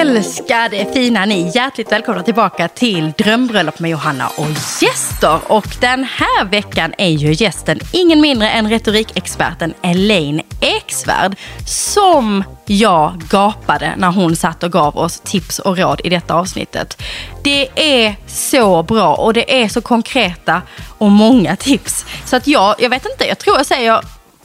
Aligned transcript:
älskade 0.00 0.86
fina 0.92 1.24
ni! 1.24 1.50
Hjärtligt 1.54 1.92
välkomna 1.92 2.22
tillbaka 2.22 2.68
till 2.68 3.12
Drömbröllop 3.18 3.78
med 3.78 3.90
Johanna 3.90 4.28
och 4.36 4.48
gäster. 4.82 5.38
Och 5.46 5.76
den 5.80 6.04
här 6.04 6.44
veckan 6.44 6.94
är 6.98 7.08
ju 7.08 7.32
gästen 7.32 7.80
ingen 7.92 8.20
mindre 8.20 8.50
än 8.50 8.70
retorikexperten 8.70 9.74
Elaine 9.82 10.42
Eksvärd. 10.60 11.36
Som 11.66 12.44
jag 12.66 13.22
gapade 13.30 13.94
när 13.96 14.10
hon 14.10 14.36
satt 14.36 14.62
och 14.62 14.72
gav 14.72 14.98
oss 14.98 15.20
tips 15.20 15.58
och 15.58 15.78
råd 15.78 16.00
i 16.04 16.08
detta 16.08 16.34
avsnittet. 16.34 17.02
Det 17.44 17.68
är 17.74 18.16
så 18.26 18.82
bra 18.82 19.14
och 19.14 19.32
det 19.32 19.62
är 19.62 19.68
så 19.68 19.80
konkreta 19.80 20.62
och 20.98 21.10
många 21.10 21.56
tips. 21.56 22.06
Så 22.24 22.36
att 22.36 22.46
jag, 22.46 22.74
jag 22.78 22.90
vet 22.90 23.06
inte, 23.06 23.24
jag 23.28 23.38
tror 23.38 23.56
jag 23.56 23.66
säger 23.66 24.00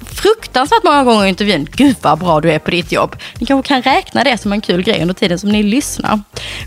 fruktansvärt 0.06 0.84
många 0.84 1.04
gånger 1.04 1.26
i 1.26 1.30
intervjun, 1.30 1.68
gud 1.72 1.96
vad 2.02 2.20
bra 2.20 2.42
du 2.42 2.52
är 2.52 2.60
på 2.60 2.72
ditt 2.72 2.92
jobb. 2.92 3.16
Ni 3.40 3.46
kanske 3.46 3.68
kan 3.68 3.82
räkna 3.82 4.24
det 4.24 4.38
som 4.38 4.54
en 4.54 4.62
kul 4.62 4.84
grej 4.84 5.02
under 5.02 5.14
tiden 5.14 5.40
som 5.40 5.50
ni 5.50 5.64
lyssnar. 5.64 6.20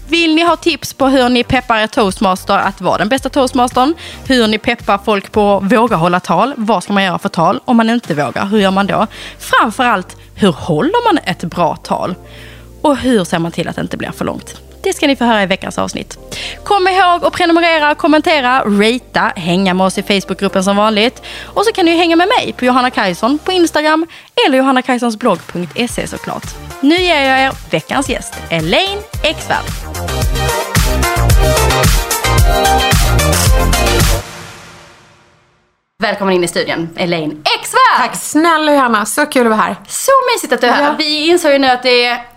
Vill 0.09 0.35
ni 0.35 0.43
ha 0.43 0.57
tips 0.57 0.95
på 0.95 1.07
hur 1.07 1.29
ni 1.29 1.45
peppar 1.45 1.79
er 1.79 1.87
toastmaster 1.87 2.59
att 2.59 2.80
vara 2.80 2.99
den 2.99 3.09
bästa 3.09 3.29
toastmastern? 3.29 3.95
Hur 4.29 4.47
ni 4.49 4.59
peppar 4.59 4.99
folk 4.99 5.33
på 5.33 5.57
att 5.57 5.73
våga 5.73 5.97
hålla 5.97 6.21
tal? 6.21 6.55
Vad 6.57 6.83
ska 6.83 6.93
man 6.93 7.05
göra 7.05 7.19
för 7.19 7.29
tal? 7.29 7.61
Om 7.65 7.77
man 7.77 7.91
inte 7.91 8.15
vågar, 8.15 8.47
hur 8.47 8.59
gör 8.59 8.71
man 8.71 8.87
då? 8.87 9.07
Framförallt, 9.39 10.16
hur 10.35 10.53
håller 10.53 11.13
man 11.13 11.19
ett 11.25 11.45
bra 11.45 11.77
tal? 11.77 12.15
Och 12.83 12.97
hur 12.97 13.25
ser 13.25 13.39
man 13.39 13.53
till 13.53 13.69
att 13.69 13.77
det 13.77 13.83
inte 13.83 13.97
blir 13.97 14.11
för 14.11 14.25
långt? 14.25 14.66
Det 14.87 14.93
ska 14.93 15.07
ni 15.07 15.17
få 15.17 15.25
höra 15.25 15.43
i 15.43 15.47
veckans 15.47 15.79
avsnitt. 15.79 16.19
Kom 16.65 16.89
ihåg 16.89 17.25
att 17.25 17.33
prenumerera, 17.33 17.95
kommentera, 17.95 18.63
ratea, 18.65 19.33
hänga 19.37 19.75
med 19.75 19.87
oss 19.87 19.99
i 19.99 20.03
Facebookgruppen 20.03 20.65
som 20.65 20.77
vanligt. 20.77 21.23
Och 21.45 21.65
så 21.65 21.73
kan 21.73 21.85
ni 21.85 21.97
hänga 21.97 22.17
med 22.17 22.29
mig 22.29 22.53
på 22.53 22.65
Johanna 22.65 22.91
Kajson 22.91 23.39
på 23.39 23.53
Instagram 23.53 24.07
eller 24.47 24.59
johannakajsonsblogg.se 24.59 26.07
såklart. 26.07 26.45
Nu 26.80 26.97
ger 26.97 27.21
jag 27.21 27.41
er 27.41 27.53
veckans 27.71 28.09
gäst, 28.09 28.35
Elaine 28.51 29.01
Eksvärd. 29.23 29.65
Välkommen 36.03 36.35
in 36.35 36.45
i 36.45 36.49
studion, 36.49 36.88
Elaine 36.97 37.43
Eksvärd! 37.59 37.99
Tack 37.99 38.16
snälla 38.16 38.73
Johanna, 38.73 39.07
så 39.07 39.27
kul 39.27 39.47
att 39.47 39.51
vara 39.51 39.60
här. 39.60 39.77
Så 39.88 40.13
mysigt 40.35 40.53
att 40.53 40.60
du 40.60 40.66
är 40.66 40.73
här. 40.73 40.82
Ja. 40.82 40.95
Vi 40.99 41.29
insåg 41.29 41.53
ju 41.53 41.59
nu 41.59 41.66
att 41.69 41.82
det 41.82 42.05
är 42.05 42.37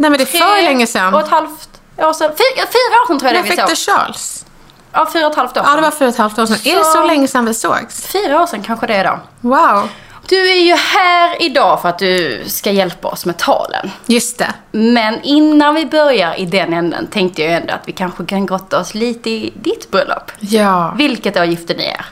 Nej 0.00 0.10
men 0.10 0.18
det 0.18 0.24
är 0.24 0.38
för 0.38 0.62
länge 0.62 0.86
sedan. 0.86 1.14
och 1.14 1.20
ett 1.20 1.28
halvt 1.28 1.79
år 2.08 2.12
sedan. 2.12 2.30
Fyra, 2.30 2.66
fyra 2.66 2.96
år 3.02 3.06
sedan 3.06 3.18
tror 3.18 3.28
jag 3.32 3.34
När 3.36 3.42
det 3.42 3.50
vi 3.50 3.56
fick 3.56 3.60
såg. 3.60 3.68
du 3.68 3.76
Charles? 4.02 4.46
Ja, 4.92 5.08
fyra 5.12 5.26
och 5.26 5.32
ett 5.32 5.36
halvt 5.38 5.56
år 5.56 5.62
Ja, 5.62 5.68
sedan. 5.68 5.76
det 5.76 5.82
var 5.82 5.90
fyra 5.90 6.08
och 6.08 6.14
ett 6.14 6.18
halvt 6.18 6.38
år 6.38 6.46
sedan. 6.46 6.56
Är 6.64 6.76
det 6.78 6.84
Så- 6.84 6.90
så 6.92 7.06
länge 7.06 7.28
sedan 7.28 7.44
vi 7.44 7.54
sågs? 7.54 8.06
Fyra 8.06 8.42
år 8.42 8.46
sedan 8.46 8.62
kanske 8.62 8.86
det 8.86 8.94
är 8.94 9.04
då. 9.04 9.18
Wow. 9.40 9.88
Du 10.28 10.50
är 10.50 10.54
ju 10.66 10.74
här 10.74 11.42
idag 11.42 11.82
för 11.82 11.88
att 11.88 11.98
du 11.98 12.42
ska 12.46 12.70
hjälpa 12.70 13.08
oss 13.08 13.26
med 13.26 13.36
talen. 13.36 13.90
Just 14.06 14.38
det. 14.38 14.52
Men 14.70 15.22
innan 15.22 15.74
vi 15.74 15.86
börjar 15.86 16.34
i 16.40 16.44
den 16.46 16.72
änden 16.72 17.06
tänkte 17.06 17.42
jag 17.42 17.52
ändå 17.52 17.74
att 17.74 17.88
vi 17.88 17.92
kanske 17.92 18.24
kan 18.24 18.46
grotta 18.46 18.78
oss 18.80 18.94
lite 18.94 19.30
i 19.30 19.52
ditt 19.62 19.90
bröllop. 19.90 20.32
Ja. 20.38 20.94
Vilket 20.96 21.36
år 21.36 21.44
gifte 21.44 21.74
ni 21.74 21.84
er? 21.84 22.06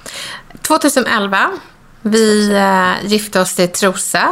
2011. 0.63 1.39
Vi 2.03 2.53
eh, 2.57 3.07
gifte 3.11 3.41
oss 3.41 3.59
i 3.59 3.69
Trosa. 3.69 4.29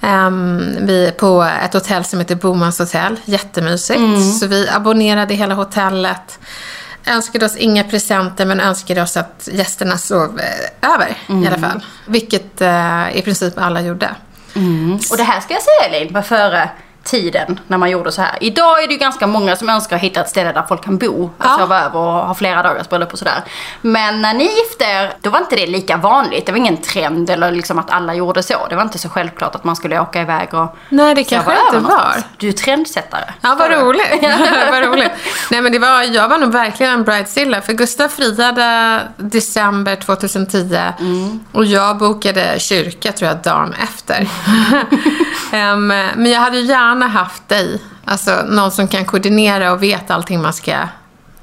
Ehm, 0.00 0.76
vi 0.80 1.12
på 1.18 1.42
ett 1.64 1.74
hotell 1.74 2.04
som 2.04 2.18
heter 2.18 2.34
Bomans 2.34 2.78
hotell. 2.78 3.16
Jättemysigt. 3.24 4.00
Så 4.40 4.46
vi 4.46 4.68
abonnerade 4.68 5.34
hela 5.34 5.54
hotellet. 5.54 6.38
Önskade 7.06 7.46
oss 7.46 7.56
inga 7.56 7.84
presenter 7.84 8.46
men 8.46 8.60
önskade 8.60 9.02
oss 9.02 9.16
att 9.16 9.48
gästerna 9.52 9.98
sov 9.98 10.40
eh, 10.40 10.90
över 10.94 11.16
i 11.44 11.46
alla 11.46 11.58
fall. 11.58 11.84
Vilket 12.06 12.60
eh, 12.60 13.16
i 13.16 13.22
princip 13.22 13.54
alla 13.58 13.80
gjorde. 13.80 14.10
Och 15.10 15.16
det 15.16 15.22
här 15.22 15.40
ska 15.40 15.54
jag 15.54 15.62
säga 15.62 15.98
Elin, 15.98 16.12
var 16.14 16.22
före 16.22 16.70
tiden 17.04 17.60
när 17.66 17.78
man 17.78 17.90
gjorde 17.90 18.12
så 18.12 18.22
här. 18.22 18.38
Idag 18.40 18.82
är 18.82 18.86
det 18.86 18.92
ju 18.92 18.98
ganska 18.98 19.26
många 19.26 19.56
som 19.56 19.68
önskar 19.68 19.96
hitta 19.96 20.20
ett 20.20 20.28
ställe 20.28 20.52
där 20.52 20.62
folk 20.68 20.84
kan 20.84 20.98
bo 20.98 21.24
och 21.24 21.30
Ja. 21.44 21.56
sova 21.58 21.80
över 21.84 21.98
och 21.98 22.12
ha 22.26 22.34
flera 22.34 22.62
dagars 22.62 22.88
bröllop 22.88 23.12
och 23.12 23.18
sådär. 23.18 23.44
Men 23.80 24.22
när 24.22 24.34
ni 24.34 24.44
gifte 24.44 24.84
er, 24.84 25.12
då 25.22 25.30
var 25.30 25.38
inte 25.38 25.56
det 25.56 25.66
lika 25.66 25.96
vanligt. 25.96 26.46
Det 26.46 26.52
var 26.52 26.56
ingen 26.58 26.76
trend 26.76 27.30
eller 27.30 27.50
liksom 27.52 27.78
att 27.78 27.90
alla 27.90 28.14
gjorde 28.14 28.42
så. 28.42 28.66
Det 28.70 28.76
var 28.76 28.82
inte 28.82 28.98
så 28.98 29.08
självklart 29.08 29.54
att 29.54 29.64
man 29.64 29.76
skulle 29.76 30.00
åka 30.00 30.20
iväg 30.22 30.54
och 30.54 30.76
Nej, 30.88 31.14
det 31.14 31.24
kanske 31.24 31.50
det 31.50 31.56
inte 31.66 31.76
över 31.76 31.80
var. 31.88 31.90
någonstans. 31.96 32.24
Du 32.36 32.48
är 32.48 32.52
trendsättare. 32.52 33.24
Ja, 33.40 33.56
vad 33.58 33.70
roligt. 33.70 34.06
vad 34.70 34.84
roligt. 34.84 35.10
Nej, 35.50 35.60
men 35.62 35.72
det 35.72 35.78
var, 35.78 36.02
jag 36.02 36.28
var 36.28 36.38
nog 36.38 36.52
verkligen 36.52 36.92
en 36.92 37.04
bridezilla. 37.04 37.60
För 37.60 37.72
Gustav 37.72 38.08
friade 38.08 39.00
december 39.16 39.96
2010. 39.96 40.78
Och 41.52 41.64
jag 41.64 41.98
bokade 41.98 42.54
kyrka, 42.60 43.12
tror 43.12 43.28
jag, 43.28 43.38
dagen 43.42 43.74
efter. 43.82 44.28
Em, 45.52 45.86
men 45.86 46.26
jag 46.26 46.40
hade 46.40 46.60
gärna 47.02 47.12
haft 47.20 47.48
dig. 47.48 47.82
Alltså, 48.04 48.42
någon 48.48 48.70
som 48.70 48.88
kan 48.88 49.04
koordinera 49.04 49.72
och 49.72 49.82
vet 49.82 50.10
allting 50.10 50.42
man 50.42 50.52
ska 50.52 50.72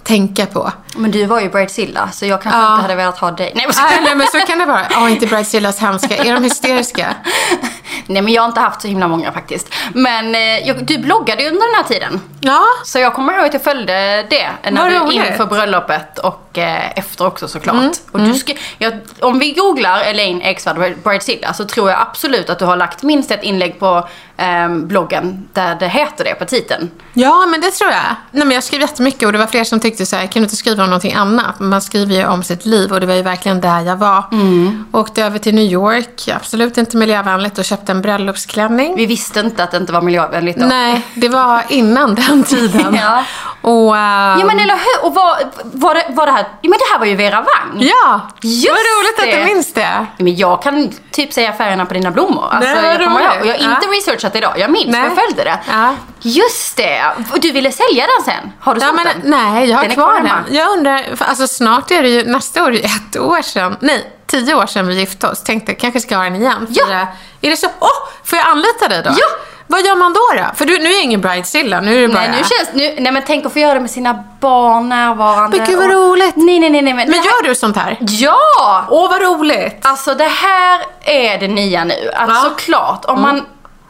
tänka 0.04 0.46
på. 0.46 0.72
Men 0.96 1.12
du 1.12 1.26
var 1.26 1.40
ju 1.42 1.50
bridezilla 1.50 2.10
så 2.12 2.26
jag 2.26 2.42
kanske 2.42 2.62
Ja. 2.62 2.72
inte 2.74 2.82
hade 2.82 2.96
velat 2.96 3.18
ha 3.18 3.32
dig. 3.32 3.52
Nej, 3.56 3.66
men- 3.68 3.76
Nej, 3.90 4.00
nej, 4.04 4.16
men 4.16 4.28
så 4.28 4.40
kan 4.48 4.60
det 4.60 4.66
vara. 4.66 4.82
Ja, 4.92 5.10
inte 5.10 5.28
bridezillas 5.28 5.80
hemska. 5.80 6.18
Är 6.18 6.34
de 6.34 6.44
hysteriska? 6.44 7.16
Nej 8.08 8.22
men 8.22 8.34
jag 8.34 8.42
har 8.42 8.48
inte 8.48 8.60
haft 8.62 8.82
så 8.82 8.88
himla 8.88 9.08
många 9.08 9.32
faktiskt. 9.32 9.68
Men 9.94 10.36
eh, 10.36 10.76
du 10.82 10.98
bloggade 10.98 11.44
ju 11.44 11.50
under 11.50 11.66
den 11.68 11.76
här 11.76 11.84
tiden. 11.84 12.22
Ja, 12.46 12.64
Så 12.84 13.00
jag 13.00 13.14
kommer 13.14 13.34
ihåg 13.34 13.46
att 13.46 13.54
jag 13.54 13.64
följde 13.64 14.26
det 14.30 14.50
när 14.72 14.82
Vad 14.82 14.92
du. 14.92 14.96
Mm. 15.18 15.32
inför 15.32 15.46
bröllopet 15.46 16.20
och 16.20 16.58
eh, 16.58 16.98
efter 17.00 17.28
också 17.28 17.48
såklart. 17.48 17.98
Och 18.12 18.20
du 18.20 18.34
ska, 18.34 18.54
jag, 18.78 18.94
om 19.22 19.40
vi 19.40 19.52
googlar 19.52 20.02
Elaine 20.02 20.42
Eksvärd 20.42 20.98
Bridezilla 21.04 21.54
så 21.54 21.66
tror 21.66 21.90
jag 21.90 22.02
absolut 22.02 22.50
att 22.50 22.60
du 22.60 22.66
har 22.66 22.78
lagt 22.78 23.04
minst 23.04 23.32
ett 23.32 23.44
inlägg 23.44 23.80
på 23.80 24.08
ehm, 24.38 24.88
bloggen 24.88 25.48
där 25.54 25.76
det 25.76 25.88
heter 25.88 26.24
det 26.24 26.36
på 26.36 26.46
titeln. 26.46 26.92
Ja, 27.14 27.46
men 27.46 27.62
det 27.62 27.72
tror 27.72 27.92
jag. 27.92 28.16
Nej, 28.32 28.46
men 28.46 28.52
jag 28.56 28.64
skrev 28.64 28.82
jättemycket 28.82 29.24
och 29.26 29.32
det 29.32 29.38
var 29.38 29.48
fler 29.48 29.64
som 29.64 29.80
tyckte 29.80 30.06
så 30.06 30.16
här, 30.16 30.28
kan 30.28 30.42
du 30.42 30.44
inte 30.44 30.56
skriva 30.56 30.84
om 30.84 30.90
någonting 30.90 31.14
annat? 31.14 31.60
Man 31.60 31.82
skriver 31.82 32.16
ju 32.16 32.26
om 32.26 32.44
sitt 32.44 32.66
liv 32.66 32.94
och 32.94 33.00
det 33.00 33.06
var 33.06 33.14
ju 33.14 33.22
verkligen 33.22 33.62
där 33.62 33.82
jag 33.82 33.96
var. 33.96 34.24
Mm. 34.32 34.86
Åkte 34.92 35.24
över 35.24 35.40
till 35.40 35.56
New 35.56 35.72
York, 35.72 36.30
absolut 36.36 36.78
inte 36.78 36.98
miljövänligt, 36.98 37.58
och 37.58 37.66
köpte 37.66 37.92
en 37.92 38.02
bröllopsklänning. 38.02 38.96
Vi 38.96 39.06
visste 39.06 39.40
inte 39.40 39.64
att 39.64 39.72
det 39.72 39.78
inte 39.78 39.94
var 39.94 40.02
miljövänligt 40.02 40.58
då. 40.58 40.66
Nej, 40.66 41.02
det 41.14 41.30
var 41.30 41.64
innan 41.70 42.16
den 42.16 42.35
tiden. 42.44 42.96
Ja. 43.02 43.24
Och, 43.62 43.98
ehm, 43.98 44.40
Ja 44.40 44.46
men 44.46 44.60
eller 44.60 44.74
hur? 44.76 45.06
Och 45.06 45.14
var, 45.16 45.38
var, 45.64 45.96
det, 45.96 46.06
var 46.10 46.26
det 46.26 46.32
här, 46.32 46.42
ja 46.62 46.70
men 46.70 46.80
det 46.80 46.86
här 46.92 47.00
var 47.00 47.06
ju 47.06 47.16
Vera 47.16 47.36
Wang. 47.42 47.82
ja, 47.82 48.22
Just 48.42 48.68
vad 48.70 48.78
roligt 48.78 49.18
det. 49.18 49.24
att 49.24 49.48
du 49.48 49.54
minns 49.54 49.74
det. 49.74 49.82
Ja, 49.82 50.06
Men 50.18 50.36
jag 50.36 50.62
kan 50.62 50.92
typ 51.12 51.34
säga 51.34 51.54
färgerna 51.54 51.86
på 51.86 51.94
dina 51.94 52.12
blommor. 52.12 52.48
Alltså, 52.52 52.70
Nej, 52.82 52.86
jag 53.00 53.08
kommer 53.08 53.22
ihåg. 53.22 53.42
Och 53.42 53.48
jag 53.48 53.54
har 53.54 53.76
inte 53.76 53.88
Ja. 53.88 53.98
researchat 53.98 54.36
idag. 54.36 54.54
Jag 54.58 54.72
minns, 54.72 54.88
Nej. 54.88 55.04
jag 55.04 55.16
följde 55.26 55.44
det. 55.44 55.60
Ja. 55.72 55.96
Just 56.22 56.78
det. 56.78 57.04
Och 57.32 57.40
du 57.40 57.52
ville 57.52 57.72
sälja 57.72 58.06
den 58.18 58.26
sen? 58.26 58.52
Har 58.60 58.76
du 58.76 58.82
Ja, 58.82 58.88
sålt 58.88 58.96
men, 59.04 59.06
den? 59.22 59.32
nej, 59.32 59.70
jag 59.70 59.78
har 59.78 59.84
Den 59.84 59.94
kvar 59.94 60.18
kvar 60.20 60.42
den. 60.46 60.56
Jag 60.56 60.70
undrar, 60.78 61.06
alltså 61.20 61.48
snart 61.48 61.92
är 61.92 62.02
det 62.02 62.10
ju, 62.10 62.24
nästa 62.26 62.64
år 62.64 62.68
är 62.68 62.72
det 62.72 62.84
ett 62.84 63.18
år 63.22 63.42
sedan, 63.42 63.78
nej, 63.80 64.12
tio 64.28 64.56
år 64.56 64.66
sedan 64.66 64.88
vi 64.88 65.00
gifte 65.00 65.28
oss. 65.28 65.44
Tänkte 65.44 65.74
kanske 65.74 66.00
ska 66.00 66.16
ha 66.18 66.24
den 66.24 66.36
igen. 66.36 66.68
Ja. 66.70 66.86
Fira- 66.86 67.08
Är 67.42 67.50
det 67.50 67.58
så? 67.58 67.68
Åh, 67.80 67.90
får 68.24 68.38
jag 68.38 68.48
anlita 68.48 68.88
dig 68.88 69.02
då? 69.04 69.10
Ja. 69.10 69.26
Vad 69.68 69.82
gör 69.86 69.96
man 69.96 70.14
då 70.14 70.20
då? 70.44 70.56
För 70.56 70.66
du, 70.66 70.78
nu 70.80 70.90
är 70.90 71.04
ingen 71.04 71.22
bridezilla, 71.22 71.82
nu 71.82 71.98
är 71.98 72.02
det 72.08 72.14
bara... 72.14 72.20
Nej, 72.28 72.30
nu 72.32 72.38
känns, 72.38 72.70
nu, 72.74 72.96
nej 73.04 73.12
men 73.12 73.24
tänk 73.28 73.46
att 73.46 73.54
få 73.54 73.60
göra 73.60 73.74
det 73.74 73.80
med 73.80 73.92
sina 73.92 74.24
barn 74.40 74.90
närvarande. 74.90 75.58
Men 75.58 75.68
gud, 75.68 75.78
vad 75.78 75.86
och- 75.88 75.94
roligt. 75.94 76.36
Nej, 76.36 76.60
nej, 76.60 76.70
nej. 76.70 76.82
nej 76.82 76.94
men 76.94 77.10
Men 77.10 77.20
här, 77.20 77.26
gör 77.26 77.50
du 77.50 77.56
sånt 77.56 77.78
här? 77.78 77.98
Ja! 78.00 78.86
Åh, 78.90 79.10
vad 79.10 79.22
roligt! 79.22 79.78
Alltså 79.82 80.14
det 80.16 80.24
här 80.28 80.82
är 81.02 81.38
det 81.38 81.48
nya 81.48 81.84
nu. 81.84 82.12
Att 82.16 82.30
Ja. 82.30 82.36
såklart, 82.36 83.06
om 83.06 83.22
man... 83.22 83.46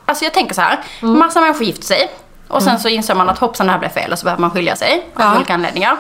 Alltså 0.06 0.24
jag 0.24 0.34
tänker 0.34 0.56
så 0.56 0.62
här. 0.62 0.80
Massa 1.02 1.41
människor 1.41 1.64
gifter 1.64 1.84
sig. 1.85 2.12
Och 2.47 2.64
sen 2.64 2.80
så 2.80 2.88
inser 2.90 3.16
man 3.16 3.30
att 3.30 3.40
hoppsan 3.40 3.66
det 3.66 3.72
här 3.72 3.80
blev 3.80 3.90
fel 3.90 4.12
och 4.12 4.19
så 4.19 4.24
behöver 4.24 4.41
man 4.41 4.52
skilja 4.52 4.75
sig 4.75 5.06
av 5.16 5.22
Ja. 5.24 5.35
olika 5.35 5.53
anledningar. 5.53 5.97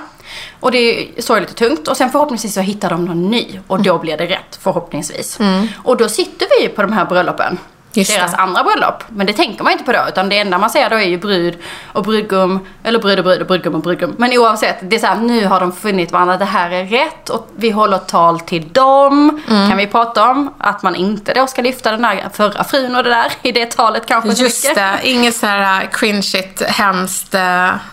Och 0.59 0.71
det 0.71 0.77
är 1.17 1.21
sorgligt 1.21 1.49
och 1.49 1.55
tungt. 1.55 1.87
Och 1.87 1.97
sen 1.97 2.09
förhoppningsvis 2.11 2.53
så 2.53 2.59
hittar 2.61 2.89
de 2.89 3.05
någon 3.05 3.29
ny. 3.31 3.59
Och 3.67 3.81
då 3.81 3.97
blir 3.97 4.17
det 4.17 4.25
rätt, 4.25 4.59
förhoppningsvis. 4.61 5.39
Och 5.83 5.97
då 5.97 6.09
sitter 6.09 6.47
vi 6.57 6.63
ju 6.63 6.69
på 6.69 6.81
de 6.81 6.91
här 6.93 7.05
bröllopen. 7.05 7.57
Just 7.97 8.15
deras 8.15 8.31
det. 8.31 8.37
andra 8.37 8.63
bröllop. 8.63 9.03
Men 9.07 9.27
det 9.27 9.33
tänker 9.33 9.63
man 9.63 9.73
inte 9.73 9.83
på 9.83 9.91
då. 9.91 9.99
Utan 10.09 10.29
det 10.29 10.37
enda 10.37 10.57
man 10.57 10.69
ser 10.69 10.89
då 10.89 10.95
är 10.95 11.07
ju 11.07 11.17
brud 11.17 11.57
och 11.93 12.03
brudgum. 12.03 12.59
Eller 12.83 12.99
brud 12.99 13.19
och 13.19 13.25
brud 13.25 13.41
och 13.41 13.47
brudgum 13.47 13.75
och 13.75 13.81
brudgum. 13.81 14.15
Men 14.17 14.37
oavsett, 14.37 14.77
det 14.81 14.95
är 14.95 14.99
så 14.99 15.07
här, 15.07 15.15
nu 15.15 15.45
har 15.45 15.59
de 15.59 15.71
funnit 15.71 16.11
varandra. 16.11 16.37
Det 16.37 16.45
här 16.45 16.69
är 16.69 16.85
rätt. 16.85 17.29
Och 17.29 17.49
vi 17.55 17.69
håller 17.69 17.97
tal 17.97 18.39
till 18.39 18.69
dem. 18.69 19.41
Mm. 19.49 19.69
Kan 19.69 19.77
vi 19.77 19.87
prata 19.87 20.29
om. 20.31 20.53
Att 20.57 20.83
man 20.83 20.95
inte 20.95 21.33
då 21.33 21.47
ska 21.47 21.61
lyfta 21.61 21.91
den 21.91 22.01
där 22.01 22.29
förra 22.33 22.63
frun 22.63 22.95
och 22.95 23.03
det 23.03 23.09
där 23.09 23.31
i 23.41 23.51
det 23.51 23.71
talet 23.71 24.05
kanske 24.05 24.43
Just 24.43 24.75
det, 24.75 24.99
inget 25.03 25.35
så 25.35 25.45
här 25.45 25.83
uh, 25.83 25.89
cringeigt, 25.89 26.61
hemskt. 26.61 27.35
uh, 27.35 27.39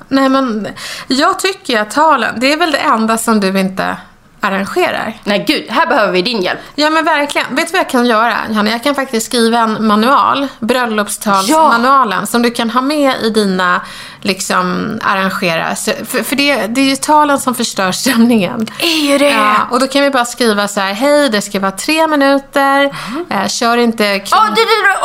Nej 0.08 0.28
men, 0.28 0.68
jag 1.06 1.38
tycker 1.38 1.80
att 1.80 1.90
talen, 1.90 2.40
det 2.40 2.52
är 2.52 2.56
väl 2.56 2.72
det 2.72 2.78
enda 2.78 3.18
som 3.18 3.40
du 3.40 3.60
inte 3.60 3.96
arrangerar. 4.42 5.14
Nej 5.24 5.44
gud, 5.48 5.70
här 5.70 5.86
behöver 5.86 6.12
vi 6.12 6.22
din 6.22 6.42
hjälp. 6.42 6.60
Ja 6.74 6.90
men 6.90 7.04
verkligen. 7.04 7.54
Vet 7.54 7.66
du 7.66 7.72
vad 7.72 7.80
jag 7.80 7.88
kan 7.88 8.06
göra, 8.06 8.36
Johanna? 8.48 8.70
Jag 8.70 8.82
kan 8.82 8.94
faktiskt 8.94 9.26
skriva 9.26 9.58
en 9.58 9.86
manual, 9.86 10.48
bröllopstalsmanualen, 10.60 12.26
som 12.26 12.42
du 12.42 12.50
kan 12.50 12.70
ha 12.70 12.80
med 12.80 13.14
i 13.22 13.30
dina, 13.30 13.80
liksom, 14.20 14.98
arrangera. 15.04 15.76
Så, 15.76 15.92
för 16.06 16.22
för 16.22 16.36
det, 16.36 16.66
det 16.66 16.80
är 16.80 16.84
ju 16.84 16.96
talen 16.96 17.40
som 17.40 17.54
förstör 17.54 17.92
stämningen. 18.02 18.66
Är 18.78 19.10
ju 19.10 19.18
det? 19.18 19.30
Ja, 19.30 19.54
och 19.70 19.80
då 19.80 19.86
kan 19.86 20.02
vi 20.02 20.10
bara 20.10 20.24
skriva 20.24 20.68
så 20.68 20.80
här, 20.80 20.92
hej, 20.92 21.28
det 21.28 21.42
ska 21.42 21.60
vara 21.60 21.72
tre 21.72 22.06
minuter, 22.06 22.84
eh, 23.30 23.46
kör 23.48 23.76
inte 23.76 24.04
kring... 24.04 24.28
Ja, 24.30 24.48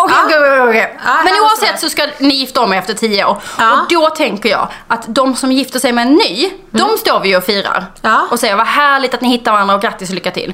Ja. 0.10 0.28
Ja, 1.06 1.18
men 1.24 1.34
oavsett 1.44 1.80
så 1.80 1.90
ska 1.90 2.08
ni 2.20 2.36
gifta 2.36 2.62
om 2.62 2.74
er 2.74 2.78
efter 2.78 2.94
tio 2.94 3.26
år. 3.26 3.38
Ja. 3.58 3.72
Och 3.72 3.88
då 3.90 4.10
tänker 4.10 4.50
jag 4.50 4.68
att 4.88 5.04
de 5.08 5.36
som 5.36 5.52
gifter 5.52 5.80
sig 5.80 5.92
med 5.92 6.08
en 6.08 6.14
ny, 6.14 6.50
de 6.72 6.98
står 6.98 7.20
vi 7.20 7.30
ju 7.30 7.38
och 7.38 7.44
firar. 7.44 7.86
Ja. 8.02 8.28
Och 8.32 8.40
säger 8.40 8.56
vad 8.56 8.68
härligt 8.68 9.14
att 9.14 9.22
ni 9.22 9.27
hittar 9.28 9.52
varandra 9.52 9.76
och 9.76 9.82
grattis 9.82 10.10
och 10.10 10.16
lycka 10.16 10.32
till. 10.32 10.54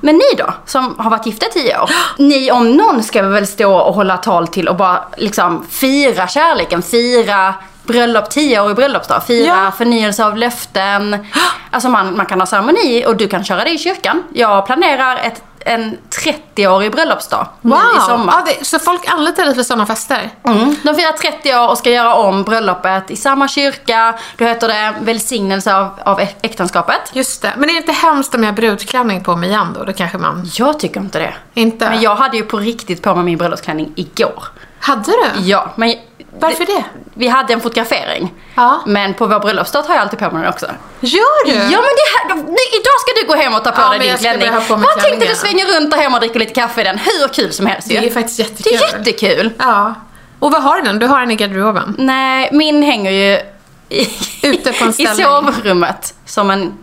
Men 0.00 0.14
ni 0.14 0.36
då, 0.38 0.54
som 0.66 0.94
har 0.98 1.10
varit 1.10 1.26
gifta 1.26 1.46
i 1.46 1.50
tio 1.50 1.80
år. 1.80 1.90
Ni 2.18 2.50
om 2.50 2.72
någon 2.76 3.02
ska 3.02 3.22
väl 3.22 3.46
stå 3.46 3.74
och 3.76 3.94
hålla 3.94 4.16
tal 4.16 4.48
till 4.48 4.68
och 4.68 4.76
bara 4.76 5.04
liksom 5.16 5.66
fira 5.70 6.26
kärleken, 6.28 6.82
fira 6.82 7.54
bröllop, 7.84 8.30
tio 8.30 8.60
år 8.60 8.70
i 8.70 8.74
bröllopsdag, 8.74 9.22
fira 9.26 9.46
Ja. 9.64 9.72
förnyelse 9.78 10.24
av 10.24 10.36
löften. 10.36 11.26
Alltså 11.70 11.88
man, 11.88 12.16
man 12.16 12.26
kan 12.26 12.40
ha 12.40 12.46
ceremoni 12.46 13.04
och 13.06 13.16
du 13.16 13.28
kan 13.28 13.44
köra 13.44 13.64
det 13.64 13.70
i 13.70 13.78
kyrkan. 13.78 14.22
Jag 14.32 14.66
planerar 14.66 15.16
ett, 15.16 15.42
en 15.70 15.98
30-årig 16.24 16.92
bröllopsdag 16.92 17.46
nu 17.60 17.74
i 17.96 18.00
sommar. 18.08 18.34
Ja, 18.46 18.52
det, 18.58 18.64
så 18.64 18.78
folk 18.78 19.08
anlitar 19.08 19.44
dig 19.44 19.54
för 19.54 19.62
sådana 19.62 19.86
fester? 19.86 20.30
Mm. 20.44 20.74
De 20.82 20.94
firar 20.94 21.12
30 21.12 21.54
år 21.56 21.68
och 21.70 21.78
ska 21.78 21.90
göra 21.90 22.14
om 22.14 22.42
bröllopet 22.42 23.10
i 23.10 23.16
samma 23.16 23.48
kyrka. 23.48 24.18
Då 24.36 24.44
heter 24.44 24.68
det 24.68 24.94
välsignelse 25.00 25.74
av, 25.76 25.88
av 26.04 26.20
äk- 26.20 26.34
äktenskapet. 26.42 27.00
Just 27.12 27.42
det. 27.42 27.52
Men 27.56 27.68
är 27.68 27.72
det 27.74 27.78
inte 27.78 27.92
hemskt 27.92 28.34
om 28.34 28.42
jag 28.42 28.50
har 28.50 28.56
brudklänning 28.56 29.24
på 29.24 29.36
mig 29.36 29.48
igen 29.48 29.76
då? 29.78 29.84
Då 29.84 29.92
kanske 29.92 30.18
man 30.18 30.48
Jag 30.58 30.78
tycker 30.78 31.00
inte 31.00 31.18
det. 31.18 31.34
inte... 31.54 31.90
Men 31.90 32.00
jag 32.00 32.14
hade 32.16 32.36
ju 32.36 32.42
på 32.42 32.58
riktigt 32.58 33.02
på 33.02 33.14
mig 33.14 33.24
min 33.24 33.38
bröllopsklänning 33.38 33.92
igår. 33.96 34.44
Hade 34.80 35.02
du? 35.12 35.40
Ja, 35.40 35.70
men... 35.76 35.94
Varför 36.40 36.66
det? 36.66 36.84
Vi 37.14 37.28
hade 37.28 37.52
en 37.52 37.60
fotografering. 37.60 38.34
Ja. 38.54 38.80
Men 38.86 39.14
på 39.14 39.26
vår 39.26 39.38
bröllopsdag 39.40 39.82
har 39.82 39.94
jag 39.94 40.02
alltid 40.02 40.18
på 40.18 40.30
mig 40.30 40.42
den 40.42 40.52
också. 40.52 40.66
Gör 41.00 41.46
du? 41.46 41.52
Ja 41.52 41.58
men 41.58 41.70
det 42.00 42.34
här, 42.34 42.36
idag 42.80 43.00
ska 43.00 43.12
du 43.20 43.26
gå 43.26 43.34
hem 43.34 43.54
och 43.54 43.64
ta 43.64 43.70
på 43.70 43.80
Ja, 43.82 43.88
dig 43.88 43.98
din 43.98 44.08
jag 44.08 44.18
klänning. 44.20 44.50
Vad 44.68 44.98
tänkte 45.02 45.28
du 45.28 45.34
svänga 45.34 45.64
runt 45.64 45.90
där 45.90 45.98
hemma 45.98 46.16
och 46.16 46.20
dricka 46.20 46.38
lite 46.38 46.54
kaffe 46.54 46.80
i 46.80 46.84
den? 46.84 46.98
Hur 46.98 47.28
kul 47.28 47.52
som 47.52 47.66
helst 47.66 47.90
ju. 47.90 48.00
Det 48.00 48.06
är 48.06 48.10
faktiskt 48.10 48.36
Det 48.36 48.42
jättekul. 48.42 48.78
är 48.78 48.98
jättekul. 48.98 49.52
Ja. 49.58 49.94
Och 50.38 50.52
vad 50.52 50.62
har 50.62 50.76
du 50.76 50.82
den? 50.82 50.98
Du 50.98 51.06
har 51.06 51.20
den 51.20 51.30
i 51.30 51.36
garderoben? 51.36 51.94
Nej, 51.98 52.48
min 52.52 52.82
hänger 52.82 53.10
ju 53.10 53.40
i, 53.88 54.08
Ute 54.42 54.72
på 54.72 54.84
en 54.84 54.90
i 54.98 55.06
sovrummet 55.06 56.14
som 56.26 56.50
en 56.50 56.78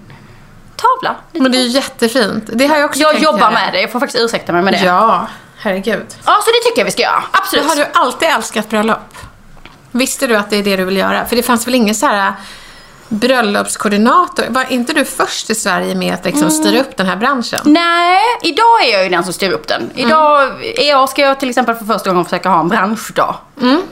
tavla. 0.76 1.16
Men 1.32 1.52
det 1.52 1.58
är 1.58 1.62
ju 1.62 1.68
jättefint. 1.68 2.44
Det 2.54 2.68
har 2.68 2.78
jag 2.78 2.86
också 2.86 3.00
Jag 3.00 3.12
tänkt 3.12 3.24
jobbar 3.24 3.52
med 3.52 3.70
det, 3.74 3.82
jag 3.82 3.92
får 3.92 4.00
faktiskt 4.00 4.24
ursäkta 4.24 4.54
mig 4.54 4.62
med 4.62 4.74
det. 4.74 4.80
Ja, 4.86 5.28
herregud. 5.58 6.06
Ja, 6.26 6.40
så 6.44 6.52
det 6.52 6.70
tycker 6.70 6.80
jag 6.82 6.86
vi 6.86 6.92
ska 6.92 7.02
göra. 7.02 7.24
Absolut. 7.32 7.66
Har 7.66 7.76
du 7.76 7.86
alltid 7.94 8.30
älskat 8.30 8.70
bröllop? 8.70 9.14
Visste 9.98 10.28
du 10.28 10.36
att 10.36 10.50
det 10.50 10.58
är 10.58 10.64
det 10.64 10.76
du 10.76 10.86
vill 10.86 10.98
göra? 10.98 11.26
För 11.26 11.36
det 11.36 11.44
fanns 11.44 11.68
väl 11.68 11.76
ingen 11.76 11.96
så 11.96 12.06
här 12.06 12.28
äh, 12.28 12.34
bröllopskoordinator? 13.10 14.46
Var 14.50 14.72
inte 14.72 14.94
du 14.94 15.06
först 15.06 15.50
i 15.50 15.56
Sverige 15.56 15.96
med 15.96 16.14
att 16.14 16.26
liksom 16.26 16.52
styra 16.52 16.82
upp 16.82 16.98
den 16.98 17.06
här 17.06 17.16
branschen? 17.16 17.60
Nej, 17.66 18.20
idag 18.42 18.86
är 18.86 18.94
jag 18.94 19.04
ju 19.04 19.10
den 19.10 19.24
som 19.24 19.34
styr 19.34 19.52
upp 19.52 19.68
den. 19.68 19.92
Idag 19.96 20.64
i 20.64 20.94
år 20.94 21.08
ska 21.08 21.22
jag 21.22 21.40
till 21.40 21.50
exempel 21.50 21.76
för 21.76 21.86
första 21.86 22.10
gången 22.10 22.26
försöka 22.26 22.50
ha 22.50 22.60
en 22.60 22.68
branschdag. 22.70 23.36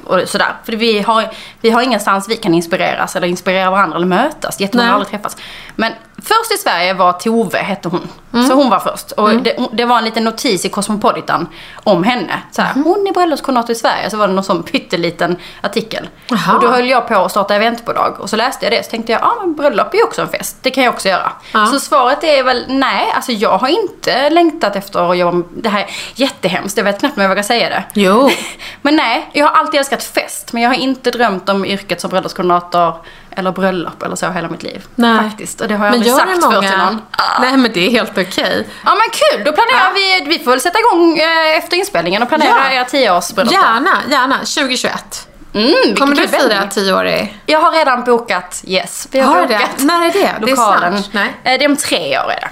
Och 0.03 0.29
sådär. 0.29 0.55
För 0.63 0.73
vi 0.73 1.01
har, 1.01 1.29
vi 1.61 1.69
har 1.69 1.81
ingenstans 1.81 2.29
vi 2.29 2.35
kan 2.37 2.53
inspireras 2.53 3.15
eller 3.15 3.27
inspirera 3.27 3.71
varandra 3.71 3.95
eller 3.97 4.07
mötas. 4.07 4.59
Jättemånga 4.59 4.89
har 4.89 4.95
aldrig 4.95 5.11
träffats. 5.11 5.37
Men 5.75 5.93
först 6.17 6.51
i 6.53 6.57
Sverige 6.57 6.93
var 6.93 7.13
Tove, 7.13 7.57
hette 7.57 7.89
hon. 7.89 8.09
Så 8.47 8.53
hon 8.53 8.69
var 8.69 8.79
först. 8.79 9.11
Och 9.11 9.35
det, 9.35 9.57
det 9.71 9.85
var 9.85 9.97
en 9.97 10.05
liten 10.05 10.23
notis 10.23 10.65
i 10.65 10.69
Cosmopolitan 10.69 11.47
om 11.83 12.03
henne. 12.03 12.41
Så 12.51 12.61
här, 12.61 12.73
Hon 12.73 13.07
är 13.07 13.13
bröllopskoordinator 13.13 13.71
i 13.71 13.75
Sverige. 13.75 14.09
Så 14.09 14.17
var 14.17 14.27
det 14.27 14.33
någon 14.33 14.43
sån 14.43 14.63
pytteliten 14.63 15.35
artikel. 15.61 16.09
Jaha. 16.27 16.55
Och 16.55 16.61
då 16.61 16.67
höll 16.67 16.89
jag 16.89 17.07
på 17.07 17.15
att 17.15 17.31
starta 17.31 17.55
eventbolag. 17.55 18.19
Och 18.19 18.29
så 18.29 18.35
läste 18.35 18.65
jag 18.65 18.73
det. 18.73 18.85
Så 18.85 18.91
tänkte 18.91 19.11
jag, 19.11 19.21
ja 19.21 19.35
men 19.41 19.55
bröllop 19.55 19.93
är 19.93 19.97
ju 19.97 20.03
också 20.03 20.21
en 20.21 20.27
fest. 20.27 20.57
Det 20.61 20.71
kan 20.71 20.83
jag 20.83 20.93
också 20.93 21.09
göra. 21.09 21.31
Ja. 21.53 21.65
Så 21.65 21.79
svaret 21.79 22.23
är 22.23 22.43
väl 22.43 22.65
nej. 22.67 23.11
Alltså 23.15 23.31
jag 23.31 23.57
har 23.57 23.67
inte 23.67 24.29
längtat 24.29 24.75
efter 24.75 25.11
att 25.11 25.17
jobba 25.17 25.37
med, 25.37 25.45
Det 25.51 25.69
här 25.69 25.79
är 25.79 25.89
jättehemskt. 26.15 26.77
Jag 26.77 26.83
vet 26.83 26.99
knappt 26.99 27.17
om 27.17 27.21
jag 27.21 27.29
vågar 27.29 27.43
säga 27.43 27.69
det. 27.69 27.83
Jo. 27.93 28.29
Men 28.81 28.95
nej, 28.95 29.29
jag 29.33 29.47
har 29.47 29.54
alltid 29.55 29.79
älskat 29.79 30.03
fest. 30.03 30.53
Men 30.53 30.61
jag 30.63 30.69
har 30.69 30.75
inte 30.75 31.11
drömt 31.11 31.49
om 31.49 31.65
yrket 31.65 32.01
som 32.01 32.09
bröllopskoordinator 32.09 32.93
eller 33.31 33.51
bröllop 33.51 34.03
eller 34.03 34.15
så 34.15 34.29
hela 34.31 34.47
mitt 34.49 34.63
liv. 34.63 34.85
Nej. 34.95 35.17
Faktiskt. 35.29 35.61
Och 35.61 35.67
det 35.67 35.75
har 35.75 35.85
jag 35.85 35.91
Men 35.91 35.99
aldrig 35.99 36.15
sagt 36.15 36.35
det 36.35 36.41
förr 36.41 36.51
många... 36.55 36.69
till 36.69 36.77
någon. 36.79 37.01
Nej, 37.41 37.57
men 37.57 37.71
det 37.73 37.87
är 37.87 37.91
helt 37.91 38.11
okej. 38.17 38.67
Ja 38.85 38.91
men 38.95 39.09
kul, 39.11 39.45
då 39.45 39.51
planerar 39.51 39.93
vi, 39.93 40.25
vi 40.37 40.43
får 40.43 40.51
väl 40.51 40.61
sätta 40.61 40.79
igång 40.79 41.17
eh, 41.17 41.57
efter 41.57 41.77
inspelningen 41.77 42.23
och 42.23 42.29
planera 42.29 42.49
Ja. 42.69 42.71
era 42.71 42.85
tioårsbröllop. 42.85 43.53
Gärna, 43.53 43.97
gärna. 44.09 44.37
2021. 44.37 45.27
Mm, 45.53 45.95
Kommer 45.97 46.15
du 46.15 46.27
fira 46.27 46.67
tioårig? 46.67 47.39
Jag 47.45 47.59
har 47.59 47.71
redan 47.71 48.03
bokat, 48.03 48.61
yes. 48.67 49.07
Vi 49.11 49.19
Har 49.19 49.41
det? 49.41 49.47
bokat 49.47 49.69
När 49.77 50.05
är 50.05 50.11
det? 50.13 50.19
Det 50.19 50.51
är 50.51 50.55
lokalen. 50.55 51.03
snart. 51.03 51.13
Nej. 51.13 51.53
Eh, 51.53 51.59
Det 51.59 51.65
är 51.65 51.69
om 51.69 51.75
tre 51.77 52.19
år 52.19 52.31
är 52.31 52.39
det. 52.41 52.49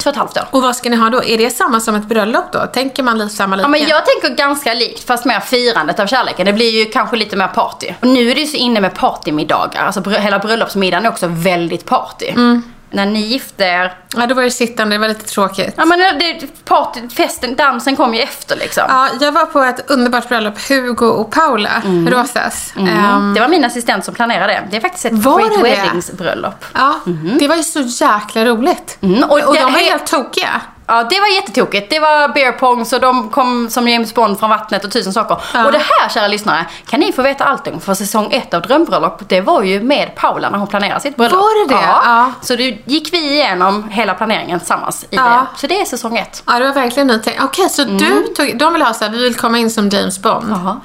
Två 0.00 0.10
och 0.10 0.14
ett 0.14 0.18
halvt 0.18 0.36
år. 0.36 0.44
Och 0.50 0.62
vad 0.62 0.76
ska 0.76 0.90
ni 0.90 0.96
ha 0.96 1.10
då? 1.10 1.24
Är 1.24 1.38
det 1.38 1.50
samma 1.50 1.80
som 1.80 1.94
ett 1.94 2.04
bröllop 2.04 2.52
då? 2.52 2.66
Tänker 2.72 3.02
man 3.02 3.18
lite 3.18 3.34
samma 3.34 3.56
lika? 3.56 3.64
Ja, 3.64 3.68
men 3.68 3.80
jag 3.80 4.02
tänker 4.06 4.36
ganska 4.36 4.74
likt 4.74 5.06
fast 5.06 5.24
mer 5.24 5.40
firandet 5.40 6.00
av 6.00 6.06
kärleken. 6.06 6.46
Det 6.46 6.52
blir 6.52 6.70
ju 6.70 6.84
kanske 6.84 7.16
lite 7.16 7.36
mer 7.36 7.48
party. 7.48 7.86
Och 8.00 8.06
nu 8.06 8.30
är 8.30 8.34
det 8.34 8.40
ju 8.40 8.46
så 8.46 8.56
inne 8.56 8.80
med 8.80 8.94
partymiddagar. 8.94 9.84
Alltså 9.84 10.10
hela 10.10 10.38
bröllopsmiddagen 10.38 11.06
är 11.06 11.10
också 11.10 11.26
väldigt 11.26 11.86
party. 11.86 12.28
Mm. 12.28 12.62
När 12.90 13.06
ni 13.06 13.20
gifte 13.20 13.64
er. 13.64 13.94
Ja, 14.16 14.26
då 14.26 14.34
var 14.34 14.42
det 14.42 14.50
sittande. 14.50 14.94
Det 14.94 14.98
var 14.98 15.08
lite 15.08 15.24
tråkigt. 15.26 15.74
Ja 15.76 15.84
men 15.84 15.98
det, 15.98 16.64
party, 16.64 17.00
festen, 17.16 17.56
dansen 17.56 17.96
kom 17.96 18.14
ju 18.14 18.20
efter 18.20 18.56
liksom. 18.56 18.84
Ja, 18.88 19.08
jag 19.20 19.32
var 19.32 19.46
på 19.46 19.60
ett 19.60 19.90
underbart 19.90 20.28
bröllop. 20.28 20.68
Hugo 20.68 21.06
och 21.06 21.30
Paula 21.32 21.82
Rosas. 22.08 22.72
Ehm, 22.76 23.34
Det 23.34 23.40
var 23.40 23.48
min 23.48 23.64
assistent 23.64 24.04
som 24.04 24.14
planerade 24.14 24.52
det. 24.52 24.68
Det 24.70 24.76
är 24.76 24.80
faktiskt 24.80 25.04
ett 25.04 25.12
Great? 25.12 25.62
Weddings-bröllop. 25.64 26.64
ja, 26.74 27.00
det 27.38 27.48
var 27.48 27.56
ju 27.56 27.62
så 27.62 27.80
jäkla 27.80 28.44
roligt. 28.44 28.98
Mm, 29.02 29.24
och 29.24 29.30
och 29.46 29.54
det 29.54 29.60
de 29.60 29.72
var 29.72 29.80
helt 29.80 30.06
tokiga. 30.06 30.60
Ja, 30.90 31.02
det 31.10 31.20
var 31.20 31.26
jättetokigt. 31.34 31.90
Det 31.90 31.98
var 32.00 32.28
beer 32.28 32.52
pongs 32.52 32.92
och 32.92 33.00
de 33.00 33.28
kom 33.28 33.70
som 33.70 33.88
James 33.88 34.14
Bond 34.14 34.38
från 34.38 34.50
vattnet 34.50 34.84
och 34.84 34.90
tusen 34.90 35.12
saker. 35.12 35.36
Ja. 35.54 35.64
Och 35.66 35.72
det 35.72 35.78
här, 35.78 36.08
kära 36.08 36.28
lyssnare, 36.28 36.66
kan 36.86 37.00
ni 37.00 37.12
få 37.12 37.22
veta 37.22 37.44
allt 37.44 37.68
om. 37.68 37.80
För 37.80 37.94
säsong 37.94 38.32
ett 38.32 38.54
av 38.54 38.62
Drömbröllop, 38.62 39.28
det 39.28 39.40
var 39.40 39.62
ju 39.62 39.82
med 39.82 40.14
Paula 40.16 40.50
när 40.50 40.58
hon 40.58 40.66
planerade 40.68 41.00
sitt 41.00 41.16
bröllop. 41.16 41.38
Var 41.40 41.68
det 41.68 41.74
det? 41.74 41.80
Ja. 41.82 42.02
Ja. 42.04 42.32
Så 42.42 42.56
då 42.56 42.62
gick 42.84 43.12
vi 43.12 43.18
igenom 43.34 43.88
hela 43.88 44.14
planeringen 44.14 44.58
tillsammans 44.58 45.04
i 45.04 45.16
Ja. 45.16 45.22
det. 45.54 45.60
Så 45.60 45.66
det 45.66 45.80
är 45.80 45.84
säsong 45.84 46.18
ett. 46.18 46.42
Ja, 46.46 46.58
det 46.58 46.64
var 46.64 46.72
verkligen 46.74 47.06
nytänkt. 47.06 47.42
Okej, 47.42 47.68
så 47.68 47.84
du 47.84 48.26
tog, 48.36 48.58
de 48.58 48.72
vill 48.72 48.82
ha 48.82 48.94
så 48.94 49.04
här, 49.04 49.12
vi 49.12 49.22
vill 49.22 49.34
komma 49.36 49.58
in 49.58 49.70
som 49.70 49.88
James 49.88 50.22
Bond. 50.22 50.46
Jaha. 50.50 50.80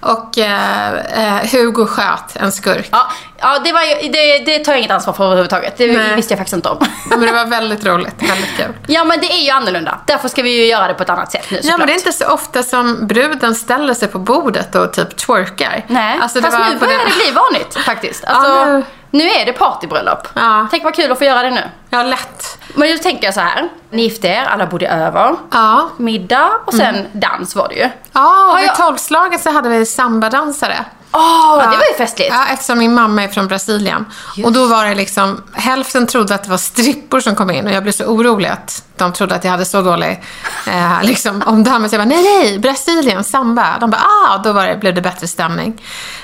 Och 0.00 0.38
eh, 0.38 0.92
eh, 0.94 1.50
Hugo 1.52 1.86
sköt 1.86 2.36
en 2.36 2.52
skurk. 2.52 2.88
Ja, 2.92 3.06
ja 3.40 3.58
det, 3.64 3.72
var 3.72 3.80
ju, 3.82 4.08
det, 4.08 4.38
det 4.38 4.58
tar 4.64 4.72
jag 4.72 4.78
inget 4.78 4.90
ansvar 4.90 5.12
för 5.12 5.24
överhuvudtaget. 5.24 5.76
Det 5.76 5.86
Nej. 5.92 6.16
visste 6.16 6.32
jag 6.34 6.38
faktiskt 6.38 6.56
inte 6.56 6.68
om. 6.68 6.76
Ja, 7.10 7.16
men 7.16 7.20
det 7.20 7.32
var 7.32 7.46
väldigt 7.46 7.86
roligt, 7.86 8.14
väldigt 8.30 8.56
kul. 8.56 8.74
ja, 8.86 9.04
men 9.04 9.20
det 9.20 9.26
är 9.32 9.44
ju 9.44 9.50
annorlunda. 9.50 9.98
Därför 10.06 10.28
ska 10.28 10.42
vi 10.42 10.50
ju 10.60 10.66
göra 10.66 10.88
det 10.88 10.94
på 10.94 11.02
ett 11.02 11.10
annat 11.10 11.32
sätt 11.32 11.50
nu 11.50 11.56
Ja, 11.56 11.62
såklart. 11.62 11.78
men 11.78 11.86
det 11.86 11.92
är 11.92 11.96
inte 11.96 12.12
så 12.12 12.26
ofta 12.26 12.62
som 12.62 13.06
bruden 13.06 13.54
ställer 13.54 13.94
sig 13.94 14.08
på 14.08 14.18
bordet 14.18 14.74
och 14.74 14.92
typ 14.92 15.16
twerkar. 15.16 15.84
Nej, 15.86 16.18
alltså, 16.22 16.40
fast 16.42 16.58
nu 16.58 16.78
på 16.78 16.84
börjar 16.84 16.98
det 16.98 17.14
bli 17.24 17.32
vanligt 17.32 17.74
faktiskt. 17.86 18.24
Alltså, 18.24 18.64
nu- 18.64 18.84
nu 19.10 19.24
är 19.30 19.46
det 19.46 19.52
partybröllop. 19.52 20.28
Ja. 20.34 20.66
Tänk 20.70 20.84
vad 20.84 20.94
kul 20.94 21.12
att 21.12 21.18
få 21.18 21.24
göra 21.24 21.42
det 21.42 21.50
nu. 21.50 21.62
Ja, 21.90 22.02
lätt. 22.02 22.58
Men 22.74 22.90
då 22.96 22.98
tänker 23.02 23.24
jag 23.24 23.34
så 23.34 23.40
här. 23.40 23.68
Ni 23.90 24.02
gifte 24.02 24.28
er, 24.28 24.44
alla 24.44 24.66
bodde 24.66 24.88
över. 24.88 25.36
Ja. 25.52 25.88
Middag 25.96 26.48
och 26.66 26.74
sen 26.74 27.06
dans 27.12 27.56
var 27.56 27.68
det 27.68 27.74
ju. 27.74 27.88
Ja, 28.12 28.52
och 28.52 28.58
vid 28.58 28.66
jag- 28.66 28.76
tolvslaget 28.76 29.40
så 29.40 29.50
hade 29.50 29.68
vi 29.68 29.86
sambadansare. 29.86 30.84
Åh, 31.12 31.58
det 31.70 31.76
var 31.76 31.84
ju 31.90 31.94
festligt. 31.96 32.30
Ja, 32.30 32.46
eftersom 32.52 32.78
min 32.78 32.94
mamma 32.94 33.24
är 33.24 33.28
från 33.28 33.46
Brasilien. 33.46 34.04
Och 34.44 34.52
då 34.52 34.66
var 34.66 34.84
det 34.84 34.94
liksom, 34.94 35.42
hälften 35.52 36.06
trodde 36.06 36.34
att 36.34 36.44
det 36.44 36.50
var 36.50 36.56
strippor 36.56 37.20
som 37.20 37.34
kom 37.34 37.50
in 37.50 37.66
och 37.66 37.72
jag 37.72 37.82
blev 37.82 37.92
så 37.92 38.04
orolig 38.04 38.48
att 38.48 38.84
de 38.96 39.12
trodde 39.12 39.34
att 39.34 39.44
jag 39.44 39.50
hade 39.50 39.64
så 39.64 39.82
dålig 39.82 40.22
eh, 40.66 40.98
liksom, 41.02 41.42
omdöme. 41.46 41.88
Så 41.88 41.94
jag 41.94 42.00
bara, 42.00 42.14
nej, 42.16 42.22
nej, 42.22 42.58
Brasilien, 42.58 43.24
samba. 43.24 43.76
De 43.80 43.90
bara, 43.90 44.02
ah, 44.02 44.38
då 44.38 44.52
var 44.52 44.66
det, 44.66 44.76
blev 44.76 44.94
det 44.94 45.00
bättre 45.02 45.28
stämning. 45.28 45.82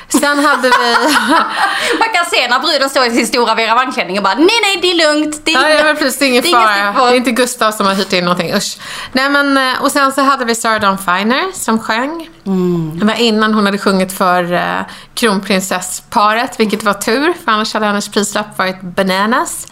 Sen 0.09 0.39
hade 0.45 0.69
vi... 0.69 0.97
Man 1.99 2.09
kan 2.15 2.25
se 2.31 2.49
när 2.49 2.61
bruden 2.61 2.91
står 2.91 3.07
i 3.07 3.11
sin 3.11 3.27
stora 3.27 3.55
Vera 3.55 3.75
Wang-klänning 3.75 4.19
och 4.19 4.25
bara 4.25 4.35
nej, 4.35 4.61
nej, 4.63 4.79
det 4.83 4.91
är 4.91 5.15
lugnt. 5.15 5.41
Det 5.45 5.53
är 5.53 5.63
Ja, 5.63 5.69
ja, 5.69 5.85
men 5.85 5.97
precis. 5.97 6.19
Det 6.19 6.25
är 6.25 6.29
ingen 6.29 6.43
det 6.43 6.49
är 6.49 6.93
fara. 6.93 7.07
Det 7.11 7.15
är 7.15 7.17
inte 7.17 7.31
Gustav 7.31 7.73
som 7.73 7.87
har 7.87 7.95
hyrt 7.95 8.13
in 8.13 8.25
någonting. 8.25 8.55
Usch. 8.55 8.79
Nej, 9.13 9.29
men, 9.29 9.59
eh, 9.59 9.83
och 9.83 9.93
sen 9.93 10.13
så 10.13 10.21
hade 10.21 10.45
vi 10.45 10.55
Sarah 10.55 10.81
Dawn 10.81 10.99
Finer 10.99 11.53
som 11.53 11.81
sjöng. 11.81 12.29
Mm. 12.47 12.99
Det 12.99 13.05
var 13.07 13.15
innan 13.15 13.55
hon 13.55 13.67
hade 13.67 13.79
sjungit 13.79 14.13
för 14.13 14.53
uh, 14.53 14.81
kronprinsessparet, 15.15 16.61
vilket 16.61 16.83
var 16.83 16.95
tur, 16.95 17.33
för 17.45 17.53
annars 17.53 17.75
hade 17.75 17.87
hennes 17.87 18.09
prislapp 18.09 18.59
varit 18.59 18.81
bananas. 18.81 19.67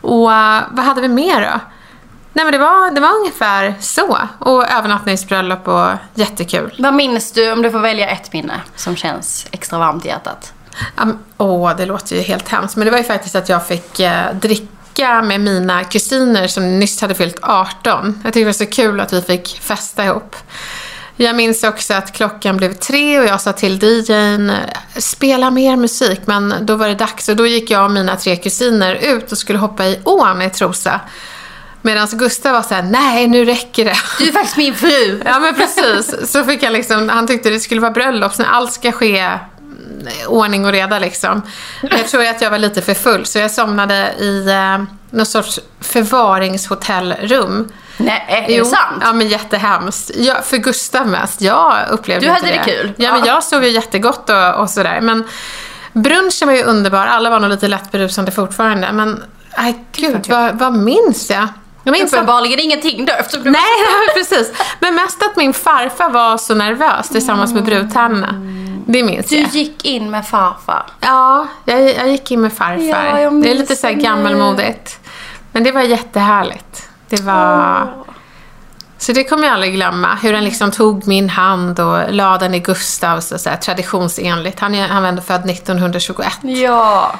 Och 0.00 0.32
eh, 0.32 0.62
vad 0.70 0.84
hade 0.84 1.00
vi 1.00 1.08
mer 1.08 1.40
då? 1.40 1.60
Nej, 2.32 2.44
men 2.44 2.52
det 2.52 2.58
var, 2.58 2.90
det 2.90 3.00
var 3.00 3.16
ungefär 3.16 3.74
så. 3.80 4.18
Och 4.38 4.70
övernattningsbröllop 4.70 5.68
och 5.68 5.88
jättekul. 6.14 6.74
Vad 6.78 6.94
minns 6.94 7.32
du 7.32 7.52
om 7.52 7.62
du 7.62 7.70
får 7.70 7.78
välja 7.78 8.08
ett 8.08 8.32
minne 8.32 8.60
som 8.76 8.96
känns 8.96 9.46
extra 9.50 9.78
varmt 9.78 10.04
i 10.04 10.08
hjärtat? 10.08 10.52
Ja, 10.96 11.04
men- 11.04 11.18
Åh, 11.36 11.76
det 11.76 11.86
låter 11.86 12.16
ju 12.16 12.22
helt 12.22 12.48
hemskt. 12.48 12.76
Men 12.76 12.84
det 12.84 12.90
var 12.90 12.98
ju 12.98 13.04
faktiskt 13.04 13.34
att 13.34 13.48
jag 13.48 13.66
fick 13.66 14.00
eh, 14.00 14.34
dricka 14.34 15.22
med 15.22 15.40
mina 15.40 15.84
kusiner 15.84 16.46
som 16.48 16.78
nyss 16.78 17.00
hade 17.00 17.14
fyllt 17.14 17.38
18. 17.42 18.20
Jag 18.24 18.32
tyckte 18.32 18.40
det 18.40 18.44
var 18.44 18.52
så 18.52 18.66
kul 18.66 19.00
att 19.00 19.12
vi 19.12 19.22
fick 19.22 19.60
festa 19.60 20.04
ihop. 20.04 20.36
Jag 21.22 21.36
minns 21.36 21.64
också 21.64 21.94
att 21.94 22.12
klockan 22.12 22.56
blev 22.56 22.72
tre 22.72 23.20
och 23.20 23.24
jag 23.24 23.40
sa 23.40 23.52
till 23.52 23.82
DJn, 23.82 24.52
spela 24.96 25.50
mer 25.50 25.76
musik. 25.76 26.20
Men 26.24 26.54
då 26.60 26.76
var 26.76 26.88
det 26.88 26.94
dags 26.94 27.28
och 27.28 27.36
då 27.36 27.46
gick 27.46 27.70
jag 27.70 27.84
och 27.84 27.90
mina 27.90 28.16
tre 28.16 28.36
kusiner 28.36 28.94
ut 28.94 29.32
och 29.32 29.38
skulle 29.38 29.58
hoppa 29.58 29.86
i 29.86 30.00
ån 30.04 30.42
i 30.42 30.50
Trosa. 30.50 31.00
Medan 31.82 32.08
Gustav 32.12 32.52
var 32.52 32.62
så 32.62 32.74
här, 32.74 32.82
nej 32.82 33.28
nu 33.28 33.44
räcker 33.44 33.84
det. 33.84 33.96
Du 34.18 34.28
är 34.28 34.32
faktiskt 34.32 34.56
min 34.56 34.74
fru. 34.74 35.22
Ja 35.24 35.40
men 35.40 35.54
precis. 35.54 36.32
Så 36.32 36.44
fick 36.44 36.62
jag 36.62 36.72
liksom, 36.72 37.08
han 37.08 37.26
tyckte 37.26 37.50
det 37.50 37.60
skulle 37.60 37.80
vara 37.80 37.92
bröllop, 37.92 38.34
så 38.34 38.44
allt 38.44 38.72
ska 38.72 38.92
ske 38.92 39.18
mm, 39.18 39.38
ordning 40.28 40.64
och 40.64 40.72
reda 40.72 40.98
liksom. 40.98 41.42
Jag 41.82 42.08
tror 42.08 42.26
att 42.26 42.42
jag 42.42 42.50
var 42.50 42.58
lite 42.58 42.82
för 42.82 42.94
full 42.94 43.26
så 43.26 43.38
jag 43.38 43.50
somnade 43.50 44.14
i 44.18 44.48
eh, 44.48 44.99
någon 45.10 45.26
sorts 45.26 45.60
förvaringshotellrum. 45.80 47.68
Nej, 47.96 48.24
är 48.48 48.58
det 48.58 48.64
sant? 48.64 49.02
Ja 49.02 49.12
men 49.12 49.28
jättehemskt. 49.28 50.10
Ja, 50.14 50.34
för 50.44 50.56
Gustav 50.56 51.06
mest. 51.06 51.40
Jag 51.40 51.74
upplevde 51.90 52.26
Du 52.26 52.32
inte 52.32 52.46
hade 52.46 52.56
det 52.58 52.64
kul? 52.64 52.92
Ja, 52.96 53.12
men 53.12 53.20
Ja. 53.20 53.26
jag 53.26 53.44
sov 53.44 53.64
ju 53.64 53.70
jättegott 53.70 54.30
och, 54.30 54.54
och 54.60 54.70
sådär. 54.70 55.00
Men 55.00 55.24
brunchen 55.92 56.48
var 56.48 56.52
ju 56.54 56.62
underbar. 56.62 57.06
Alla 57.06 57.30
var 57.30 57.40
nog 57.40 57.50
lite 57.50 57.68
lätt 57.68 57.90
berusande 57.92 58.30
fortfarande. 58.30 58.92
Men, 58.92 59.22
nej 59.58 59.84
gud, 59.92 60.26
vad, 60.28 60.58
vad 60.58 60.74
minns 60.74 61.30
jag? 61.30 61.48
Jag 61.84 61.92
minns 61.92 62.12
Uppenbarligen 62.12 62.60
ingenting 62.60 63.04
då 63.04 63.12
eftersom 63.12 63.42
du... 63.44 63.50
Nej, 63.50 63.60
precis. 64.14 64.52
Men 64.80 64.94
mest 64.94 65.22
att 65.22 65.36
min 65.36 65.52
farfar 65.52 66.10
var 66.10 66.38
så 66.38 66.54
nervös 66.54 67.08
tillsammans 67.08 67.54
med 67.54 67.64
brudtärnorna. 67.64 68.34
Det 68.86 69.02
minns 69.02 69.26
Du 69.26 69.36
jag. 69.38 69.48
gick 69.50 69.84
in 69.84 70.10
med 70.10 70.26
farfar. 70.28 70.86
Ja, 71.00 71.46
jag, 71.64 71.80
jag 71.94 72.08
gick 72.08 72.30
in 72.30 72.40
med 72.40 72.52
farfar. 72.52 72.82
Ja, 72.82 73.20
jag 73.20 73.42
det 73.42 73.50
är 73.50 73.54
lite 73.54 73.76
så 73.76 73.86
här 73.86 73.94
det 73.94 74.00
gammalmodigt. 74.02 74.98
Men 75.52 75.64
det 75.64 75.72
var 75.72 75.82
jättehärligt. 75.82 76.88
Det 77.08 77.20
var... 77.22 77.88
Så 78.98 79.12
det 79.12 79.24
kommer 79.24 79.44
jag 79.44 79.54
aldrig 79.54 79.74
glömma. 79.74 80.14
Hur 80.22 80.32
han 80.32 80.44
liksom 80.44 80.70
tog 80.70 81.06
min 81.06 81.28
hand 81.28 81.80
och 81.80 82.12
la 82.14 82.38
den 82.38 82.54
i 82.54 82.60
Gustavs 82.60 83.32
och 83.32 83.40
så 83.40 83.50
här, 83.50 83.56
traditionsenligt. 83.56 84.60
Han, 84.60 84.74
är, 84.74 84.88
han 84.88 85.02
var 85.02 85.22
född 85.22 85.50
1921. 85.50 86.32
Ja. 86.42 87.14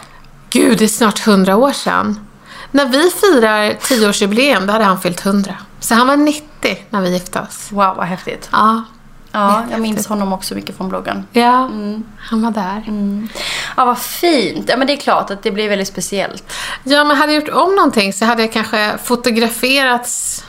Gud, 0.51 0.79
det 0.79 0.85
är 0.85 0.89
snart 0.89 1.27
100 1.27 1.57
år 1.57 1.73
sedan. 1.73 2.27
När 2.71 2.87
vi 2.87 3.11
firar 3.11 3.71
10-årsjubileum, 3.71 4.67
då 4.67 4.73
hade 4.73 4.85
han 4.85 5.01
fyllt 5.01 5.27
100. 5.27 5.55
Så 5.81 5.95
han 5.95 6.07
var 6.07 6.17
90 6.17 6.79
när 6.91 7.01
vi 7.01 7.11
gifte 7.11 7.41
oss. 7.41 7.73
Wow, 7.73 7.97
vad 7.97 8.07
häftigt. 8.07 8.49
Ja, 8.53 8.85
Ja, 9.33 9.63
jag 9.71 9.81
minns 9.81 10.07
honom 10.07 10.33
också 10.33 10.55
mycket 10.55 10.77
från 10.77 10.89
bloggen. 10.89 11.27
ja 11.33 11.71
han 12.19 12.43
var 12.43 12.51
där. 12.51 12.83
Ja, 13.77 13.85
vad 13.85 13.99
fint. 13.99 14.65
Ja, 14.69 14.77
men 14.77 14.87
det 14.87 14.93
är 14.93 14.97
klart 14.97 15.31
att 15.31 15.43
det 15.43 15.51
blir 15.51 15.69
väldigt 15.69 15.89
speciellt. 15.89 16.53
Ja, 16.85 17.05
men 17.05 17.17
hade 17.17 17.33
jag 17.33 17.41
gjort 17.43 17.55
om 17.55 17.75
någonting 17.75 18.13
så 18.13 18.25
hade 18.25 18.43
jag 18.43 18.53
kanske 18.53 18.93
fotograferats 19.05 20.45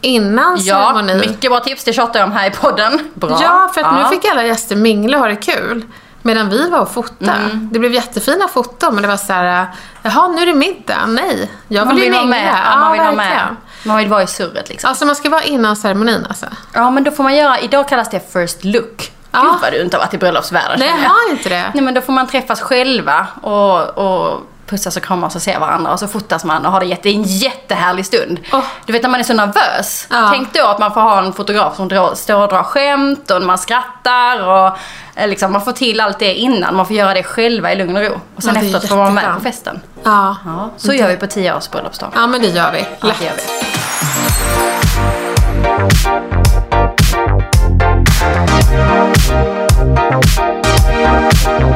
innan 0.00 0.56
Ja, 0.60 0.74
ceremonin. 0.92 1.18
mycket 1.18 1.50
bra 1.50 1.60
tips. 1.60 1.84
Det 1.84 1.92
tjatar 1.92 2.20
jag 2.20 2.26
om 2.26 2.32
här 2.32 2.46
i 2.46 2.50
podden. 2.50 3.10
Bra. 3.14 3.38
Ja, 3.42 3.70
för 3.74 3.80
att 3.80 3.86
Ja. 3.98 4.02
nu 4.10 4.16
fick 4.16 4.30
alla 4.30 4.44
gäster 4.44 4.76
mingla 4.76 5.16
och 5.16 5.22
ha 5.22 5.28
det 5.28 5.36
kul. 5.36 5.84
Medan 6.22 6.48
vi 6.48 6.70
var 6.70 6.78
och 6.80 6.90
fotade. 6.92 7.32
Mm. 7.32 7.68
Det 7.72 7.78
blev 7.78 7.92
jättefina 7.92 8.48
foton, 8.48 8.94
men 8.94 9.02
det 9.02 9.08
var 9.08 9.16
så 9.16 9.32
här, 9.32 9.66
jaha, 10.02 10.28
nu 10.28 10.42
är 10.42 10.46
det 10.46 10.54
middag. 10.54 11.06
Nej, 11.06 11.50
jag 11.68 11.86
Man 11.86 11.94
vill 11.94 12.04
ju 12.04 12.10
vill 12.10 12.18
vara 12.18 12.26
mingla. 12.26 12.42
med. 12.52 12.60
Ja, 12.72 12.76
man 12.76 12.92
vill 12.92 13.00
vara 13.00 13.12
med. 13.12 13.56
Man 13.84 13.96
vill 13.96 14.08
vara 14.08 14.22
i 14.22 14.26
surret 14.26 14.68
liksom. 14.68 14.88
Alltså 14.88 15.04
man 15.04 15.16
ska 15.16 15.30
vara 15.30 15.42
innan 15.42 15.76
ceremonin 15.76 16.26
alltså. 16.28 16.46
Ja, 16.72 16.90
men 16.90 17.04
då 17.04 17.10
får 17.10 17.22
man 17.22 17.36
göra, 17.36 17.60
idag 17.60 17.88
kallas 17.88 18.10
det 18.10 18.32
first 18.32 18.64
look. 18.64 19.12
Ja. 19.30 19.40
Gud 19.42 19.60
vad 19.62 19.72
du 19.72 19.82
inte 19.82 19.96
har 19.96 20.04
varit 20.04 20.14
i 20.14 20.18
bröllopsvärlden 20.18 20.78
Nej, 20.78 20.88
jag 21.02 21.10
har 21.10 21.30
inte 21.30 21.48
det. 21.48 21.70
Nej 21.74 21.84
men 21.84 21.94
då 21.94 22.00
får 22.00 22.12
man 22.12 22.26
träffas 22.26 22.60
själva 22.60 23.26
och, 23.42 23.98
och 23.98 24.40
pussas 24.66 24.96
och 24.96 25.02
kramas 25.02 25.36
och 25.36 25.42
se 25.42 25.58
varandra 25.58 25.92
och 25.92 25.98
så 25.98 26.08
fotas 26.08 26.44
man 26.44 26.66
och 26.66 26.72
har 26.72 26.80
det 26.80 26.86
jätte, 26.86 27.02
det 27.08 27.14
en 27.14 27.22
jättehärlig 27.22 28.06
stund. 28.06 28.40
Åh. 28.52 28.62
Du 28.86 28.92
vet 28.92 29.02
när 29.02 29.10
man 29.10 29.20
är 29.20 29.24
så 29.24 29.34
nervös. 29.34 30.06
Ja. 30.10 30.28
Tänk 30.32 30.52
då 30.52 30.66
att 30.66 30.78
man 30.78 30.94
får 30.94 31.00
ha 31.00 31.18
en 31.18 31.32
fotograf 31.32 31.76
som 31.76 31.88
drar, 31.88 32.14
står 32.14 32.42
och 32.42 32.48
drar 32.48 32.62
skämt 32.62 33.30
och 33.30 33.42
man 33.42 33.58
skrattar 33.58 34.48
och 34.48 34.76
eh, 35.14 35.28
liksom, 35.28 35.52
man 35.52 35.62
får 35.64 35.72
till 35.72 36.00
allt 36.00 36.18
det 36.18 36.34
innan. 36.34 36.76
Man 36.76 36.86
får 36.86 36.96
göra 36.96 37.14
det 37.14 37.22
själva 37.22 37.72
i 37.72 37.76
lugn 37.76 37.96
och 37.96 38.02
ro. 38.02 38.20
Och 38.36 38.42
sen 38.42 38.54
Ja, 38.54 38.60
det 38.60 38.66
efteråt 38.66 38.88
får 38.88 38.96
man 38.96 39.14
vara 39.14 39.26
med 39.26 39.34
på 39.34 39.40
festen. 39.40 39.80
Ja. 40.02 40.36
Ja, 40.44 40.70
så 40.76 40.92
gör 40.92 41.08
vi 41.08 41.16
på 41.16 41.26
10 41.26 41.56
års 41.56 41.70
bröllopsdag. 41.70 42.08
ja, 42.14 42.26
men 42.26 42.40
det 42.42 42.48
gör 42.48 42.72
vi. 42.72 42.86
Ja, 43.00 43.06
Lätt. 43.06 43.18
det 43.18 43.24
gör 43.24 43.32
vi. 43.36 44.54
Och 51.64 51.73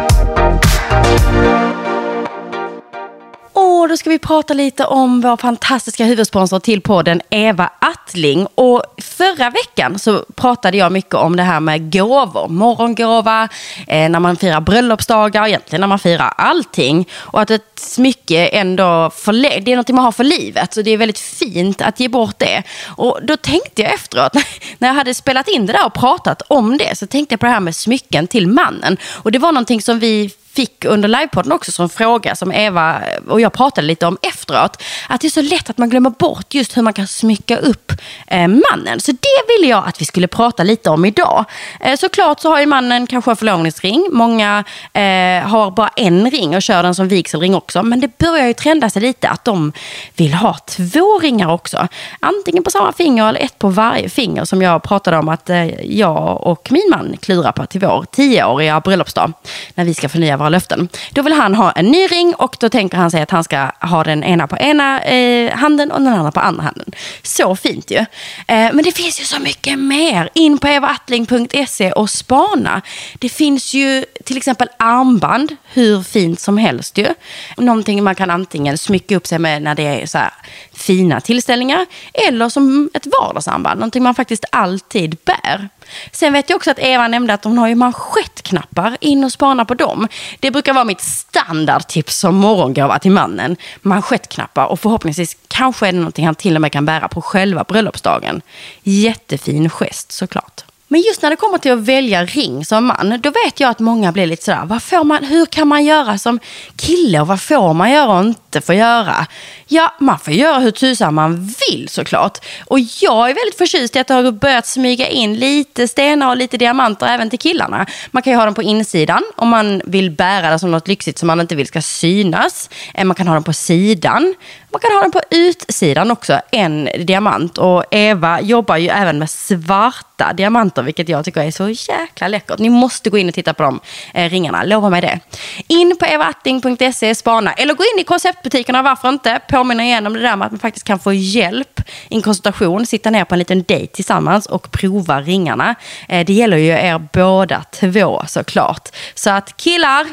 då 3.89 3.97
ska 3.97 4.11
vi 4.11 4.19
prata 4.19 4.55
lite 4.55 4.85
om 4.85 5.21
vår 5.21 5.37
fantastiska 5.37 6.05
huvudsponsor 6.05 6.61
till 6.61 6.81
podden, 6.81 7.21
Eva 7.31 7.71
Attling. 7.79 8.47
Och 8.55 8.83
förra 8.99 9.51
veckan 9.51 9.99
så 9.99 10.25
pratade 10.35 10.77
jag 10.77 10.93
mycket 10.93 11.15
om 11.15 11.37
det 11.37 11.43
här 11.43 11.61
med 11.61 11.93
gåvor. 11.93 12.49
Morgongåva, 12.49 13.49
eh, 13.87 14.09
när 14.09 14.21
man 14.21 14.37
firar 14.37 14.61
bröllopsdagar, 14.61 15.47
egentligen 15.47 15.81
när 15.81 15.89
man 15.89 15.99
firar 15.99 16.33
allting. 16.37 17.09
Och 17.15 17.41
att 17.41 17.51
ett 17.51 17.79
smycke 17.79 18.47
ändå, 18.47 19.11
för, 19.15 19.33
det 19.61 19.73
är 19.73 19.77
något 19.77 19.89
man 19.89 20.05
har 20.05 20.13
för 20.13 20.25
livet. 20.25 20.75
Så 20.75 20.83
det 20.83 20.91
är 20.91 20.97
väldigt 20.97 21.19
fint 21.19 21.83
att 21.83 22.01
ge 22.01 22.09
bort 22.09 22.39
det. 22.39 22.63
Och 22.87 23.19
då 23.23 23.37
tänkte 23.37 23.83
jag 23.83 23.95
efteråt, 23.95 24.33
när 24.79 24.89
jag 24.89 24.95
hade 24.95 25.15
spelat 25.15 25.49
in 25.49 25.67
det 25.67 25.73
där 25.73 25.87
och 25.87 25.95
pratat 25.95 26.43
om 26.49 26.79
det, 26.79 26.99
så 26.99 27.07
tänkte 27.07 27.33
jag 27.33 27.41
på 27.41 27.47
det 27.47 27.53
här 27.53 27.61
med 27.61 27.77
smycken 27.77 28.27
till 28.27 28.49
mannen. 28.49 28.97
Och 29.15 29.33
det 29.33 29.39
var 29.39 29.53
någonting 29.53 29.83
som 29.83 29.99
vi 29.99 30.31
fick 30.59 30.85
under 30.85 31.09
livepodden 31.09 31.53
också 31.53 31.73
som 31.73 31.89
fråga 31.89 32.37
som 32.37 32.53
Eva 32.53 33.01
och 33.29 33.41
jag 33.41 33.53
pratade 33.53 33.87
lite 33.87 34.07
om 34.07 34.19
efteråt. 34.23 34.83
Att 35.09 35.21
det 35.21 35.27
är 35.27 35.31
så 35.31 35.43
lätt 35.43 35.71
att 35.71 35.79
man 35.79 35.91
glömmer 35.91 36.11
bort 36.11 36.55
just 36.55 36.77
hur 36.77 36.83
man 36.83 36.93
kan 36.93 37.07
smycka 37.07 37.57
upp 37.57 37.93
eh, 38.27 38.49
mannen. 38.49 39.01
Så 39.01 39.13
det 39.13 39.41
ville 39.49 39.67
jag 39.71 39.89
att 39.89 40.01
vi 40.01 40.05
skulle 40.05 40.29
prata 40.29 40.63
lite 40.63 40.91
om 40.91 41.05
idag. 41.05 41.45
Eh, 41.81 41.97
såklart 41.97 42.41
så 42.41 42.51
har 42.51 42.61
ju 42.61 42.67
mannen 42.67 43.07
kanske 43.07 43.31
en 43.31 43.37
förlovningsring. 43.37 44.09
Många 44.13 44.65
eh, 44.93 45.03
har 45.49 45.71
bara 45.71 45.89
en 45.97 46.31
ring 46.31 46.57
och 46.57 46.63
kör 46.63 46.83
den 46.83 46.95
som 46.95 47.09
vigselring 47.09 47.55
också. 47.55 47.83
Men 47.83 48.01
det 48.01 48.19
börjar 48.19 48.47
ju 48.47 48.55
trenda 48.55 48.91
sig 48.91 49.03
lite 49.03 49.29
att 49.29 49.45
de 49.45 49.73
vill 50.17 50.35
ha 50.35 50.59
två 50.67 51.19
ringar 51.19 51.53
också. 51.53 51.89
Antingen 52.21 52.65
på 52.65 52.71
samma 52.71 52.93
finger 52.93 53.29
eller 53.29 53.41
ett 53.41 53.59
på 53.59 53.69
varje 53.69 54.09
finger 54.09 54.45
som 54.45 54.63
jag 54.63 54.83
pratade 54.83 55.19
om 55.19 55.29
att 55.29 55.51
eh, 55.51 55.67
jag 55.85 56.47
och 56.47 56.73
min 56.73 56.89
man 56.91 57.17
klurar 57.21 57.53
på 57.53 57.67
till 57.67 57.81
vår 57.81 58.05
tioåriga 58.11 58.81
bröllopsdag. 58.81 59.33
När 59.75 59.85
vi 59.85 59.95
ska 59.95 60.09
förnya 60.09 60.37
våra 60.37 60.48
löften. 60.49 60.89
Då 61.11 61.23
vill 61.23 61.33
han 61.33 61.55
ha 61.55 61.73
en 61.73 61.87
ny 61.87 62.07
ring 62.07 62.35
och 62.35 62.57
då 62.61 62.69
tänker 62.69 62.97
han 62.97 63.11
sig 63.11 63.23
att 63.23 63.31
han 63.31 63.45
ska 63.45 63.71
ha 63.81 64.05
den 64.05 64.25
ena 64.25 64.47
på 64.47 64.57
ena 64.57 65.01
eh, 65.01 65.57
handen 65.57 65.93
och 65.93 66.01
den 66.01 66.13
andra 66.13 66.33
på 66.33 66.41
andra 66.41 66.63
handen. 66.63 66.93
Så 67.23 67.57
fint 67.57 67.91
ju. 67.91 67.97
Eh, 67.97 68.07
men 68.47 68.83
det 68.83 68.93
finns 68.93 69.21
ju 69.21 69.25
så 69.25 69.39
mycket 69.39 69.79
mer. 69.79 70.31
In 70.35 70.59
på 70.59 70.69
evaattling.se 70.69 71.93
och 71.93 72.11
spana. 72.11 72.83
Det 73.19 73.29
finns 73.29 73.75
ju 73.75 74.05
till 74.25 74.37
exempel 74.37 74.69
armband, 74.77 75.57
hur 75.73 76.03
fint 76.03 76.41
som 76.41 76.59
helst 76.59 76.99
ju. 76.99 77.09
Någonting 77.57 78.05
man 78.05 78.15
kan 78.15 78.31
antingen 78.31 78.79
smycka 78.79 79.17
upp 79.17 79.27
sig 79.27 79.39
med 79.39 79.63
när 79.63 79.75
det 79.75 80.03
är 80.03 80.07
så 80.07 80.19
här 80.19 80.33
fina 80.73 81.21
tillställningar 81.21 81.87
eller 82.13 82.49
som 82.49 82.91
ett 82.95 83.07
vardagsarmband, 83.21 83.81
någonting 83.81 84.03
man 84.03 84.15
faktiskt 84.15 84.45
alltid 84.53 85.17
bär. 85.25 85.69
Sen 86.13 86.33
vet 86.33 86.51
jag 86.51 86.57
också 86.57 86.71
att 86.71 86.79
Eva 86.79 87.09
nämnde 87.09 87.35
att 87.35 87.45
hon 87.45 87.59
har 87.59 87.69
ju 87.69 87.75
manschettknappar. 87.75 88.97
In 89.01 89.25
och 89.25 89.33
spana 89.33 89.65
på 89.65 89.75
dem. 89.75 90.09
Det 90.41 90.51
brukar 90.51 90.73
vara 90.73 90.85
mitt 90.85 91.01
standardtips 91.01 92.19
som 92.19 92.35
morgongåva 92.35 92.99
till 92.99 93.11
mannen. 93.11 93.57
Manschettknappar 93.83 94.67
och 94.67 94.81
förhoppningsvis 94.81 95.37
kanske 95.49 95.89
är 95.89 95.93
det 95.93 95.99
någonting 95.99 96.27
han 96.27 96.35
till 96.35 96.55
och 96.55 96.61
med 96.61 96.73
kan 96.73 96.87
bära 96.87 97.09
på 97.09 97.23
själva 97.23 97.65
bröllopsdagen. 97.65 98.43
Jättefin 98.83 99.71
gest 99.71 100.13
såklart. 100.13 100.68
Men 100.89 101.01
just 101.01 101.23
när 101.23 101.31
det 101.31 101.37
kommer 101.37 101.59
till 101.59 101.73
att 101.73 101.79
välja 101.79 102.25
ring 102.25 102.65
som 102.65 102.87
man, 102.87 103.21
då 103.21 103.31
vet 103.31 103.61
jag 103.61 103.71
att 103.71 103.79
många 103.79 104.13
blir 104.13 104.27
lite 104.27 104.45
sådär, 104.45 104.63
vad 104.65 104.83
får 104.83 105.05
man, 105.05 105.25
hur 105.25 105.47
kan 105.47 105.69
man 105.69 105.85
göra 105.85 106.19
som 106.19 106.41
kille 106.77 107.21
och 107.21 107.27
vad 107.27 107.41
får 107.41 107.75
man 107.75 107.91
göra 107.91 108.19
och 108.19 108.25
inte 108.25 108.61
få 108.61 108.75
göra? 108.75 109.27
Ja, 109.67 109.95
man 109.99 110.19
får 110.19 110.33
göra 110.33 110.59
hur 110.59 110.71
tusan 110.71 111.15
man 111.15 111.55
vill 111.71 111.89
såklart. 111.89 112.39
Och 112.67 112.81
jag 112.81 113.31
är 113.31 113.35
väldigt 113.35 113.59
förtjust 113.59 113.97
i 113.97 113.99
att 113.99 114.07
det 114.07 114.15
har 114.15 114.33
börjat 114.33 114.67
smyga 114.67 115.09
in 115.09 115.37
lite 115.37 115.89
stenar 115.89 116.29
och 116.29 116.37
lite 116.37 116.57
diamanter 116.57 117.07
även 117.07 117.31
till 117.31 117.39
killarna. 117.39 117.87
Man 118.11 118.23
kan 118.23 118.33
ju 118.33 118.37
ha 118.37 118.45
dem 118.45 118.55
på 118.55 118.63
insidan 118.63 119.23
om 119.37 119.49
man 119.49 119.83
vill 119.85 120.11
bära 120.11 120.51
det 120.51 120.59
som 120.59 120.71
något 120.71 120.89
lyxigt 120.89 121.19
som 121.19 121.27
man 121.27 121.41
inte 121.41 121.55
vill 121.55 121.67
ska 121.67 121.83
synas. 121.83 122.71
Eh, 122.95 123.05
man 123.05 123.15
kan 123.15 123.29
ha 123.29 123.35
dem 123.35 123.45
på 123.45 123.53
sidan. 123.53 124.35
Man 124.71 124.81
kan 124.81 124.93
ha 124.93 125.01
den 125.01 125.11
på 125.11 125.21
utsidan 125.31 126.11
också, 126.11 126.41
en 126.51 126.89
diamant. 127.05 127.59
Och 127.59 127.85
Eva 127.91 128.41
jobbar 128.41 128.77
ju 128.77 128.89
även 128.89 129.19
med 129.19 129.31
svarta 129.31 130.33
diamanter, 130.33 130.83
vilket 130.83 131.09
jag 131.09 131.25
tycker 131.25 131.41
är 131.41 131.51
så 131.51 131.69
jäkla 131.69 132.29
läckert. 132.29 132.59
Ni 132.59 132.71
måste 132.71 133.11
gå 133.11 133.19
in 133.19 133.29
och 133.29 133.35
titta 133.35 133.55
på 133.55 133.63
de 133.63 133.81
eh, 134.15 134.31
ringarna, 134.31 134.65
lova 134.65 134.91
mig 134.91 135.01
det. 135.01 135.21
In 135.69 135.97
på 135.99 136.05
evaatting.se, 136.05 137.15
spana. 137.15 137.53
Eller 137.53 137.75
gå 137.75 137.85
in 137.85 138.01
i 138.01 138.05
konceptbutikerna, 138.05 138.83
varför 138.83 139.09
inte? 139.09 139.41
Påminna 139.49 139.85
igen 139.85 140.07
om 140.07 140.15
det 140.15 140.21
där 140.21 140.37
med 140.37 140.47
att 140.47 140.53
man 140.53 140.59
faktiskt 140.59 140.87
kan 140.87 140.99
få 140.99 141.13
hjälp 141.13 141.81
i 142.09 142.15
en 142.15 142.23
konsultation, 142.23 142.87
sitta 142.87 143.11
ner 143.11 143.25
på 143.25 143.35
en 143.35 143.39
liten 143.39 143.63
dejt 143.63 143.95
tillsammans 143.95 144.47
och 144.47 144.71
prova 144.71 145.21
ringarna. 145.21 145.75
Eh, 146.09 146.27
det 146.27 146.33
gäller 146.33 146.57
ju 146.57 146.71
er 146.71 146.99
båda 147.13 147.65
två 147.71 148.23
såklart. 148.27 148.89
Så 149.15 149.31
att 149.31 149.57
killar, 149.57 150.07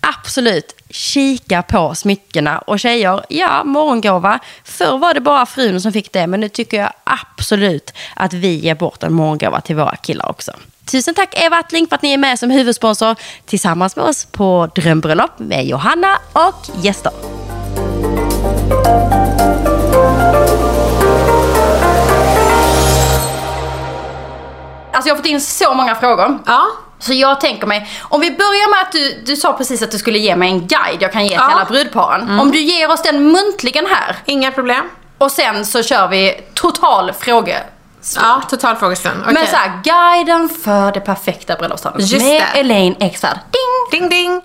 Absolut, 0.00 0.74
kika 0.90 1.62
på 1.62 1.94
smyckena. 1.94 2.58
Och 2.58 2.80
tjejer, 2.80 3.24
ja, 3.28 3.64
morgongåva. 3.64 4.38
Förr 4.64 4.98
var 4.98 5.14
det 5.14 5.20
bara 5.20 5.46
frun 5.46 5.80
som 5.80 5.92
fick 5.92 6.12
det, 6.12 6.26
men 6.26 6.40
nu 6.40 6.48
tycker 6.48 6.76
jag 6.76 6.92
absolut 7.04 7.92
att 8.16 8.32
vi 8.32 8.54
ger 8.54 8.74
bort 8.74 9.02
en 9.02 9.12
morgongåva 9.12 9.60
till 9.60 9.76
våra 9.76 9.96
killar 9.96 10.28
också. 10.28 10.52
Tusen 10.90 11.14
tack 11.14 11.34
Eva 11.38 11.56
Attling 11.56 11.86
för 11.86 11.96
att 11.96 12.02
ni 12.02 12.12
är 12.12 12.18
med 12.18 12.38
som 12.38 12.50
huvudsponsor 12.50 13.16
tillsammans 13.46 13.96
med 13.96 14.04
oss 14.04 14.24
på 14.24 14.70
Drömbröllop 14.74 15.38
med 15.38 15.66
Johanna 15.66 16.18
och 16.32 16.84
gäster. 16.84 17.12
Alltså 24.92 25.08
jag 25.08 25.14
har 25.14 25.16
fått 25.16 25.26
in 25.26 25.40
så 25.40 25.74
många 25.74 25.94
frågor. 25.94 26.38
Ja. 26.46 26.66
Så 27.00 27.12
jag 27.12 27.40
tänker 27.40 27.66
mig, 27.66 27.90
om 28.02 28.20
vi 28.20 28.30
börjar 28.30 28.70
med 28.70 28.80
att 28.80 28.92
du, 28.92 29.22
du 29.24 29.36
sa 29.36 29.52
precis 29.52 29.82
att 29.82 29.90
du 29.90 29.98
skulle 29.98 30.18
ge 30.18 30.36
mig 30.36 30.48
en 30.50 30.66
guide 30.66 31.02
jag 31.02 31.12
kan 31.12 31.22
ge 31.22 31.28
till 31.28 31.36
Ja. 31.40 31.50
alla 31.52 31.64
brudparen. 31.64 32.40
Om 32.40 32.50
du 32.50 32.58
ger 32.60 32.90
oss 32.90 33.02
den 33.02 33.32
muntligen 33.32 33.86
här 33.86 34.16
Inga 34.24 34.50
problem. 34.52 34.88
och 35.18 35.30
sen 35.32 35.66
så 35.66 35.82
kör 35.82 36.08
vi 36.08 36.40
total 36.54 37.12
fråge. 37.12 37.62
Ja, 38.16 38.42
total 38.50 38.76
frågestund. 38.76 39.16
Okej. 39.22 39.34
Men 39.34 39.46
så 39.46 39.56
här, 39.56 39.80
guiden 39.84 40.48
för 40.48 40.92
det 40.92 41.00
perfekta 41.00 41.56
bröllopstalet. 41.56 42.12
Med 42.12 42.42
det. 42.54 42.60
Elaine 42.60 42.96
Eksvärd. 43.00 43.38
Ding! 43.90 44.00
Ding 44.00 44.08
ding! 44.10 44.42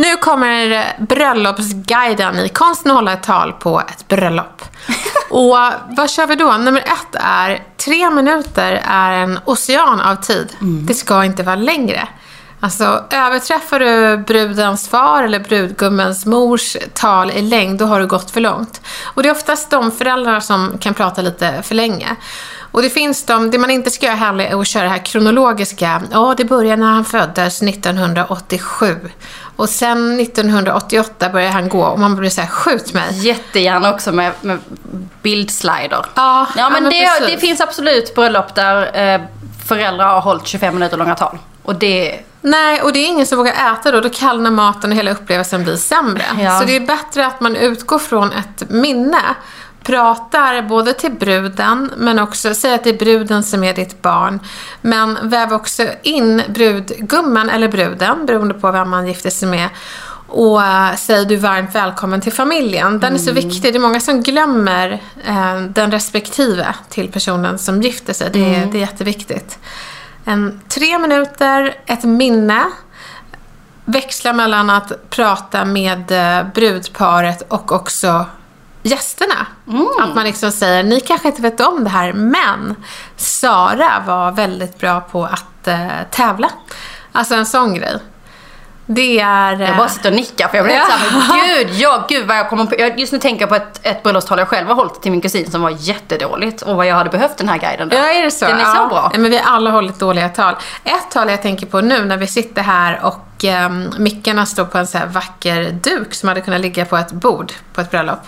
Nu 0.00 0.16
kommer 0.16 0.84
bröllopsguiden 0.98 2.38
i 2.38 2.48
konsten 2.48 2.90
att 2.90 2.96
hålla 2.96 3.12
ett 3.12 3.22
tal 3.22 3.52
på 3.52 3.80
ett 3.80 4.08
bröllop. 4.08 4.62
Och 5.30 5.56
vad 5.88 6.10
kör 6.10 6.26
vi 6.26 6.34
då? 6.34 6.52
Nummer 6.52 6.80
ett 6.80 7.14
är, 7.14 7.62
tre 7.76 8.10
minuter 8.10 8.82
är 8.84 9.12
en 9.12 9.38
ocean 9.44 10.00
av 10.00 10.16
tid. 10.16 10.56
Det 10.60 10.94
ska 10.94 11.24
inte 11.24 11.42
vara 11.42 11.56
längre. 11.56 12.08
Alltså, 12.60 13.04
överträffar 13.10 13.80
du 13.80 14.16
brudens 14.16 14.88
far 14.88 15.22
eller 15.22 15.38
brudgummens 15.38 16.26
mors 16.26 16.76
tal 16.94 17.30
i 17.30 17.42
längd, 17.42 17.78
då 17.78 17.84
har 17.84 18.00
du 18.00 18.06
gått 18.06 18.30
för 18.30 18.40
långt. 18.40 18.80
Och 19.04 19.22
det 19.22 19.28
är 19.28 19.32
oftast 19.32 19.70
de 19.70 19.92
föräldrar 19.92 20.40
som 20.40 20.78
kan 20.78 20.94
prata 20.94 21.22
lite 21.22 21.62
för 21.62 21.74
länge. 21.74 22.16
Och 22.72 22.82
det 22.82 22.90
finns 22.90 23.24
de, 23.24 23.50
det 23.50 23.58
man 23.58 23.70
inte 23.70 23.90
ska 23.90 24.06
göra 24.06 24.16
heller 24.16 24.44
är 24.44 24.60
att 24.60 24.66
köra 24.66 24.82
det 24.82 24.90
här 24.90 25.04
kronologiska. 25.04 26.02
Ja, 26.12 26.34
det 26.36 26.44
börjar 26.44 26.76
när 26.76 26.86
han 26.86 27.04
föddes 27.04 27.62
1987. 27.62 28.96
Och 29.56 29.68
sen 29.68 30.20
1988 30.20 31.28
började 31.28 31.52
han 31.52 31.68
gå 31.68 31.82
och 31.84 31.98
man 32.00 32.16
blir 32.16 32.30
så 32.30 32.40
här, 32.40 32.48
skjut 32.48 32.94
mig. 32.94 33.26
Jättegärna 33.26 33.94
också 33.94 34.12
med, 34.12 34.32
med 34.40 34.58
bildslider. 35.22 36.06
Ja, 36.14 36.46
Ja 36.56 36.70
men, 36.70 36.84
det, 36.84 36.90
precis. 36.90 37.26
det 37.26 37.38
finns 37.38 37.60
absolut 37.60 38.14
bröllop 38.14 38.54
där 38.54 39.14
eh, 39.14 39.20
föräldrar 39.66 40.06
har 40.06 40.20
hållit 40.20 40.46
25 40.46 40.74
minuter 40.74 40.96
långa 40.96 41.14
tal. 41.14 41.38
Och 41.62 41.74
det, 41.74 42.20
Nej, 42.40 42.82
och 42.82 42.92
det 42.92 42.98
är 42.98 43.06
ingen 43.06 43.26
som 43.26 43.38
vågar 43.38 43.72
äta 43.72 43.90
då. 43.90 44.00
Då 44.00 44.08
kallnar 44.08 44.50
maten 44.50 44.90
och 44.90 44.96
hela 44.96 45.10
upplevelsen 45.10 45.64
blir 45.64 45.76
sämre. 45.76 46.24
Ja. 46.38 46.58
Så 46.60 46.66
det 46.66 46.76
är 46.76 46.80
bättre 46.80 47.26
att 47.26 47.40
man 47.40 47.56
utgår 47.56 47.98
från 47.98 48.32
ett 48.32 48.70
minne. 48.70 49.22
Pratar 49.82 50.62
både 50.62 50.92
till 50.92 51.12
bruden, 51.12 51.90
men 51.96 52.18
också 52.18 52.54
säger 52.54 52.74
att 52.74 52.84
det 52.84 52.90
är 52.90 52.98
bruden 52.98 53.42
som 53.42 53.64
är 53.64 53.74
ditt 53.74 54.02
barn. 54.02 54.40
Men 54.80 55.18
väv 55.22 55.52
också 55.52 55.86
in 56.02 56.42
brudgummen 56.48 57.50
eller 57.50 57.68
bruden, 57.68 58.26
beroende 58.26 58.54
på 58.54 58.70
vem 58.70 58.90
man 58.90 59.06
gifter 59.06 59.30
sig 59.30 59.48
med. 59.48 59.68
Och 60.26 60.62
äh, 60.62 60.94
säg 60.96 61.24
du 61.26 61.36
varmt 61.36 61.74
välkommen 61.74 62.20
till 62.20 62.32
familjen. 62.32 63.00
Den 63.00 63.14
är 63.14 63.18
så 63.18 63.32
viktig. 63.32 63.72
Det 63.72 63.76
är 63.78 63.80
många 63.80 64.00
som 64.00 64.22
glömmer 64.22 65.00
eh, 65.26 65.60
den 65.60 65.90
respektive 65.90 66.74
till 66.88 67.12
personen 67.12 67.58
som 67.58 67.82
gifter 67.82 68.12
sig. 68.12 68.30
Det, 68.32 68.54
är- 68.54 68.66
det 68.66 68.78
är 68.78 68.80
jätteviktigt. 68.80 69.58
En, 70.24 70.60
tre 70.68 70.98
minuter, 70.98 71.74
ett 71.86 72.04
minne. 72.04 72.62
Växla 73.84 74.32
mellan 74.32 74.70
att 74.70 75.10
prata 75.10 75.64
med 75.64 76.10
eh, 76.38 76.46
brudparet 76.54 77.42
och 77.48 77.72
också 77.72 78.24
gästerna. 78.82 79.46
Att 80.02 80.14
man 80.14 80.24
liksom 80.24 80.52
säger, 80.52 80.82
ni 80.82 81.00
kanske 81.00 81.28
inte 81.28 81.42
vet 81.42 81.60
om 81.60 81.84
det 81.84 81.90
här, 81.90 82.12
men 82.12 82.74
Sara 83.16 84.02
var 84.06 84.32
väldigt 84.32 84.78
bra 84.78 85.00
på 85.00 85.24
att 85.24 85.68
eh, 85.68 85.78
tävla. 86.10 86.50
Alltså 87.12 87.34
en 87.34 87.46
sån 87.46 87.74
grej. 87.74 87.98
Det 88.86 89.20
är... 89.20 89.60
eh, 89.60 89.68
jag 89.68 89.76
bara 89.76 89.88
sitter 89.88 90.10
och 90.10 90.16
nickar 90.16 90.48
för 90.48 90.56
jag 90.56 90.66
blir 90.66 90.74
Ja. 90.76 90.86
såhär, 90.86 91.58
gud, 91.64 91.70
ja, 91.70 92.06
gud 92.08 92.26
vad 92.26 92.36
jag 92.38 92.48
kommer 92.48 92.64
på. 92.66 92.74
Jag 92.78 93.00
just 93.00 93.12
nu 93.12 93.18
tänker 93.18 93.40
jag 93.42 93.48
på 93.48 93.54
ett, 93.54 93.80
ett 93.82 94.02
bröllopstal 94.02 94.38
jag 94.38 94.48
själv 94.48 94.68
har 94.68 94.74
hållit 94.74 95.02
till 95.02 95.10
min 95.12 95.20
kusin 95.20 95.50
som 95.50 95.62
var 95.62 95.70
jättedåligt 95.78 96.62
och 96.62 96.76
vad 96.76 96.86
jag 96.86 96.94
hade 96.94 97.10
behövt 97.10 97.36
den 97.36 97.48
här 97.48 97.58
guiden 97.58 97.88
där. 97.88 97.96
Ja, 97.96 98.04
är 98.12 98.22
det 98.22 98.30
så? 98.30 98.46
Den 98.46 98.56
är 98.56 98.60
ja. 98.60 98.74
så 98.74 98.86
bra. 98.88 99.10
Ja, 99.12 99.18
men 99.18 99.30
vi 99.30 99.38
har 99.38 99.52
alla 99.56 99.70
hållit 99.70 99.98
dåliga 99.98 100.28
tal. 100.28 100.54
Ett 100.84 101.10
tal 101.10 101.30
jag 101.30 101.42
tänker 101.42 101.66
på 101.66 101.80
nu 101.80 102.04
när 102.04 102.16
vi 102.16 102.26
sitter 102.26 102.62
här 102.62 103.00
och 103.04 103.26
um, 103.44 103.94
mickarna 103.98 104.46
står 104.46 104.64
på 104.64 104.78
en 104.78 104.86
så 104.86 104.98
här 104.98 105.06
vacker 105.06 105.78
duk 105.82 106.14
som 106.14 106.28
hade 106.28 106.40
kunnat 106.40 106.60
ligga 106.60 106.84
på 106.84 106.96
ett 106.96 107.12
bord 107.12 107.52
på 107.72 107.80
ett 107.80 107.90
bröllop. 107.90 108.20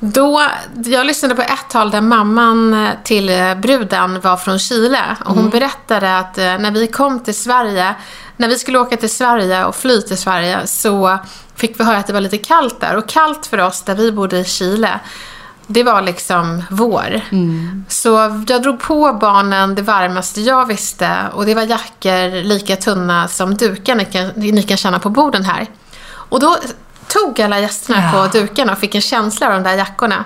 Då, 0.00 0.42
jag 0.74 1.06
lyssnade 1.06 1.34
på 1.34 1.42
ett 1.42 1.70
tal 1.70 1.90
där 1.90 2.00
mamman 2.00 2.74
eh, 2.74 2.90
till 3.04 3.28
eh, 3.30 3.54
bruden 3.54 4.20
var 4.20 4.36
från 4.36 4.58
Chile 4.58 5.16
och 5.24 5.34
hon 5.34 5.50
berättade 5.50 6.18
att 6.18 6.38
eh, 6.38 6.58
när 6.58 6.70
vi 6.70 6.86
kom 6.86 7.20
till 7.20 7.34
Sverige, 7.34 7.94
när 8.36 8.48
vi 8.48 8.58
skulle 8.58 8.78
åka 8.78 8.96
till 8.96 9.10
Sverige 9.10 9.64
och 9.64 9.76
fly 9.76 10.02
till 10.02 10.18
Sverige 10.18 10.66
så 10.66 11.18
fick 11.54 11.80
vi 11.80 11.84
höra 11.84 11.96
att 11.96 12.06
det 12.06 12.12
var 12.12 12.20
lite 12.20 12.38
kallt 12.38 12.80
där. 12.80 12.96
Och 12.96 13.08
kallt 13.08 13.46
för 13.46 13.58
oss 13.58 13.82
där 13.82 13.94
vi 13.94 14.12
bodde 14.12 14.38
i 14.38 14.44
Chile, 14.44 15.00
det 15.70 15.82
var 15.82 16.02
liksom 16.02 16.62
vår. 16.70 17.20
Så 17.88 18.44
jag 18.48 18.62
drog 18.62 18.80
på 18.80 19.12
barnen 19.12 19.74
det 19.74 19.82
varmaste 19.82 20.40
jag 20.40 20.66
visste 20.66 21.10
och 21.32 21.46
det 21.46 21.54
var 21.54 21.62
jackor 21.62 22.42
lika 22.42 22.76
tunna 22.76 23.28
som 23.28 23.54
dukar 23.56 23.94
ni 23.94 24.04
kan, 24.04 24.28
ni 24.36 24.62
kan 24.62 24.76
känna 24.76 24.98
på 24.98 25.10
borden 25.10 25.44
här. 25.44 25.66
Och 26.10 26.40
då 26.40 26.56
tog 27.08 27.40
alla 27.40 27.58
gästerna 27.60 28.10
Ja. 28.14 28.22
på 28.30 28.38
dukarna 28.38 28.72
och 28.72 28.78
fick 28.78 28.94
en 28.94 29.00
känsla 29.00 29.46
av 29.46 29.52
de 29.52 29.62
där 29.62 29.74
jackorna. 29.76 30.24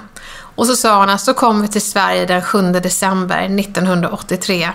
Och 0.55 0.67
så 0.67 0.77
sa 0.77 0.99
hon 0.99 1.11
att 1.11 1.21
så 1.21 1.35
kom 1.35 1.63
vi 1.63 1.69
till 1.69 1.83
Sverige 1.83 2.27
den 2.27 2.43
7 2.43 2.63
december 2.73 3.49
1983. 3.61 4.71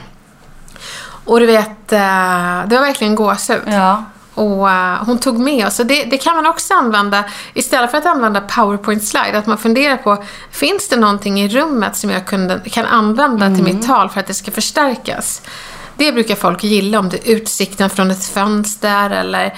Och 1.26 1.40
du 1.40 1.46
vet, 1.46 1.94
eh, 1.94 2.64
det 2.68 2.76
var 2.76 2.82
verkligen 2.82 3.16
gåshud. 3.16 3.62
Ja. 3.66 4.04
Och 4.38 4.70
eh, 4.70 5.04
hon 5.06 5.18
tog 5.18 5.40
med 5.40 5.68
oss. 5.68 5.76
Så 5.76 5.84
det, 5.84 6.04
det 6.04 6.18
kan 6.18 6.36
man 6.36 6.46
också 6.46 6.74
använda, 6.74 7.24
istället 7.54 7.92
för 7.92 7.98
att 7.98 8.06
använda 8.06 8.42
PowerPoint-slide, 8.42 9.38
att 9.38 9.48
man 9.48 9.58
funderar 9.58 9.98
på, 9.98 10.24
finns 10.52 10.88
det 10.88 10.96
någonting 10.96 11.42
i 11.42 11.48
rummet 11.48 11.96
som 11.96 12.10
jag 12.10 12.26
kunde, 12.26 12.62
kan 12.70 12.86
använda 12.86 13.56
till 13.56 13.64
mitt 13.64 13.88
tal 13.88 14.10
för 14.10 14.20
att 14.20 14.28
det 14.28 14.34
ska 14.34 14.52
förstärkas? 14.52 15.42
Det 15.96 16.12
brukar 16.12 16.36
folk 16.36 16.64
gilla, 16.64 17.00
om 17.00 17.10
det 17.10 17.28
är 17.28 17.36
utsikten 17.36 17.90
från 17.90 18.12
ett 18.12 18.26
fönster 18.26 19.10
eller 19.10 19.54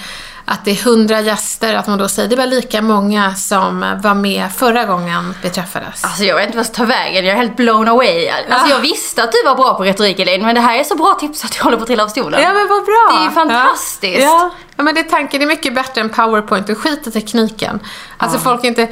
att 0.50 0.64
det 0.64 0.70
är 0.70 0.84
hundra 0.84 1.20
gäster, 1.20 1.74
att 1.74 1.86
man 1.86 1.98
då 1.98 2.08
säger 2.08 2.28
det 2.28 2.36
var 2.36 2.46
lika 2.46 2.82
många 2.82 3.34
som 3.34 3.98
var 4.02 4.14
med 4.14 4.52
förra 4.52 4.84
gången 4.84 5.34
vi 5.42 5.50
träffades. 5.50 6.04
Alltså 6.04 6.24
jag 6.24 6.36
vet 6.36 6.44
inte 6.46 6.56
vad 6.56 6.66
jag 6.66 6.74
ska 6.74 6.76
ta 6.76 6.84
vägen, 6.84 7.24
jag 7.24 7.32
är 7.32 7.36
helt 7.36 7.56
blown 7.56 7.88
away. 7.88 8.28
Alltså 8.28 8.68
Ja. 8.68 8.74
jag 8.74 8.80
visste 8.80 9.24
att 9.24 9.32
du 9.32 9.38
var 9.44 9.54
bra 9.54 9.74
på 9.74 9.84
retorik 9.84 10.18
Elin, 10.18 10.42
men 10.46 10.54
det 10.54 10.60
här 10.60 10.78
är 10.78 10.84
så 10.84 10.94
bra 10.94 11.14
tips 11.20 11.44
att 11.44 11.56
jag 11.56 11.64
håller 11.64 11.76
på 11.76 11.82
att 11.82 11.86
trilla 11.86 12.04
av 12.04 12.08
stolen. 12.08 12.42
Ja 12.42 12.52
men 12.52 12.68
vad 12.68 12.84
bra! 12.84 13.08
Det 13.12 13.20
är 13.20 13.24
ju 13.24 13.30
fantastiskt. 13.30 14.22
Ja, 14.22 14.50
ja 14.76 14.82
men 14.82 14.94
det 14.94 15.00
är 15.00 15.04
tanken, 15.04 15.40
det 15.40 15.44
är 15.44 15.48
mycket 15.48 15.74
bättre 15.74 16.00
än 16.00 16.08
powerpoint 16.08 16.68
och 16.68 16.78
skit 16.78 17.06
i 17.06 17.10
tekniken. 17.10 17.80
Alltså 18.16 18.38
folk 18.38 18.64
inte... 18.64 18.88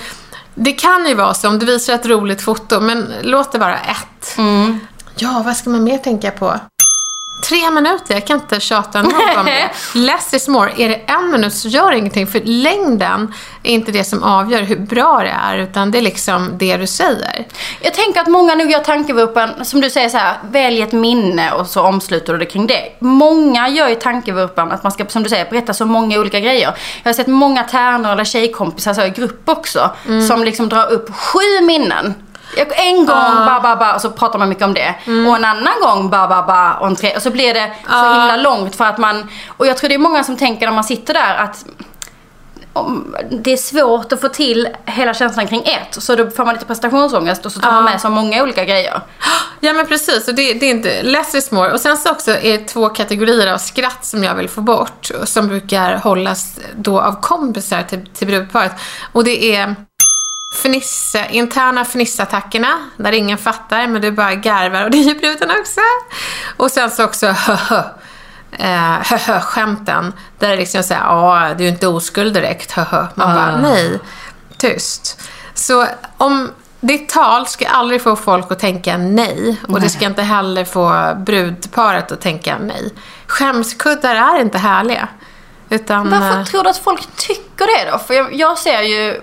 Det 0.55 0.73
kan 0.73 1.07
ju 1.07 1.14
vara 1.14 1.35
så 1.35 1.49
om 1.49 1.59
du 1.59 1.66
visar 1.66 1.94
ett 1.94 2.07
roligt 2.07 2.42
foto, 2.42 2.81
men 2.81 3.14
låt 3.23 3.53
det 3.53 3.59
vara 3.59 3.79
ett. 3.79 4.38
Mm. 4.38 4.81
Ja, 5.16 5.42
vad 5.47 5.57
ska 5.57 5.71
man 5.71 5.85
mer 5.85 5.99
tänka 5.99 6.31
på? 6.31 6.55
Tre 7.42 7.70
minuter, 7.70 8.14
jag 8.14 8.27
kan 8.27 8.40
inte 8.40 8.61
tjata 8.61 9.03
nog 9.03 9.12
om 9.38 9.46
det. 9.46 9.70
Less 9.94 10.35
is 10.35 10.48
more. 10.48 10.72
Är 10.77 10.88
det 10.88 10.94
en 10.94 11.31
minut 11.31 11.55
så 11.55 11.68
gör 11.68 11.92
ingenting, 11.92 12.27
för 12.27 12.40
längden 12.44 13.35
är 13.62 13.70
inte 13.70 13.92
det 13.92 14.05
som 14.05 14.22
avgör 14.22 14.62
hur 14.62 14.77
bra 14.79 15.20
det 15.22 15.37
är, 15.46 15.59
utan 15.59 15.90
det 15.90 15.98
är 15.98 16.03
liksom 16.03 16.59
det 16.59 16.77
du 16.77 16.87
säger. 16.87 17.46
Jag 17.81 17.94
tänker 17.94 18.20
att 18.20 18.27
många 18.27 18.55
nog 18.55 18.70
gör 18.70 18.79
tankevurpan, 18.79 19.64
som 19.64 19.81
du 19.81 19.90
säger 19.90 20.09
så 20.09 20.16
här, 20.16 20.37
välj 20.51 20.83
ett 20.83 20.92
minne 20.92 21.53
och 21.53 21.66
så 21.66 21.83
omsluter 21.83 22.33
du 22.33 22.38
det 22.38 22.46
kring 22.46 22.66
det. 22.66 22.83
Många 22.98 23.68
gör 23.68 23.88
ju 23.88 23.94
tankevurpan 23.94 24.72
att 24.72 24.83
man 24.83 24.92
ska, 24.92 25.07
som 25.07 25.22
du 25.22 25.29
säger, 25.29 25.51
berätta 25.51 25.74
så 25.74 25.87
många 25.87 26.20
olika 26.20 26.40
grejer. 26.40 26.74
Jag 27.03 27.09
har 27.11 27.14
sett 27.14 27.27
många 27.27 27.62
tärnor 27.62 28.12
eller 28.12 28.24
tjejkompisar 28.24 28.94
så 28.94 29.03
i 29.05 29.11
grupp 29.11 29.48
också, 29.48 29.90
som 30.29 30.44
liksom 30.44 30.68
drar 30.68 30.92
upp 30.92 31.14
sju 31.14 31.61
minnen. 31.62 32.14
En 32.56 32.96
gång 32.96 33.46
ba 33.46 33.61
ba 33.62 33.76
ba 33.76 33.94
och 33.94 34.00
så 34.00 34.11
pratar 34.11 34.38
man 34.38 34.48
mycket 34.48 34.64
om 34.64 34.74
det. 34.74 34.94
Och 35.06 35.37
en 35.37 35.44
annan 35.44 35.80
gång 35.82 36.11
ba 36.11 36.28
ba 36.28 36.42
ba 36.42 36.74
och 36.80 36.87
en 36.87 36.96
tre. 36.96 37.16
Och 37.16 37.22
så 37.22 37.30
blir 37.30 37.54
det 37.54 37.72
så 37.88 38.12
himla 38.12 38.37
långt 38.37 38.76
för 38.76 38.84
att 38.84 38.98
man... 38.98 39.30
Och 39.48 39.66
jag 39.66 39.76
tror 39.76 39.88
det 39.88 39.94
är 39.94 39.98
många 39.98 40.24
som 40.24 40.37
tänker 40.37 40.66
när 40.66 40.74
man 40.74 40.84
sitter 40.84 41.14
där 41.14 41.34
att 41.34 41.64
det 43.30 43.52
är 43.52 43.56
svårt 43.56 44.12
att 44.12 44.20
få 44.20 44.28
till 44.28 44.68
hela 44.87 45.14
känslan 45.14 45.46
kring 45.46 45.62
ett. 45.64 46.02
Så 46.02 46.16
då 46.16 46.30
får 46.30 46.44
man 46.44 46.54
lite 46.54 46.66
prestationsångest 46.66 47.46
och 47.46 47.52
så 47.52 47.61
tar 47.61 47.72
man 47.72 47.84
med 47.84 48.00
så 48.00 48.11
många 48.11 48.42
olika 48.42 48.64
grejer. 48.64 49.00
Ja 49.61 49.72
men 49.72 49.87
precis, 49.87 50.28
och 50.28 50.34
det, 50.34 50.52
det 50.54 50.66
är 50.66 50.70
inte 50.70 51.02
less 51.02 51.34
is 51.34 51.50
more. 51.50 51.72
Och 51.72 51.80
sen 51.80 51.96
så 51.96 52.11
också 52.11 52.30
är 52.30 52.58
det 52.58 52.64
två 52.64 52.88
kategorier 52.88 53.52
av 53.52 53.58
skratt 53.58 54.04
som 54.04 54.24
jag 54.24 54.34
vill 54.34 54.48
få 54.48 54.61
bort. 54.61 55.11
Som 55.24 55.48
brukar 55.48 55.96
hållas 55.96 56.58
då 56.76 57.00
av 57.00 57.20
kompisar 57.20 57.82
till, 57.82 58.06
till 58.06 58.26
brudparet. 58.26 58.72
Och 59.12 59.24
det 59.24 59.56
är 59.56 59.74
fniss, 60.54 61.16
interna 61.30 61.84
fnissattackerna, 61.84 62.90
där 62.96 63.12
ingen 63.12 63.38
fattar 63.38 63.87
men 63.87 64.02
du 64.02 64.11
bara 64.11 64.34
garvar 64.34 64.84
och 64.84 64.90
det 64.90 64.98
gör 64.98 65.14
bruden 65.14 65.50
också. 65.61 65.80
Och 66.56 66.70
sen 66.70 66.90
så 66.90 67.04
också 67.04 67.26
hö 67.26 67.82
eh, 68.52 68.98
hö-hö-skämten. 69.02 70.12
Där 70.38 70.48
det 70.48 70.56
liksom 70.56 70.82
säger 70.82 71.00
ja 71.00 71.54
du 71.58 71.64
är 71.64 71.68
inte 71.68 71.87
oskuld 71.87 72.34
direkt, 72.34 72.72
hö 72.72 73.06
Man 73.14 73.34
bara, 73.34 73.56
nej, 73.56 74.00
tyst. 74.56 75.20
Så 75.54 75.87
om 76.16 76.50
ditt 76.80 77.08
tal 77.08 77.46
ska 77.46 77.68
aldrig 77.68 78.02
få 78.02 78.16
folk 78.16 78.52
att 78.52 78.58
tänka 78.58 78.96
nej. 78.96 79.56
Och 79.68 79.80
det 79.80 79.90
ska 79.90 80.06
inte 80.06 80.22
heller 80.22 80.64
få 80.64 81.14
brudparet 81.16 82.12
att 82.12 82.20
tänka 82.20 82.58
nej. 82.58 82.94
Skämskuddar 83.26 84.14
är 84.14 84.40
inte 84.40 84.58
härliga. 84.58 85.08
Utan... 85.70 86.11
Varför 86.11 86.38
eh, 86.38 86.44
tror 86.44 86.62
du 86.62 86.70
att 86.70 86.78
folk 86.78 87.07
tycker 87.16 87.66
det 87.66 87.90
då? 87.90 87.98
För 87.98 88.14
jag, 88.14 88.35
jag 88.35 88.59
ser 88.59 88.83
ju 88.83 89.20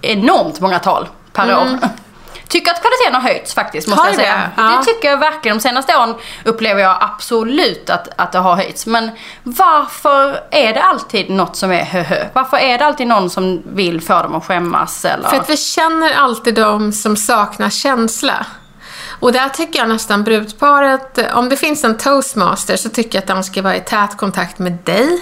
enormt 0.00 0.60
många 0.60 0.78
tal 0.78 1.08
per 1.32 1.56
år. 1.56 1.78
tycker 2.48 2.70
att 2.70 2.80
kvaliteten 2.80 3.14
har 3.14 3.20
höjts 3.20 3.54
faktiskt, 3.54 3.88
måste 3.88 4.00
Har 4.00 4.08
jag 4.08 4.14
det? 4.14 4.22
säga. 4.22 4.50
Ja. 4.56 4.62
Det 4.62 4.84
tycker 4.84 5.10
jag 5.10 5.18
verkligen. 5.18 5.56
De 5.56 5.62
senaste 5.62 5.96
åren 5.96 6.14
upplever 6.44 6.82
jag 6.82 6.96
absolut 7.00 7.90
att, 7.90 8.08
att 8.16 8.32
det 8.32 8.38
har 8.38 8.56
höjts. 8.56 8.86
Men 8.86 9.10
varför 9.42 10.40
är 10.50 10.74
det 10.74 10.82
alltid 10.82 11.30
något 11.30 11.56
som 11.56 11.72
är 11.72 11.84
höhö? 11.84 12.26
Varför 12.32 12.56
är 12.56 12.78
det 12.78 12.84
alltid 12.84 13.06
någon 13.06 13.30
som 13.30 13.62
vill 13.66 14.00
få 14.00 14.22
dem 14.22 14.34
att 14.34 14.44
skämmas? 14.44 15.04
Eller? 15.04 15.28
För 15.28 15.36
att 15.36 15.50
vi 15.50 15.56
känner 15.56 16.14
alltid 16.14 16.54
de 16.54 16.92
som 16.92 17.16
saknar 17.16 17.70
känsla. 17.70 18.46
Och 19.20 19.32
där 19.32 19.48
tycker 19.48 19.78
jag 19.78 19.88
nästan 19.88 20.24
brudparet, 20.24 21.32
om 21.34 21.48
det 21.48 21.56
finns 21.56 21.84
en 21.84 21.96
toastmaster 21.96 22.76
så 22.76 22.88
tycker 22.88 23.18
jag 23.18 23.22
att 23.22 23.28
de 23.28 23.42
ska 23.42 23.62
vara 23.62 23.76
i 23.76 23.80
tät 23.80 24.16
kontakt 24.16 24.58
med 24.58 24.72
dig 24.84 25.20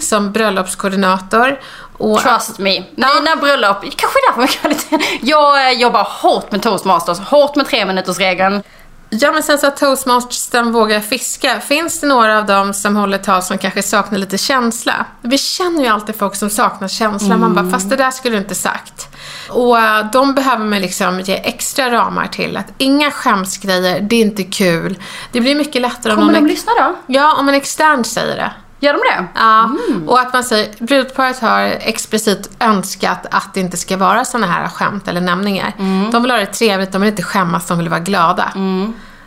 som 0.00 0.32
bröllopskoordinator. 0.32 1.60
Och 1.98 2.20
Trust 2.20 2.58
me. 2.58 2.84
Mina 2.96 3.36
bröllop, 3.40 3.80
kanske 3.80 4.18
därför 4.26 4.40
med 4.40 4.50
kvaliteten. 4.50 5.00
Jag 5.20 5.70
eh, 5.70 5.80
jobbar 5.80 6.08
hårt 6.22 6.52
med 6.52 6.62
toastmasters, 6.62 7.18
hårt 7.18 7.56
med 7.56 7.66
tre 7.66 7.86
minuters 7.86 8.18
regeln. 8.18 8.62
Ja, 9.10 9.32
men 9.32 9.42
sen 9.42 9.58
så 9.58 9.66
att 9.66 9.76
toastmastern 9.76 10.72
vågar 10.72 11.00
fiska. 11.00 11.60
Finns 11.60 12.00
det 12.00 12.06
några 12.06 12.38
av 12.38 12.46
dem 12.46 12.74
som 12.74 12.96
håller 12.96 13.18
tal 13.18 13.42
som 13.42 13.58
kanske 13.58 13.82
saknar 13.82 14.18
lite 14.18 14.38
känsla? 14.38 15.06
Vi 15.22 15.38
känner 15.38 15.82
ju 15.82 15.88
alltid 15.88 16.16
folk 16.16 16.36
som 16.36 16.50
saknar 16.50 16.88
känsla. 16.88 17.36
Man 17.36 17.54
bara, 17.54 17.70
fast 17.70 17.90
det 17.90 17.96
där 17.96 18.10
skulle 18.10 18.36
du 18.36 18.42
inte 18.42 18.54
sagt. 18.54 19.08
Och 19.52 19.78
eh, 19.78 20.10
de 20.12 20.34
behöver 20.34 20.64
man 20.64 20.80
liksom 20.80 21.20
ge 21.20 21.34
extra 21.34 21.90
ramar 21.90 22.26
till. 22.26 22.56
Att 22.56 22.72
inga 22.78 23.10
skämsgrejer, 23.10 24.00
det 24.00 24.16
är 24.16 24.20
inte 24.20 24.42
kul. 24.42 24.98
Det 25.32 25.40
blir 25.40 25.54
mycket 25.54 25.82
lättare 25.82 26.12
om 26.12 26.18
Kommer 26.18 26.34
de 26.34 26.46
lyssna 26.46 26.72
då? 26.78 26.94
Ja, 27.06 27.36
om 27.38 27.48
en 27.48 27.54
extern 27.54 28.04
säger 28.04 28.36
det. 28.36 28.50
Gör 28.80 28.92
de 28.92 28.98
det? 28.98 29.26
Ja, 29.34 29.70
och 30.06 30.20
att 30.20 30.32
man 30.32 30.44
säger, 30.44 30.68
brudparet 30.78 31.40
har 31.40 31.60
explicit 31.62 32.50
önskat 32.60 33.26
att 33.30 33.54
det 33.54 33.60
inte 33.60 33.76
ska 33.76 33.96
vara 33.96 34.24
såna 34.24 34.46
här 34.46 34.68
skämt 34.68 35.08
eller 35.08 35.20
nämningar. 35.20 35.72
De 36.12 36.22
vill 36.22 36.30
ha 36.30 36.38
det 36.38 36.46
trevligt, 36.46 36.92
de 36.92 37.00
vill 37.00 37.10
inte 37.10 37.22
skämmas, 37.22 37.66
de 37.66 37.78
vill 37.78 37.88
vara 37.88 38.00
glada. 38.00 38.52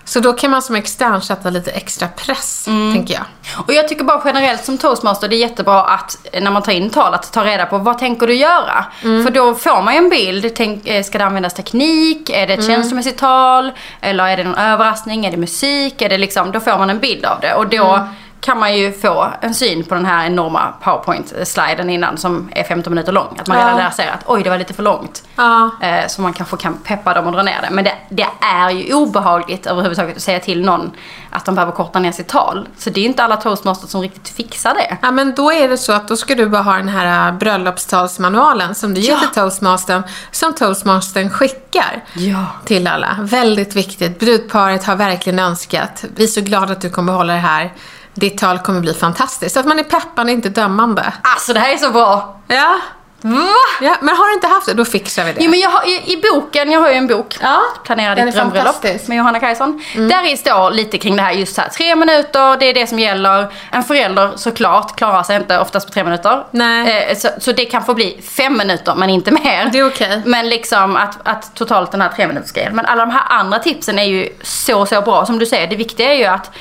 Så 0.06 0.20
då 0.20 0.34
kan 0.34 0.52
man 0.52 0.62
som 0.62 0.76
extern 0.76 1.22
sätta 1.22 1.50
lite 1.50 1.72
extra 1.72 2.08
press, 2.08 2.66
tänker 2.66 3.14
jag. 3.14 3.24
Och 3.68 3.74
jag 3.74 3.88
tycker 3.88 4.04
bara 4.04 4.22
generellt 4.26 4.66
som 4.66 4.78
toastmaster 4.78 5.28
det 5.28 5.36
är 5.36 5.38
jättebra 5.38 5.84
att 5.84 6.18
eh, 6.32 6.44
när 6.44 6.52
man 6.52 6.64
tar 6.64 6.72
in 6.72 6.90
tal 6.90 7.14
att 7.14 7.34
ta 7.34 7.46
reda 7.46 7.66
på 7.66 7.78
vad 7.78 8.00
tänker 8.00 8.28
du 8.28 8.34
göra? 8.34 8.86
För 9.02 9.32
då 9.32 9.56
får 9.56 9.82
man 9.82 9.94
ju 9.94 9.98
en 9.98 10.10
bild. 10.10 10.56
Tänk, 10.56 10.88
eh, 10.88 11.04
ska 11.04 11.18
det 11.18 11.26
användas 11.26 11.54
teknik? 11.54 12.30
Är 12.30 12.48
det 12.48 12.54
ett 12.54 12.66
känslomässigt 12.68 13.18
tal? 13.18 13.72
Eller 14.02 14.28
är 14.28 14.38
det 14.38 14.44
någon 14.44 14.56
överraskning? 14.56 15.26
Är 15.26 15.32
det 15.32 15.38
musik? 15.38 16.02
Är 16.02 16.10
det 16.10 16.18
liksom, 16.18 16.52
då 16.52 16.60
får 16.60 16.78
man 16.78 16.90
en 16.90 17.00
bild 17.00 17.26
av 17.26 17.40
det. 17.40 17.54
Och 17.54 17.68
då 17.68 18.08
kan 18.42 18.60
man 18.60 18.78
ju 18.78 18.94
få 18.94 19.28
en 19.42 19.54
syn 19.54 19.84
på 19.84 19.96
den 19.96 20.06
här 20.06 20.26
enorma 20.26 20.74
powerpoint-sliden 20.84 21.90
innan 21.90 22.18
som 22.18 22.50
är 22.56 22.64
15 22.64 22.94
minuter 22.94 23.12
lång. 23.12 23.38
Att 23.40 23.48
man 23.48 23.58
redan 23.58 23.78
Ja. 23.78 23.84
där 23.84 23.90
ser 23.92 24.08
att 24.12 24.24
oj 24.26 24.44
det 24.44 24.50
var 24.50 24.58
lite 24.58 24.74
för 24.74 24.84
långt. 24.84 25.24
Ja. 25.36 25.70
Eh, 25.82 26.08
så 26.08 26.22
man 26.22 26.34
kanske 26.34 26.58
kan 26.58 26.78
peppa 26.78 27.14
dem 27.14 27.26
och 27.28 27.32
dra 27.32 27.44
ner 27.44 27.62
det. 27.62 27.68
Men 27.72 27.84
det, 27.84 27.94
det 28.10 28.28
är 28.40 28.70
ju 28.70 28.94
obehagligt 28.94 29.66
överhuvudtaget 29.66 30.16
att 30.16 30.22
säga 30.24 30.40
till 30.40 30.66
någon 30.66 30.92
att 31.32 31.46
de 31.46 31.56
behöver 31.56 31.72
korta 31.72 32.00
ner 32.00 32.12
sitt 32.12 32.28
tal. 32.28 32.68
Så 32.78 32.90
det 32.90 33.02
är 33.02 33.06
inte 33.06 33.24
alla 33.24 33.38
toastmasters 33.38 33.90
som 33.90 34.02
riktigt 34.02 34.30
fixar 34.30 34.74
det. 34.74 34.98
Ja, 35.02 35.12
men 35.12 35.36
då 35.36 35.52
är 35.54 35.70
det 35.70 35.78
så 35.78 35.94
att 35.94 36.08
då 36.08 36.16
ska 36.16 36.36
du 36.36 36.46
bara 36.50 36.62
ha 36.62 36.74
den 36.74 36.90
här 36.90 37.28
äh, 37.32 37.38
bröllopstalsmanualen 37.38 38.76
som 38.76 38.94
du 38.94 39.02
ger 39.02 39.12
Ja. 39.12 39.20
till 39.20 39.30
toastmastern, 39.30 40.04
som 40.32 40.54
toastmastern 40.56 41.30
skickar 41.30 42.04
Ja. 42.14 42.46
till 42.66 42.88
alla. 42.88 43.18
Väldigt 43.22 43.76
viktigt. 43.76 44.20
Brudparet 44.20 44.84
har 44.86 44.96
verkligen 44.96 45.40
önskat. 45.40 46.06
Vi 46.16 46.24
är 46.24 46.28
så 46.28 46.42
glada 46.42 46.72
att 46.74 46.82
du 46.82 46.90
kommer 46.90 47.12
behålla 47.14 47.34
det 47.34 47.40
här. 47.40 47.74
Ditt 48.16 48.38
tal 48.38 48.60
kommer 48.60 48.80
bli 48.80 48.94
fantastiskt. 48.94 49.54
Så 49.54 49.60
att 49.60 49.66
man 49.66 49.80
är 49.80 49.84
peppande, 49.84 50.32
inte 50.32 50.50
dömande. 50.50 51.14
Alltså 51.22 51.54
det 51.54 51.60
här 51.60 51.74
är 51.74 51.78
så 51.78 51.92
bra. 51.92 52.42
Ja. 52.48 52.80
Va? 53.22 53.48
ja. 53.82 53.98
Men 54.02 54.16
har 54.16 54.28
du 54.28 54.34
inte 54.34 54.48
haft 54.48 54.66
det, 54.66 54.74
då 54.74 54.86
fixar 54.86 55.26
vi 55.26 55.34
det. 55.34 55.44
Jo 55.44 55.50
men 55.50 55.60
jag 55.60 55.70
har, 55.70 55.88
i, 55.88 56.14
i 56.14 56.22
boken, 56.32 56.72
jag 56.72 56.80
har 56.80 56.90
ju 56.90 56.96
en 56.96 57.08
bok. 57.08 57.38
Ja, 57.42 57.62
Planera 57.84 58.16
ditt 58.16 58.36
drömbröllop 58.36 58.84
med 58.84 59.18
Johanna 59.18 59.40
Kajson. 59.40 59.84
Där 59.96 60.34
i 60.34 60.38
står 60.38 60.72
lite 60.72 60.98
kring 60.98 61.16
det 61.16 61.22
här 61.22 61.32
just 61.32 61.58
här. 61.58 61.70
Tre 61.70 61.96
minuter, 61.96 62.58
det 62.58 62.66
är 62.66 62.74
det 62.74 62.88
som 62.88 63.00
gäller. 63.00 63.48
En 63.72 63.84
förälder 63.84 64.32
såklart 64.36 64.96
klarar 64.96 65.24
sig 65.24 65.36
inte 65.36 65.60
oftast 65.60 65.88
på 65.88 65.94
tre 65.94 66.04
minuter. 66.04 66.44
Nej. 66.52 67.08
Eh, 67.10 67.18
så, 67.18 67.30
så 67.40 67.52
det 67.52 67.66
kan 67.66 67.86
få 67.86 67.94
bli 67.94 68.22
fem 68.38 68.58
minuter 68.58 68.96
men 68.96 69.10
inte 69.10 69.32
mer. 69.32 69.70
Det 69.72 69.80
är 69.80 69.88
okej. 69.88 70.22
Men 70.26 70.50
liksom 70.50 70.96
att, 70.96 71.18
att 71.24 71.56
totalt 71.56 71.92
den 71.92 72.02
här 72.02 72.10
tre 72.10 72.28
minuters 72.28 72.52
grejen. 72.52 72.76
Men 72.76 72.86
alla 72.86 73.06
de 73.06 73.12
här 73.12 73.24
andra 73.30 73.60
tipsen 73.60 74.00
är 74.00 74.04
ju 74.04 74.30
så, 74.42 74.86
så 74.86 75.02
bra. 75.02 75.26
Som 75.26 75.40
du 75.40 75.46
säger, 75.46 75.68
det 75.68 75.76
viktiga 75.76 76.14
är 76.14 76.18
ju 76.18 76.26
att 76.26 76.52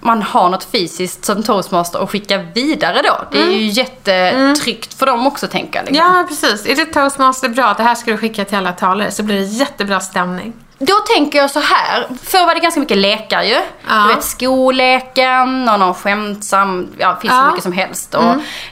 man 0.00 0.22
har 0.22 0.48
något 0.48 0.64
fysiskt 0.72 1.24
som 1.24 1.42
toastmaster 1.42 2.00
och 2.00 2.10
skicka 2.10 2.38
vidare 2.54 3.00
då. 3.04 3.24
Det 3.32 3.42
är 3.42 3.50
ju 3.50 3.66
jättetryggt 3.66 4.94
för 4.98 5.06
dem 5.06 5.26
också 5.26 5.46
tänker 5.46 5.78
jag. 5.78 5.86
Liksom. 5.86 6.06
Ja, 6.06 6.24
precis. 6.28 6.66
Är 6.66 6.76
det 6.76 6.84
toastmaster 6.86 7.48
bra, 7.48 7.74
det 7.76 7.82
här 7.82 7.94
ska 7.94 8.10
du 8.10 8.16
skicka 8.16 8.44
till 8.44 8.58
alla 8.58 8.72
talare, 8.72 9.10
så 9.10 9.22
blir 9.22 9.36
det 9.36 9.44
jättebra 9.46 10.00
stämning. 10.00 10.52
Då 10.78 10.94
tänker 11.14 11.38
jag 11.38 11.50
så 11.50 11.60
här. 11.60 12.06
Förr 12.22 12.46
var 12.46 12.54
det 12.54 12.60
ganska 12.60 12.80
mycket 12.80 12.96
lekar 12.96 13.42
ju. 13.42 13.56
Ja. 13.88 13.94
Du 14.08 14.14
vet 14.14 14.24
skoleken 14.24 15.68
och 15.68 15.78
någon 15.80 15.94
skämtsam, 15.94 16.88
ja 16.98 17.08
det 17.14 17.20
finns 17.20 17.32
Ja. 17.34 17.40
så 17.42 17.46
mycket 17.46 17.62
som 17.62 17.72
helst. 17.72 18.14
Och 18.14 18.24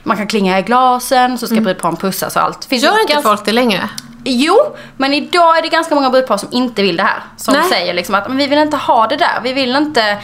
Man 0.02 0.16
kan 0.16 0.26
klinga 0.26 0.58
i 0.58 0.62
glasen, 0.62 1.38
så 1.38 1.46
ska 1.46 1.60
brudparen 1.60 1.96
pussas 1.96 2.36
och 2.36 2.42
allt. 2.42 2.64
Finns 2.64 2.82
Gör 2.84 3.00
inte 3.00 3.12
ganska- 3.12 3.28
folk 3.28 3.44
det 3.44 3.52
längre? 3.52 3.88
Jo, 4.24 4.56
men 4.96 5.14
idag 5.14 5.58
är 5.58 5.62
det 5.62 5.68
ganska 5.68 5.94
många 5.94 6.10
brudpar 6.10 6.36
som 6.36 6.48
inte 6.52 6.82
vill 6.82 6.96
det 6.96 7.02
här. 7.02 7.22
Som 7.36 7.54
Nej. 7.54 7.62
säger 7.70 7.94
liksom 7.94 8.14
att 8.14 8.28
men 8.28 8.36
vi 8.36 8.46
vill 8.46 8.58
inte 8.58 8.76
ha 8.76 9.06
det 9.06 9.16
där. 9.16 9.40
Vi 9.42 9.52
vill 9.52 9.76
inte, 9.76 10.16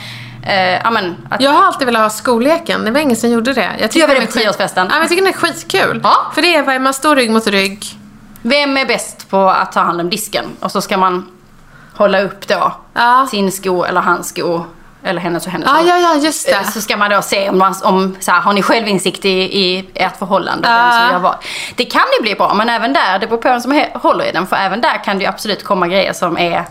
eh, 0.47 0.81
ja 0.85 0.91
men, 0.91 1.17
att 1.31 1.41
Jag 1.41 1.51
har 1.51 1.65
alltid 1.67 1.87
velat 1.87 2.03
ha 2.03 2.11
skolleken, 2.11 2.85
det 2.85 2.91
var 2.91 3.01
ingen 3.01 3.17
som 3.17 3.31
gjorde 3.31 3.53
det. 3.53 3.71
Jag 3.81 3.91
tycker 3.91 4.09
Gör 4.09 4.15
vi 4.15 4.21
det 4.21 4.27
på 4.27 4.33
tioårsfesten? 4.33 4.87
Ja, 4.87 4.93
men 4.95 5.01
jag 5.01 5.09
tycker 5.09 5.23
den 5.23 5.33
är 5.35 5.39
skitkul. 5.39 6.01
Ja. 6.05 6.17
För 6.35 6.43
det 6.43 6.55
är 6.57 6.79
man 6.79 6.95
står 6.95 7.17
rygg 7.17 7.31
mot 7.31 7.47
rygg. 7.47 7.85
vem 8.43 8.77
är 8.77 8.87
bäst 8.87 9.31
på 9.31 9.51
att 9.51 9.73
ta 9.73 9.81
hand 9.81 10.01
om 10.01 10.11
disken? 10.11 10.45
Och 10.61 10.73
så 10.73 10.81
ska 10.81 10.97
man 10.97 11.31
hålla 11.97 12.21
upp 12.23 12.49
då 12.49 12.73
Ja. 12.95 13.27
sin 13.31 13.53
sko 13.53 13.85
eller 13.85 14.01
hans 14.01 14.29
sko. 14.29 14.65
Eller 15.07 15.21
hennes 15.21 15.47
och 15.47 15.53
hennes. 15.53 15.69
Ja, 15.69 15.81
ja, 15.87 15.99
ja, 15.99 16.15
just 16.15 16.49
Eh, 16.49 16.59
det. 16.59 16.71
Så 16.71 16.81
ska 16.81 16.97
man 16.97 17.11
då 17.11 17.23
se 17.23 17.51
om, 17.51 17.59
man, 17.59 17.75
om 17.83 18.17
så 18.21 18.31
här, 18.31 18.41
har 18.41 18.53
ni 18.53 18.63
självinsikt 18.63 19.25
i, 19.25 19.31
i 19.31 19.91
ert 19.95 20.17
förhållande? 20.19 20.69
Vem 20.69 20.91
som 20.93 21.11
gör 21.13 21.19
vad. 21.19 21.37
Det 21.77 21.85
kan 21.85 22.03
ju 22.19 22.23
bli 22.23 22.35
bra, 22.35 22.55
men 22.55 22.69
även 22.69 22.93
där, 22.93 23.19
det 23.19 23.27
beror 23.27 23.39
på 23.39 23.49
vem 23.49 23.61
som 23.61 23.85
håller 23.95 24.25
i 24.25 24.33
den. 24.33 24.47
För 24.47 24.57
även 24.57 24.81
där 24.81 25.05
kan 25.05 25.19
det 25.19 25.23
ju 25.25 25.29
absolut 25.29 25.65
komma 25.65 25.89
grejer 25.89 26.13
som 26.13 26.39
är 26.39 26.65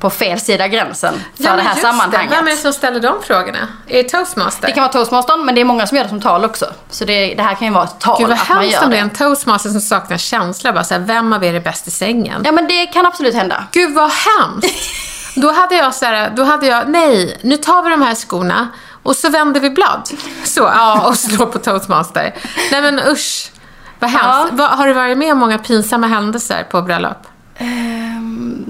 på 0.00 0.10
fel 0.10 0.40
sida 0.40 0.68
gränsen 0.68 1.14
för 1.36 1.44
Ja, 1.44 1.56
det 1.56 1.62
här 1.62 1.74
sammanhanget. 1.74 2.32
Vem 2.32 2.46
är 2.46 2.50
det 2.50 2.56
som 2.56 2.72
ställer 2.72 3.00
de 3.00 3.22
frågorna? 3.22 3.58
Är 3.86 4.02
det 4.02 4.08
toastmaster? 4.08 4.66
Det 4.66 4.72
kan 4.72 4.82
vara 4.82 4.92
toastmastern, 4.92 5.44
men 5.44 5.54
det 5.54 5.60
är 5.60 5.64
många 5.64 5.86
som 5.86 5.96
gör 5.96 6.04
det 6.04 6.10
som 6.10 6.20
tal 6.20 6.44
också. 6.44 6.66
Så 6.90 7.04
det, 7.04 7.34
det 7.34 7.42
här 7.42 7.54
kan 7.54 7.68
ju 7.68 7.74
vara 7.74 7.84
ett 7.84 7.98
tal, 8.00 8.18
Gud 8.18 8.28
vad 8.28 8.38
att 8.38 8.48
man 8.48 8.58
hemskt 8.58 8.72
gör 8.72 8.84
om 8.84 8.90
det 8.90 8.96
är 8.96 9.00
det. 9.00 9.02
en 9.02 9.10
toastmaster 9.10 9.70
som 9.70 9.80
saknar 9.80 10.16
känsla. 10.18 10.72
Bara 10.72 10.84
så 10.84 10.94
här, 10.94 11.00
vem 11.00 11.32
av 11.32 11.44
er 11.44 11.54
är 11.54 11.60
bäst 11.60 11.86
i 11.86 11.90
sängen? 11.90 12.42
Ja, 12.44 12.52
men 12.52 12.66
det 12.68 12.86
kan 12.86 13.06
absolut 13.06 13.34
hända. 13.34 13.64
Gud 13.72 13.94
vad 13.94 14.10
hemskt! 14.10 14.90
Då 15.36 15.52
hade 15.52 15.74
jag 15.74 15.94
så 15.94 16.04
här, 16.04 16.32
då 16.36 16.44
hade 16.44 16.66
jag, 16.66 16.88
nej, 16.88 17.38
nu 17.42 17.56
tar 17.56 17.82
vi 17.82 17.90
de 17.90 18.02
här 18.02 18.14
skorna 18.14 18.68
och 19.02 19.16
så 19.16 19.28
vänder 19.30 19.60
vi 19.60 19.70
blad. 19.70 20.10
Så, 20.44 20.60
ja, 20.60 21.08
och 21.08 21.16
slår 21.16 21.46
på 21.46 21.58
toastmaster. 21.58 22.34
Nej 22.72 22.82
men 22.82 22.98
usch, 23.08 23.50
vad 23.98 24.10
hemskt. 24.10 24.54
Ja. 24.58 24.66
Har 24.66 24.86
du 24.86 24.92
varit 24.92 25.18
med 25.18 25.32
om 25.32 25.38
många 25.38 25.58
pinsamma 25.58 26.06
händelser 26.06 26.66
på 26.70 26.82
bröllop? 26.82 27.26
Ehm, 27.58 28.64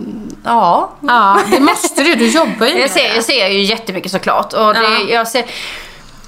ja, 0.45 0.91
Ja, 1.01 1.41
det 1.51 1.61
måste 1.61 2.03
du. 2.03 2.15
Du 2.15 2.27
jobbar 2.29 2.67
ju 2.67 2.75
med 2.75 2.83
Jag 2.83 2.91
ser, 2.91 3.15
jag 3.15 3.25
ser 3.25 3.47
ju 3.49 3.63
jättemycket 3.63 4.13
såklart. 4.13 4.53
Och 4.53 4.75
det, 4.75 4.81
Ja. 4.81 5.15
jag 5.15 5.29
ser, 5.29 5.45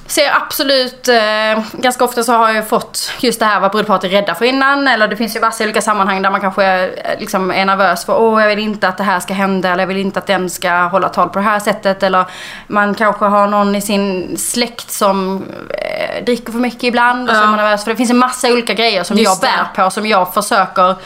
ser 0.07 0.33
absolut, 0.37 1.09
eh, 1.09 1.63
ganska 1.73 2.05
ofta 2.05 2.23
så 2.25 2.33
har 2.33 2.51
jag 2.53 2.69
fått 2.69 3.13
just 3.21 3.39
det 3.41 3.47
här 3.47 3.61
vad 3.61 3.71
brudparet 3.71 4.05
är 4.05 4.09
rädda 4.09 4.35
för 4.35 4.45
innan. 4.45 4.89
Eller 4.89 5.09
det 5.09 5.17
finns 5.17 5.37
ju 5.37 5.41
massa 5.41 5.65
olika 5.65 5.83
sammanhang 5.83 6.23
där 6.23 6.31
man 6.31 6.41
kanske 6.41 6.65
eh, 6.65 7.21
liksom 7.21 7.51
är 7.51 7.65
nervös 7.65 8.05
för 8.07 8.21
åh 8.21 8.41
jag 8.43 8.49
vill 8.49 8.59
inte 8.59 8.89
att 8.89 8.99
det 8.99 9.05
här 9.05 9.21
ska 9.21 9.35
hända. 9.35 9.69
Eller 9.69 9.83
jag 9.83 9.89
vill 9.89 9.97
inte 9.97 10.19
att 10.19 10.27
den 10.27 10.51
ska 10.51 10.71
hålla 10.73 11.09
tal 11.09 11.29
på 11.29 11.39
det 11.39 11.45
här 11.45 11.59
sättet. 11.61 12.03
Eller 12.03 12.25
man 12.67 12.95
kanske 12.95 13.25
har 13.25 13.47
någon 13.47 13.75
i 13.75 13.81
sin 13.81 14.37
släkt 14.39 14.91
som 14.91 15.45
eh, 15.71 16.25
dricker 16.25 16.53
för 16.53 16.59
mycket 16.59 16.83
ibland. 16.85 17.31
Och 17.31 17.37
så 17.37 17.41
Ja. 17.43 17.45
är 17.45 17.51
man 17.51 17.57
nervös 17.57 17.85
för 17.85 17.91
det 17.91 17.97
finns 17.97 18.11
en 18.11 18.19
massa 18.19 18.49
olika 18.53 18.75
grejer 18.75 19.03
som 19.05 19.17
Just 19.17 19.43
jag 19.43 19.51
bär 19.53 19.65
det. 19.75 19.83
på. 19.85 19.91
Som 19.91 20.07
jag 20.07 20.35
försöker 20.35 20.97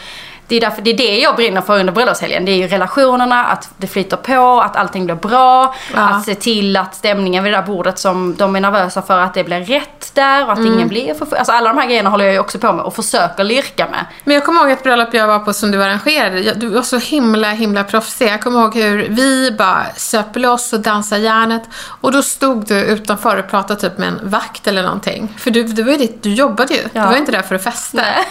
det 0.47 0.55
är, 0.55 0.61
därför, 0.61 0.81
det 0.81 0.89
är 0.91 0.97
det 0.97 1.19
jag 1.19 1.35
brinner 1.35 1.61
för 1.61 1.79
under 1.79 1.93
bröllopshelgen. 1.93 2.45
Det 2.45 2.51
är 2.51 2.55
ju 2.55 2.67
relationerna, 2.67 3.45
att 3.45 3.69
det 3.77 3.87
flyter 3.87 4.17
på, 4.17 4.61
att 4.61 4.75
allting 4.75 5.05
blir 5.05 5.15
bra. 5.15 5.75
Ja. 5.93 6.01
Att 6.01 6.25
se 6.25 6.35
till 6.35 6.77
att 6.77 6.95
stämningen 6.95 7.43
vid 7.43 7.53
det 7.53 7.57
där 7.57 7.65
bordet 7.65 7.99
som 7.99 8.35
de 8.35 8.55
är 8.55 8.59
nervösa 8.59 9.01
för 9.01 9.19
att 9.19 9.33
det 9.33 9.43
blir 9.43 9.59
rätt 9.59 10.11
där 10.13 10.45
och 10.45 10.51
att 10.51 10.57
Mm. 10.57 10.73
ingen 10.73 10.87
blir 10.87 11.13
för. 11.13 11.35
Alltså 11.35 11.53
alla 11.53 11.69
de 11.69 11.77
här 11.79 11.87
grejerna 11.87 12.09
håller 12.09 12.25
jag 12.25 12.33
ju 12.33 12.39
också 12.39 12.59
på 12.59 12.73
med 12.73 12.85
och 12.85 12.95
försöker 12.95 13.43
lirka 13.43 13.87
med. 13.91 14.05
Men 14.23 14.33
jag 14.35 14.45
kommer 14.45 14.61
ihåg 14.61 14.71
ett 14.71 14.83
bröllop 14.83 15.13
jag 15.13 15.27
var 15.27 15.39
på 15.39 15.53
som 15.53 15.71
du 15.71 15.83
arrangerade. 15.83 16.53
Du 16.53 16.67
var 16.67 16.81
så 16.81 16.97
himla, 16.97 17.49
himla 17.51 17.83
proffsig. 17.83 18.27
Jag 18.27 18.41
kommer 18.41 18.61
ihåg 18.61 18.75
hur 18.75 19.07
vi 19.09 19.51
bara 19.57 19.85
söp 19.95 20.35
loss 20.35 20.73
och 20.73 20.79
dansade 20.79 21.21
järnet. 21.21 21.63
Och 22.01 22.11
då 22.11 22.21
stod 22.21 22.67
du 22.67 22.75
utanför 22.81 23.37
och 23.37 23.49
pratade 23.49 23.79
typ 23.79 23.97
med 23.97 24.07
en 24.07 24.19
vakt 24.23 24.67
eller 24.67 24.83
någonting. 24.83 25.33
För 25.37 25.51
du, 25.51 25.63
du, 25.63 25.83
var 25.83 25.91
ju 25.91 25.97
ditt, 25.97 26.23
du 26.23 26.33
jobbade 26.33 26.73
ju. 26.73 26.81
Ja. 26.93 27.01
Du 27.01 27.07
var 27.07 27.17
inte 27.17 27.31
där 27.31 27.41
för 27.41 27.55
att 27.55 27.63
festa. 27.63 27.97
Nej. 27.97 28.25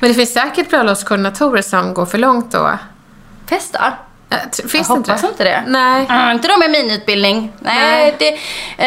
Men 0.00 0.08
det 0.10 0.14
finns 0.14 0.32
säkert 0.32 0.70
bröllopskoordinatorer 0.70 1.62
som 1.62 1.94
går 1.94 2.06
för 2.06 2.18
långt 2.18 2.52
då. 2.52 2.78
Festa? 3.50 3.92
Eh, 4.30 4.36
t- 4.38 4.68
Finns 4.68 4.88
Jag 4.88 5.04
det 5.04 5.10
hoppas 5.12 5.24
inte 5.24 5.44
det. 5.44 5.62
Nej. 5.66 6.06
Mm, 6.10 6.30
inte 6.30 6.48
de 6.48 6.58
med 6.58 6.70
min 6.70 6.90
utbildning. 6.90 7.52
Nej, 7.60 7.76
Nej. 7.78 8.14
Det, 8.18 8.28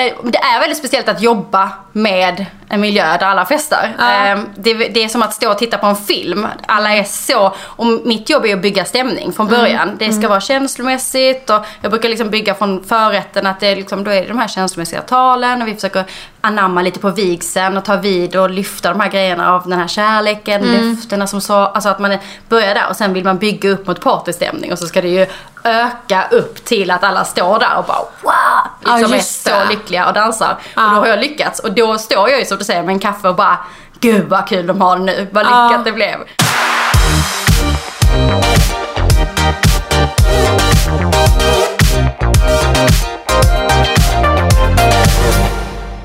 eh, 0.07 0.13
det 0.23 0.37
är 0.37 0.59
väldigt 0.59 0.77
speciellt 0.77 1.09
att 1.09 1.21
jobba 1.21 1.69
med 1.91 2.45
en 2.71 2.81
miljö 2.81 3.17
där 3.17 3.25
alla 3.25 3.45
festar. 3.45 3.95
Ja. 3.99 4.25
Eh, 4.27 4.39
det, 4.55 4.73
det 4.73 5.03
är 5.03 5.07
som 5.09 5.21
att 5.21 5.33
stå 5.33 5.51
och 5.51 5.57
titta 5.57 5.77
på 5.77 5.85
en 5.87 5.95
film. 5.95 6.47
Alla 6.67 6.93
är 6.95 7.03
så, 7.03 7.55
och 7.61 7.85
mitt 8.03 8.29
jobb 8.29 8.45
är 8.45 8.53
att 8.55 8.61
bygga 8.61 8.85
stämning 8.85 9.33
från 9.33 9.47
Mm. 9.47 9.59
början. 9.61 9.95
Det 9.99 10.13
ska 10.13 10.27
vara 10.27 10.41
känslomässigt 10.41 11.49
och 11.49 11.65
jag 11.81 11.91
brukar 11.91 12.09
liksom 12.09 12.29
bygga 12.29 12.53
från 12.55 12.83
förrätten 12.83 13.47
att 13.47 13.59
det 13.59 13.67
är 13.67 13.75
liksom, 13.75 14.03
då 14.03 14.11
är 14.11 14.21
det 14.21 14.27
de 14.27 14.39
här 14.39 14.47
känslomässiga 14.47 15.01
talen 15.01 15.61
och 15.61 15.67
vi 15.67 15.75
försöker 15.75 16.03
anamma 16.41 16.81
lite 16.81 16.99
på 16.99 17.09
vigseln 17.09 17.77
och 17.77 17.85
ta 17.85 17.95
vid 17.95 18.35
och 18.35 18.49
lyfta 18.49 18.89
de 18.89 18.99
här 18.99 19.09
grejerna 19.09 19.53
av 19.53 19.69
den 19.69 19.79
här 19.79 19.87
kärleken, 19.87 20.63
Mm. 20.63 20.89
löftena 20.95 21.27
som 21.27 21.41
så, 21.41 21.53
alltså 21.53 21.89
att 21.89 21.99
man 21.99 22.11
är- 22.11 22.19
börjar 22.49 22.75
där 22.75 22.89
och 22.89 22.95
sen 22.95 23.13
vill 23.13 23.23
man 23.23 23.37
bygga 23.37 23.69
upp 23.69 23.87
mot 23.87 24.01
partystämning 24.01 24.71
och 24.71 24.79
så 24.79 24.87
ska 24.87 25.01
det 25.01 25.07
ju 25.09 25.25
öka 25.63 26.27
upp 26.31 26.65
till 26.65 26.91
att 26.91 27.03
alla 27.03 27.25
står 27.25 27.59
där 27.59 27.75
och 27.77 27.83
bara 27.85 27.97
wow! 28.21 28.93
Liksom 28.95 29.13
är 29.13 29.17
just 29.17 29.43
så 29.47 29.51
lyckliga 29.69 30.07
och 30.07 30.13
dansar. 30.13 30.57
Ja. 30.75 30.85
Och 30.87 30.95
då 30.95 31.01
har 31.01 31.07
jag 31.07 31.19
lyckats 31.19 31.59
och 31.59 31.71
då 31.71 31.97
står 31.97 32.29
jag 32.29 32.39
ju 32.39 32.45
som 32.45 32.58
du 32.59 32.65
säger 32.65 32.83
med 32.83 32.93
en 32.93 32.99
kaffe 32.99 33.27
och 33.29 33.35
bara 33.35 33.57
Gud 33.99 34.29
vad 34.29 34.47
kul 34.47 34.67
de 34.67 34.81
har 34.81 34.97
det 34.97 35.03
nu, 35.03 35.27
vad 35.31 35.45
Ja. 35.45 35.69
lyckat 35.69 35.85
det 35.85 35.91
blev. 35.91 36.17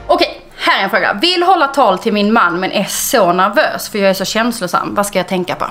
Okej, 0.07 0.41
här 0.57 0.79
är 0.81 0.85
en 0.85 0.91
fråga. 0.91 1.13
Vill 1.13 1.43
hålla 1.43 1.67
tal 1.69 1.99
till 1.99 2.13
min 2.13 2.33
man 2.33 2.61
men 2.61 2.73
är 2.73 2.85
så 2.85 3.33
nervös 3.33 3.89
för 3.89 3.99
jag 3.99 4.11
är 4.11 4.15
så 4.15 4.25
känslosam. 4.25 4.95
Vad 4.95 5.07
ska 5.07 5.19
jag 5.19 5.29
tänka 5.29 5.55
på? 5.55 5.67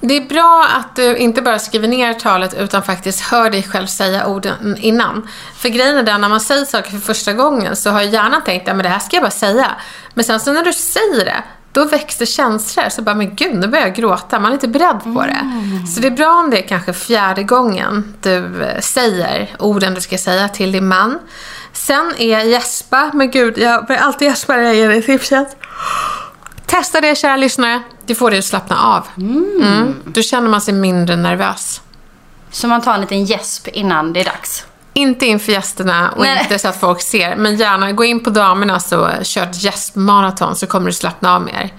Det 0.00 0.16
är 0.16 0.28
bra 0.28 0.66
att 0.76 0.96
du 0.96 1.16
inte 1.16 1.42
bara 1.42 1.58
skriver 1.58 1.88
ner 1.88 2.14
talet 2.14 2.54
utan 2.54 2.82
faktiskt 2.82 3.20
hör 3.20 3.50
dig 3.50 3.62
själv 3.62 3.86
säga 3.86 4.26
orden 4.26 4.76
innan. 4.80 5.28
För 5.56 5.68
grejen 5.68 5.96
är 5.96 6.02
den, 6.02 6.20
när 6.20 6.28
man 6.28 6.40
säger 6.40 6.64
saker 6.64 6.90
för 6.90 6.98
första 6.98 7.32
gången 7.32 7.76
så 7.76 7.90
har 7.90 8.00
hjärnan 8.00 8.44
tänkt 8.44 8.68
att 8.68 8.82
det 8.82 8.88
här 8.88 8.98
ska 8.98 9.16
jag 9.16 9.22
bara 9.22 9.30
säga. 9.30 9.70
Men 10.14 10.24
sen 10.24 10.40
så 10.40 10.52
när 10.52 10.64
du 10.64 10.72
säger 10.72 11.24
det, 11.24 11.42
då 11.76 11.84
växer 11.84 12.26
känslor. 12.26 12.88
Så 12.88 13.02
bara, 13.02 13.14
men 13.14 13.34
gud, 13.34 13.54
nu 13.54 13.66
börjar 13.66 13.86
jag 13.86 13.94
gråta. 13.94 14.38
Man 14.38 14.50
är 14.50 14.54
inte 14.54 14.68
beredd 14.68 15.00
på 15.04 15.22
det. 15.22 15.38
Så 15.94 16.00
det 16.00 16.06
är 16.06 16.10
bra 16.10 16.30
om 16.30 16.50
det 16.50 16.58
är 16.64 16.68
kanske 16.68 16.92
fjärde 16.92 17.42
gången 17.42 18.14
du 18.22 18.62
eh, 18.62 18.80
säger 18.80 19.50
orden 19.58 19.94
du 19.94 20.00
ska 20.00 20.18
säga 20.18 20.48
till 20.48 20.72
din 20.72 20.88
man. 20.88 21.18
Sen 21.72 22.12
är 22.18 22.40
gäspa, 22.40 23.10
men 23.14 23.30
gud, 23.30 23.58
jag 23.58 23.86
börjar 23.86 24.02
alltid 24.02 24.28
gäspa 24.28 24.56
när 24.56 24.62
jag 24.62 24.74
ger 24.74 24.88
dig 24.88 25.02
tipset. 25.02 25.56
Testa 26.66 27.00
det 27.00 27.18
kära 27.18 27.36
lyssnare. 27.36 27.82
Det 28.06 28.14
får 28.14 28.30
dig 28.30 28.38
att 28.38 28.44
slappna 28.44 28.82
av. 28.82 29.06
Mm. 29.16 29.94
Då 30.04 30.22
känner 30.22 30.48
man 30.48 30.60
sig 30.60 30.74
mindre 30.74 31.16
nervös. 31.16 31.80
Så 32.50 32.68
man 32.68 32.80
tar 32.80 32.94
en 32.94 33.00
liten 33.00 33.24
gäsp 33.24 33.68
innan 33.68 34.12
det 34.12 34.20
är 34.20 34.24
dags. 34.24 34.66
Inte 34.92 35.26
inför 35.26 35.52
gästerna 35.52 36.10
och 36.10 36.22
Nej. 36.22 36.38
inte 36.42 36.58
så 36.58 36.68
att 36.68 36.80
folk 36.80 37.00
ser. 37.00 37.36
Men 37.36 37.56
gärna 37.56 37.92
gå 37.92 38.04
in 38.04 38.24
på 38.24 38.30
damernas 38.30 38.92
och 38.92 39.08
kör 39.22 39.42
ett 39.42 39.62
gäspmaraton 39.62 40.56
så 40.56 40.66
kommer 40.66 40.86
du 40.86 40.92
slappna 40.92 41.34
av 41.34 41.42
mer. 41.42 41.72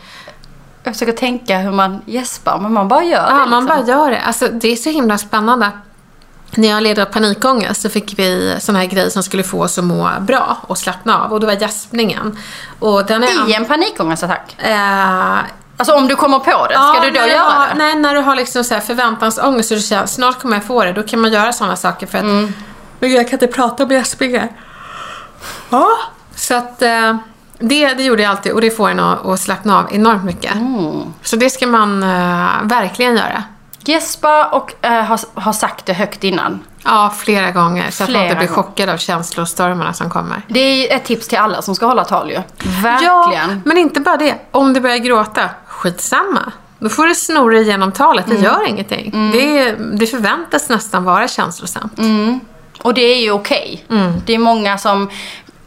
Jag 0.84 0.94
försöker 0.94 1.14
tänka 1.14 1.58
hur 1.58 1.72
man 1.72 2.02
gäspar, 2.06 2.60
men 2.60 2.74
man 2.74 2.88
bara 2.88 3.04
gör 3.04 3.26
det. 3.26 3.30
Ja, 3.30 3.46
man 3.46 3.64
liksom. 3.64 3.66
bara 3.66 3.88
gör 3.88 4.12
det. 4.12 4.22
Alltså, 4.22 4.48
det 4.48 4.68
är 4.68 4.76
så 4.76 4.90
himla 4.90 5.18
spännande. 5.18 5.72
När 6.56 6.68
jag 6.68 6.84
led 6.84 7.00
av 7.00 7.06
panikångest 7.06 7.82
så 7.82 7.90
fick 7.90 8.20
vi 8.20 8.56
sån 8.60 8.76
här 8.76 8.86
grej 8.86 9.12
som 9.12 9.24
skulle 9.24 9.44
få 9.44 9.64
oss 9.64 9.78
att 9.78 9.84
må 9.84 10.10
bra 10.22 10.58
och 10.62 10.78
slappna 10.78 11.24
av. 11.24 11.34
Och 11.34 11.40
det 11.40 11.46
var 11.46 11.54
gäspningen. 11.54 12.38
Och 12.80 13.06
den 13.06 13.24
är... 13.24 13.50
I 13.50 13.54
en 13.54 13.66
panikångestattack? 13.66 14.56
Eh, 14.58 15.38
Alltså 15.80 15.94
om 15.96 16.08
du 16.08 16.16
kommer 16.16 16.40
på 16.40 16.52
det, 16.68 16.74
ska 16.74 16.96
Ja, 16.96 17.02
du 17.04 17.12
då 17.12 17.28
göra 17.28 17.40
har, 17.42 17.68
det? 17.68 17.74
Nej, 17.78 17.96
när 17.96 18.14
du 18.14 18.20
har 18.22 18.36
liksom 18.36 18.64
så 18.64 18.74
här 18.74 18.82
förväntansångest 18.82 19.72
och 19.72 19.78
du 19.78 19.84
känner 19.84 20.06
snart 20.06 20.40
kommer 20.42 20.56
jag 20.56 20.66
få 20.66 20.84
det. 20.84 20.94
Då 20.94 21.04
kan 21.04 21.20
man 21.20 21.32
göra 21.34 21.54
sådana 21.54 21.76
saker 21.76 22.08
för 22.08 22.18
att 22.18 22.24
Mm. 22.24 22.54
men 23.00 23.12
jag 23.12 23.26
kan 23.30 23.34
inte 23.34 23.48
prata 23.48 23.84
om 23.84 23.92
gäspningar. 23.92 24.50
Ja. 25.70 25.88
Så 26.36 26.54
att 26.56 26.82
eh, 26.82 27.16
det, 27.60 27.94
det 27.94 28.04
gjorde 28.04 28.24
jag 28.24 28.30
alltid 28.30 28.52
och 28.52 28.62
det 28.62 28.72
får 28.72 28.90
en 28.90 29.00
att, 29.00 29.26
att 29.26 29.40
slappna 29.40 29.80
av 29.80 29.86
enormt 29.92 30.24
mycket. 30.24 30.56
Mm. 30.56 31.02
Så 31.24 31.36
det 31.36 31.50
ska 31.50 31.68
man 31.68 32.04
eh, 32.04 32.50
verkligen 32.64 33.16
göra. 33.18 33.44
Gäspa 33.88 34.46
och 34.46 34.86
eh, 34.86 35.04
ha, 35.06 35.18
ha 35.36 35.54
sagt 35.54 35.86
det 35.86 35.94
högt 35.94 36.24
innan. 36.24 36.60
Ja, 36.84 37.14
flera 37.18 37.52
gånger. 37.52 37.92
Så 37.92 38.04
att 38.04 38.10
man 38.10 38.14
Flera 38.14 38.24
inte 38.26 38.36
blir 38.36 38.48
chockad 38.48 38.90
av 38.90 38.98
känslostormarna 38.98 39.94
som 39.94 40.10
kommer. 40.10 40.42
Det 40.48 40.60
är 40.92 40.96
ett 40.96 41.06
tips 41.06 41.28
till 41.28 41.38
alla 41.38 41.62
som 41.62 41.76
ska 41.76 41.86
hålla 41.86 42.06
tal 42.06 42.30
ju. 42.30 42.36
Ja, 42.36 42.44
Verkligen. 42.84 43.62
men 43.66 43.78
inte 43.78 44.00
bara 44.00 44.18
det. 44.18 44.36
Om 44.52 44.74
du 44.74 44.80
börjar 44.80 44.98
gråta, 44.98 45.50
skitsamma. 45.68 46.52
Då 46.80 46.90
får 46.90 47.06
du 47.08 47.16
snurra 47.16 47.58
igenom 47.60 47.92
talet, 47.92 48.26
det 48.28 48.32
Mm. 48.32 48.44
gör 48.44 48.68
ingenting. 48.68 49.32
Det, 49.32 49.72
det 49.72 50.08
förväntas 50.08 50.70
nästan 50.70 51.04
vara 51.04 51.28
känslosamt. 51.28 51.98
Mm. 52.00 52.40
Och 52.82 52.94
det 52.94 53.02
är 53.02 53.22
ju 53.22 53.32
okej. 53.32 53.86
Mm. 53.90 54.14
Det 54.26 54.34
är 54.36 54.40
många 54.40 54.78
som 54.78 55.10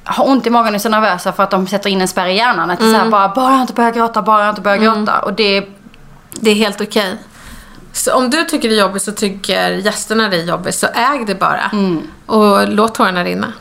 har 0.05 0.29
ont 0.29 0.47
i 0.47 0.51
magen 0.51 0.69
och 0.69 0.75
är 0.75 0.79
så 0.79 0.89
nervösa 0.89 1.33
för 1.33 1.43
att 1.43 1.51
de 1.51 1.67
sätter 1.67 1.91
in 1.91 2.01
en 2.01 2.09
spärr 2.09 2.27
i 2.27 2.37
hjärnan. 2.37 2.71
Att 2.71 2.79
det 2.79 2.85
är 2.85 2.89
Mm. 2.89 3.01
så 3.01 3.05
här, 3.05 3.11
bara, 3.11 3.29
bara 3.29 3.53
jag 3.53 3.61
inte 3.61 3.73
börjar 3.73 3.91
gråta, 3.91 4.23
bara 4.23 4.41
jag 4.45 4.51
inte 4.53 4.61
börjar 4.63 4.77
gråta. 4.79 5.19
Och 5.19 5.33
det 5.33 5.69
Det 6.33 6.51
är 6.51 6.55
helt 6.55 6.81
okej. 6.81 7.17
Så 7.93 8.15
om 8.15 8.31
du 8.31 8.45
tycker 8.45 8.69
det 8.69 8.75
är 8.75 8.81
jobbigt 8.81 9.03
så 9.03 9.13
tycker 9.13 9.71
gästerna 9.71 10.29
det 10.29 10.37
är 10.37 10.45
jobbigt, 10.45 10.75
så 10.75 10.87
äg 10.87 11.25
det 11.27 11.35
bara. 11.35 11.71
Mm. 11.73 12.03
Och 12.27 12.69
låt 12.69 12.95
tårarna 12.95 13.25
rinna. 13.25 13.53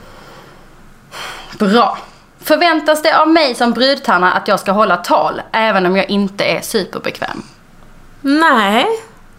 Bra. 1.60 1.98
Förväntas 2.44 3.02
det 3.02 3.20
av 3.20 3.30
mig 3.30 3.56
som 3.56 3.72
brudtärna 3.72 4.32
att 4.32 4.48
jag 4.48 4.60
ska 4.60 4.72
hålla 4.72 4.98
tal 4.98 5.42
även 5.52 5.86
om 5.86 5.96
jag 5.96 6.10
inte 6.10 6.44
är 6.44 6.62
superbekväm? 6.62 7.44
Nej. 8.22 8.86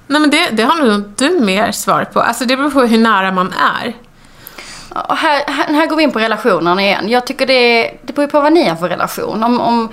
Nej 0.06 0.20
men 0.20 0.30
det, 0.30 0.48
det 0.50 0.62
har 0.62 0.82
nog 0.82 1.12
du 1.16 1.40
mer 1.40 1.72
svar 1.72 2.04
på. 2.04 2.20
Alltså 2.20 2.44
det 2.44 2.56
beror 2.56 2.70
på 2.70 2.80
hur 2.80 2.98
nära 2.98 3.32
man 3.32 3.52
är. 3.52 3.96
Och 4.94 5.16
här, 5.16 5.44
här, 5.46 5.74
här 5.74 5.86
går 5.86 5.96
vi 5.96 6.02
in 6.02 6.12
på 6.12 6.18
relationerna 6.18 6.82
igen. 6.82 7.08
Jag 7.08 7.26
tycker 7.26 7.46
det, 7.46 7.94
det 8.02 8.12
beror 8.12 8.26
på 8.26 8.40
vad 8.40 8.52
ni 8.52 8.68
har 8.68 8.76
för 8.76 8.88
relation. 8.88 9.44
Om, 9.44 9.60
om, 9.60 9.88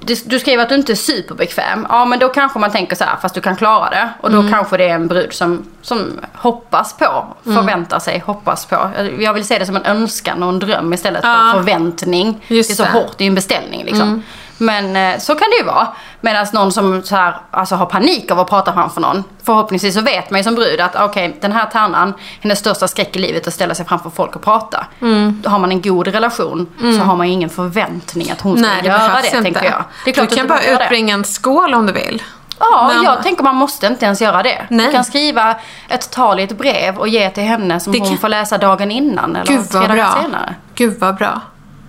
du, 0.00 0.38
skriver 0.38 0.62
att 0.62 0.68
du 0.68 0.74
inte 0.74 0.92
är 0.92 0.96
superbekväm. 0.96 1.86
Ja 1.88 2.04
men 2.04 2.18
då 2.18 2.28
kanske 2.28 2.58
man 2.58 2.70
tänker 2.70 2.96
så 2.96 3.04
här, 3.04 3.16
fast 3.22 3.34
du 3.34 3.40
kan 3.40 3.56
klara 3.56 3.90
det. 3.90 4.08
Och 4.20 4.30
då 4.30 4.38
Mm. 4.38 4.52
kanske 4.52 4.76
det 4.76 4.84
är 4.88 4.94
en 4.94 5.08
brud 5.08 5.32
som, 5.32 5.64
som 5.82 6.20
hoppas 6.34 6.92
på, 6.98 7.26
Mm. 7.46 7.56
förväntar 7.58 7.98
sig, 7.98 8.18
hoppas 8.26 8.66
på. 8.66 8.90
Jag 9.18 9.34
vill 9.34 9.44
se 9.44 9.58
det 9.58 9.66
som 9.66 9.76
en 9.76 9.84
önskan 9.84 10.42
och 10.42 10.48
en 10.48 10.58
dröm 10.58 10.92
istället 10.92 11.20
Ja. 11.24 11.50
för 11.52 11.58
förväntning. 11.58 12.44
Just 12.48 12.70
det 12.70 12.72
är 12.72 12.76
så 12.76 12.82
det. 12.82 12.88
Mm. 12.88 13.02
hårt, 13.02 13.18
det 13.18 13.22
är 13.24 13.26
ju 13.26 13.28
en 13.28 13.34
beställning 13.34 13.84
liksom. 13.84 14.22
Men 14.58 14.96
eh, 14.96 15.18
så 15.18 15.34
kan 15.34 15.50
det 15.50 15.56
ju 15.56 15.64
vara. 15.64 15.88
Medan 16.20 16.46
någon 16.52 16.72
som 16.72 17.02
så 17.02 17.16
här, 17.16 17.36
alltså 17.50 17.74
har 17.74 17.86
panik 17.86 18.30
av 18.30 18.40
att 18.40 18.48
prata 18.48 18.72
framför 18.72 19.00
någon. 19.00 19.24
Förhoppningsvis 19.44 19.94
så 19.94 20.00
vet 20.00 20.30
man 20.30 20.40
ju 20.40 20.44
som 20.44 20.54
brud 20.54 20.80
att 20.80 20.96
okej, 20.96 21.36
den 21.40 21.52
här 21.52 21.66
tärnan, 21.66 22.14
hennes 22.40 22.58
största 22.58 22.88
skräck 22.88 23.16
i 23.16 23.18
livet 23.18 23.42
är 23.46 23.48
att 23.50 23.54
ställa 23.54 23.74
sig 23.74 23.86
framför 23.86 24.10
folk 24.10 24.36
och 24.36 24.42
prata. 24.42 24.86
Mm. 25.00 25.42
Har 25.46 25.58
man 25.58 25.72
en 25.72 25.82
god 25.82 26.06
relation 26.08 26.66
så 26.98 27.04
har 27.04 27.16
man 27.16 27.26
ju 27.26 27.32
ingen 27.32 27.50
förväntning 27.50 28.30
att 28.30 28.40
hon 28.40 28.58
ska 28.58 28.66
Nej, 28.68 28.82
det 28.82 28.88
göra 28.88 29.20
det, 29.22 29.26
inte. 29.26 29.42
tänker 29.42 29.64
jag. 29.64 29.84
Det 30.04 30.10
är 30.10 30.14
klart 30.14 30.28
du 30.30 30.36
kan 30.36 30.46
bara 30.46 30.62
utbringa 30.62 31.14
en 31.14 31.24
skål 31.24 31.74
om 31.74 31.86
du 31.86 31.92
vill. 31.92 32.16
det. 32.18 32.24
Ja, 32.58 32.90
Men- 32.94 33.04
jag 33.04 33.22
tänker 33.22 33.42
man 33.44 33.56
måste 33.56 33.86
inte 33.86 34.04
ens 34.04 34.22
göra 34.22 34.42
det. 34.42 34.66
Nej. 34.70 34.86
Du 34.86 34.92
kan 34.92 35.04
skriva 35.04 35.54
ett 35.88 36.10
tal 36.10 36.40
i 36.40 36.42
ett 36.42 36.58
brev 36.58 36.96
och 36.98 37.08
ge 37.08 37.30
till 37.30 37.42
henne 37.42 37.80
som 37.80 37.92
Det 37.92 37.98
hon 37.98 38.08
kan- 38.08 38.18
får 38.18 38.28
läsa 38.28 38.58
dagen 38.58 38.90
innan 38.90 39.36
eller 39.36 39.46
Gud 39.56 39.70
tre 39.70 39.80
dagar 39.86 40.22
senare. 40.22 40.54
Gud 40.74 41.00
vad 41.00 41.16
bra. 41.16 41.40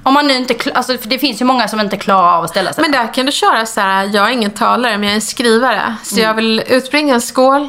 Om 0.03 0.13
man 0.13 0.27
nu 0.27 0.33
inte, 0.33 0.55
alltså 0.73 0.97
för 0.97 1.09
det 1.09 1.19
finns 1.19 1.41
ju 1.41 1.45
många 1.45 1.67
som 1.67 1.79
inte 1.79 1.97
klarar 1.97 2.37
av 2.37 2.43
att 2.43 2.49
ställa 2.49 2.73
sig. 2.73 2.81
Men 2.81 2.91
där 2.91 3.13
kan 3.13 3.25
du 3.25 3.31
köra 3.31 3.65
så 3.65 3.81
här, 3.81 4.09
jag 4.13 4.27
är 4.27 4.31
ingen 4.31 4.51
talare 4.51 4.97
men 4.97 5.03
jag 5.03 5.11
är 5.11 5.15
en 5.15 5.21
skrivare. 5.21 5.95
Så 6.03 6.19
jag 6.19 6.33
vill 6.33 6.63
utbringa 6.67 7.13
en 7.13 7.21
skål 7.21 7.67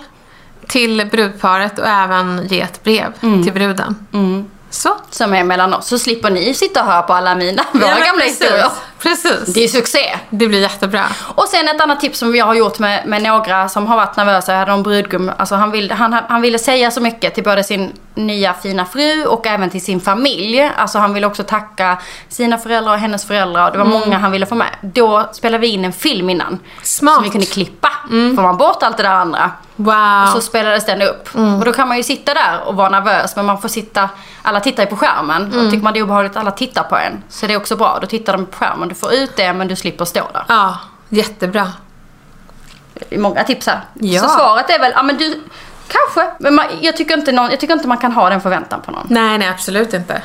till 0.68 1.06
brudparet 1.10 1.78
och 1.78 1.86
även 1.86 2.46
ge 2.46 2.60
ett 2.60 2.84
brev 2.84 3.12
till 3.44 3.52
bruden. 3.52 4.06
Så. 4.70 4.96
som 5.10 5.34
är 5.34 5.44
mellan 5.44 5.74
oss. 5.74 5.86
Så 5.86 5.98
slipper 5.98 6.30
ni 6.30 6.54
sitta 6.54 6.80
och 6.80 6.86
höra 6.86 7.02
på 7.02 7.12
alla 7.12 7.34
mina, 7.34 7.64
våra 7.72 7.88
Ja, 7.88 8.04
gamla 8.06 8.24
historier. 8.24 8.70
Precis. 9.04 9.54
Det 9.54 9.64
är 9.64 9.68
succé. 9.68 10.18
Det 10.30 10.48
blir 10.48 10.60
jättebra. 10.60 11.04
Och 11.34 11.48
sen 11.48 11.68
ett 11.68 11.80
annat 11.80 12.00
tips 12.00 12.18
som 12.18 12.36
jag 12.36 12.46
har 12.46 12.54
gjort 12.54 12.78
med, 12.78 13.06
med 13.06 13.22
några 13.22 13.68
som 13.68 13.86
har 13.86 13.96
varit 13.96 14.16
nervösa. 14.16 14.52
Jag 14.52 14.58
hade 14.58 14.72
en 14.72 14.82
brudgum, 14.82 15.30
alltså 15.36 15.54
han, 15.54 15.70
ville, 15.70 15.94
han, 15.94 16.12
han 16.28 16.40
ville 16.40 16.58
säga 16.58 16.90
så 16.90 17.00
mycket 17.00 17.34
till 17.34 17.44
både 17.44 17.64
sin 17.64 17.92
nya 18.14 18.54
fina 18.54 18.84
fru 18.84 19.24
och 19.24 19.46
även 19.46 19.70
till 19.70 19.84
sin 19.84 20.00
familj. 20.00 20.70
Alltså 20.76 20.98
han 20.98 21.14
ville 21.14 21.26
också 21.26 21.42
tacka 21.42 21.98
sina 22.28 22.58
föräldrar 22.58 22.92
och 22.92 22.98
hennes 22.98 23.24
föräldrar. 23.24 23.72
Det 23.72 23.78
var 23.78 23.84
många 23.84 24.18
han 24.18 24.32
ville 24.32 24.46
få 24.46 24.54
med. 24.54 24.68
Då 24.80 25.28
spelade 25.32 25.60
vi 25.60 25.66
in 25.66 25.84
en 25.84 25.92
film 25.92 26.30
innan. 26.30 26.58
Smart. 26.82 27.14
Som 27.14 27.24
vi 27.24 27.30
kunde 27.30 27.46
klippa. 27.46 27.90
Får 28.08 28.42
man 28.42 28.56
bort 28.56 28.82
allt 28.82 28.96
det 28.96 29.02
där 29.02 29.10
andra. 29.10 29.50
Wow. 29.76 30.26
Så 30.32 30.40
spelades 30.40 30.86
den 30.86 31.02
upp. 31.02 31.28
Och 31.58 31.64
då 31.64 31.72
kan 31.72 31.88
man 31.88 31.96
ju 31.96 32.02
sitta 32.02 32.34
där 32.34 32.60
och 32.66 32.74
vara 32.74 32.88
nervös 32.88 33.36
men 33.36 33.44
man 33.44 33.60
får 33.60 33.68
sitta, 33.68 34.08
alla 34.42 34.60
tittar 34.60 34.82
ju 34.82 34.88
på 34.88 34.96
skärmen. 34.96 35.46
Och 35.58 35.70
tycker 35.70 35.84
man 35.84 35.92
det 35.92 35.98
är 35.98 36.02
obehagligt 36.02 36.36
alla 36.36 36.50
tittar 36.50 36.82
på 36.82 36.96
en. 36.96 37.22
Så 37.28 37.46
det 37.46 37.52
är 37.52 37.56
också 37.56 37.76
bra, 37.76 37.98
då 38.00 38.06
tittar 38.06 38.32
de 38.32 38.46
på 38.46 38.56
skärmen. 38.56 38.93
Du 38.94 39.00
får 39.00 39.12
ut 39.14 39.36
det 39.36 39.52
men 39.52 39.68
du 39.68 39.76
slipper 39.76 40.04
stå 40.04 40.28
där. 40.32 40.44
Ja, 40.48 40.78
jättebra. 41.08 41.72
Det 42.94 43.14
är 43.14 43.18
många 43.18 43.44
tips 43.44 43.66
här. 43.66 43.80
Ja. 43.94 44.22
Så 44.22 44.28
svaret 44.28 44.70
är 44.70 44.78
väl, 44.78 44.92
ja 44.94 45.02
men 45.02 45.16
du, 45.16 45.42
kanske. 45.88 46.34
Men 46.38 46.54
man, 46.54 46.66
jag, 46.80 46.96
tycker 46.96 47.18
inte 47.18 47.32
någon, 47.32 47.50
jag 47.50 47.60
tycker 47.60 47.74
inte 47.74 47.88
man 47.88 47.98
kan 47.98 48.12
ha 48.12 48.30
den 48.30 48.40
förväntan 48.40 48.82
på 48.82 48.90
någon. 48.90 49.06
Nej, 49.10 49.38
nej 49.38 49.48
absolut 49.48 49.94
inte. 49.94 50.22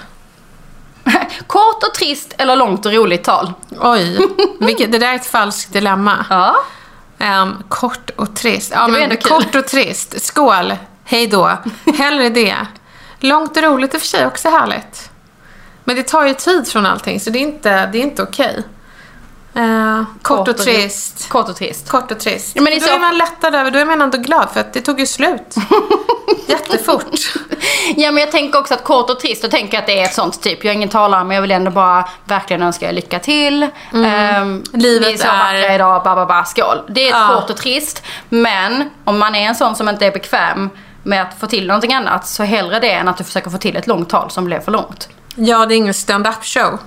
Kort 1.48 1.84
och 1.84 1.94
trist 1.94 2.34
eller 2.38 2.56
långt 2.56 2.86
och 2.86 2.94
roligt 2.94 3.24
tal. 3.24 3.54
Oj, 3.80 4.28
vilket, 4.60 4.92
det 4.92 4.98
där 4.98 5.08
är 5.08 5.16
ett 5.16 5.26
falskt 5.26 5.74
dilemma. 5.74 6.26
Ja. 6.30 6.56
Ehm, 7.20 7.64
kort 7.70 8.10
och 8.10 8.36
trist. 8.36 8.72
Ja, 8.76 8.88
men 8.88 9.18
kort 9.18 9.56
och 9.56 9.68
trist. 9.68 10.26
Skål! 10.26 10.74
hej 11.10 11.28
då. 11.28 11.58
Hellre 11.98 12.30
det. 12.30 12.56
Långt 13.20 13.58
och 13.58 13.64
roligt 13.64 13.94
och 13.94 14.00
för 14.00 14.08
sig 14.08 14.26
också 14.26 14.50
härligt. 14.50 15.09
Men 15.90 15.96
det 15.96 16.04
tar 16.04 16.26
ju 16.26 16.34
tid 16.34 16.68
från 16.68 16.86
allting, 16.86 17.20
så 17.20 17.30
det 17.30 17.40
är 17.40 17.42
inte, 17.42 17.86
det 17.86 17.98
är 17.98 18.02
inte 18.02 18.24
okej. 18.24 18.64
Eh, 19.56 20.04
kort, 20.22 20.48
och 20.48 20.58
trist. 20.58 21.30
Kort 21.30 21.50
och 21.50 21.56
trist. 21.56 21.90
Kort 21.90 22.12
och 22.12 22.20
trist. 22.20 22.52
Ja, 22.56 22.62
men 22.62 22.74
då 22.74 22.80
så- 22.80 22.94
är 22.96 23.00
man 23.00 23.18
lättad 23.18 23.56
över, 23.56 23.72
då 23.72 23.80
är 23.80 23.86
man 23.86 24.02
ändå 24.02 24.18
glad 24.18 24.50
för 24.54 24.60
att 24.60 24.74
det 24.74 24.82
tog 24.82 25.00
ju 25.00 25.06
slut. 25.06 25.56
Jättefort. 26.48 27.20
Ja, 27.96 28.12
men 28.12 28.18
jag 28.24 28.32
tänker 28.32 28.60
också 28.60 28.74
att 28.74 28.84
kort 28.84 29.10
och 29.10 29.20
trist, 29.20 29.42
då 29.42 29.48
tänker 29.50 29.74
jag 29.74 29.82
att 29.82 29.88
det 29.88 30.00
är 30.00 30.04
ett 30.04 30.14
sånt 30.14 30.42
typ. 30.42 30.64
Jag 30.64 30.72
är 30.72 30.76
ingen 30.76 30.90
talare, 30.90 31.24
men 31.24 31.36
jag 31.36 31.42
vill 31.42 31.52
ändå 31.52 31.72
bara 31.72 32.10
verkligen 32.26 32.62
önska 32.64 32.90
er 32.90 32.94
lycka 32.94 33.20
till. 33.20 33.68
Mm. 33.94 34.64
Livet 34.74 35.08
ni 35.08 35.14
är 35.14 35.18
så 35.18 35.28
är- 35.28 35.76
idag, 35.76 36.04
ba, 36.04 36.16
ba, 36.16 36.26
ba, 36.26 36.46
skål. 36.46 36.78
Det 36.90 37.02
är 37.04 37.08
ett 37.08 37.14
Ja. 37.30 37.40
kort 37.42 37.50
och 37.50 37.58
trist. 37.58 38.04
Men 38.30 38.90
om 39.06 39.20
man 39.20 39.36
är 39.36 39.48
en 39.48 39.56
sån 39.56 39.76
som 39.76 39.90
inte 39.90 40.06
är 40.06 40.12
bekväm 40.12 40.70
med 41.04 41.22
att 41.22 41.40
få 41.40 41.48
till 41.48 41.68
någonting 41.68 41.94
annat, 41.94 42.28
så 42.28 42.44
hellre 42.44 42.80
det 42.80 42.92
än 42.92 43.08
att 43.08 43.18
du 43.18 43.24
försöker 43.24 43.50
få 43.50 43.58
till 43.58 43.78
ett 43.78 43.88
långt 43.88 44.10
tal 44.10 44.32
som 44.32 44.46
blev 44.46 44.60
för 44.62 44.72
långt. 44.72 45.10
Ja, 45.42 45.66
det 45.66 45.74
är 45.74 45.78
ingen 45.78 45.94
stand-up 45.94 46.44
show. 46.44 46.80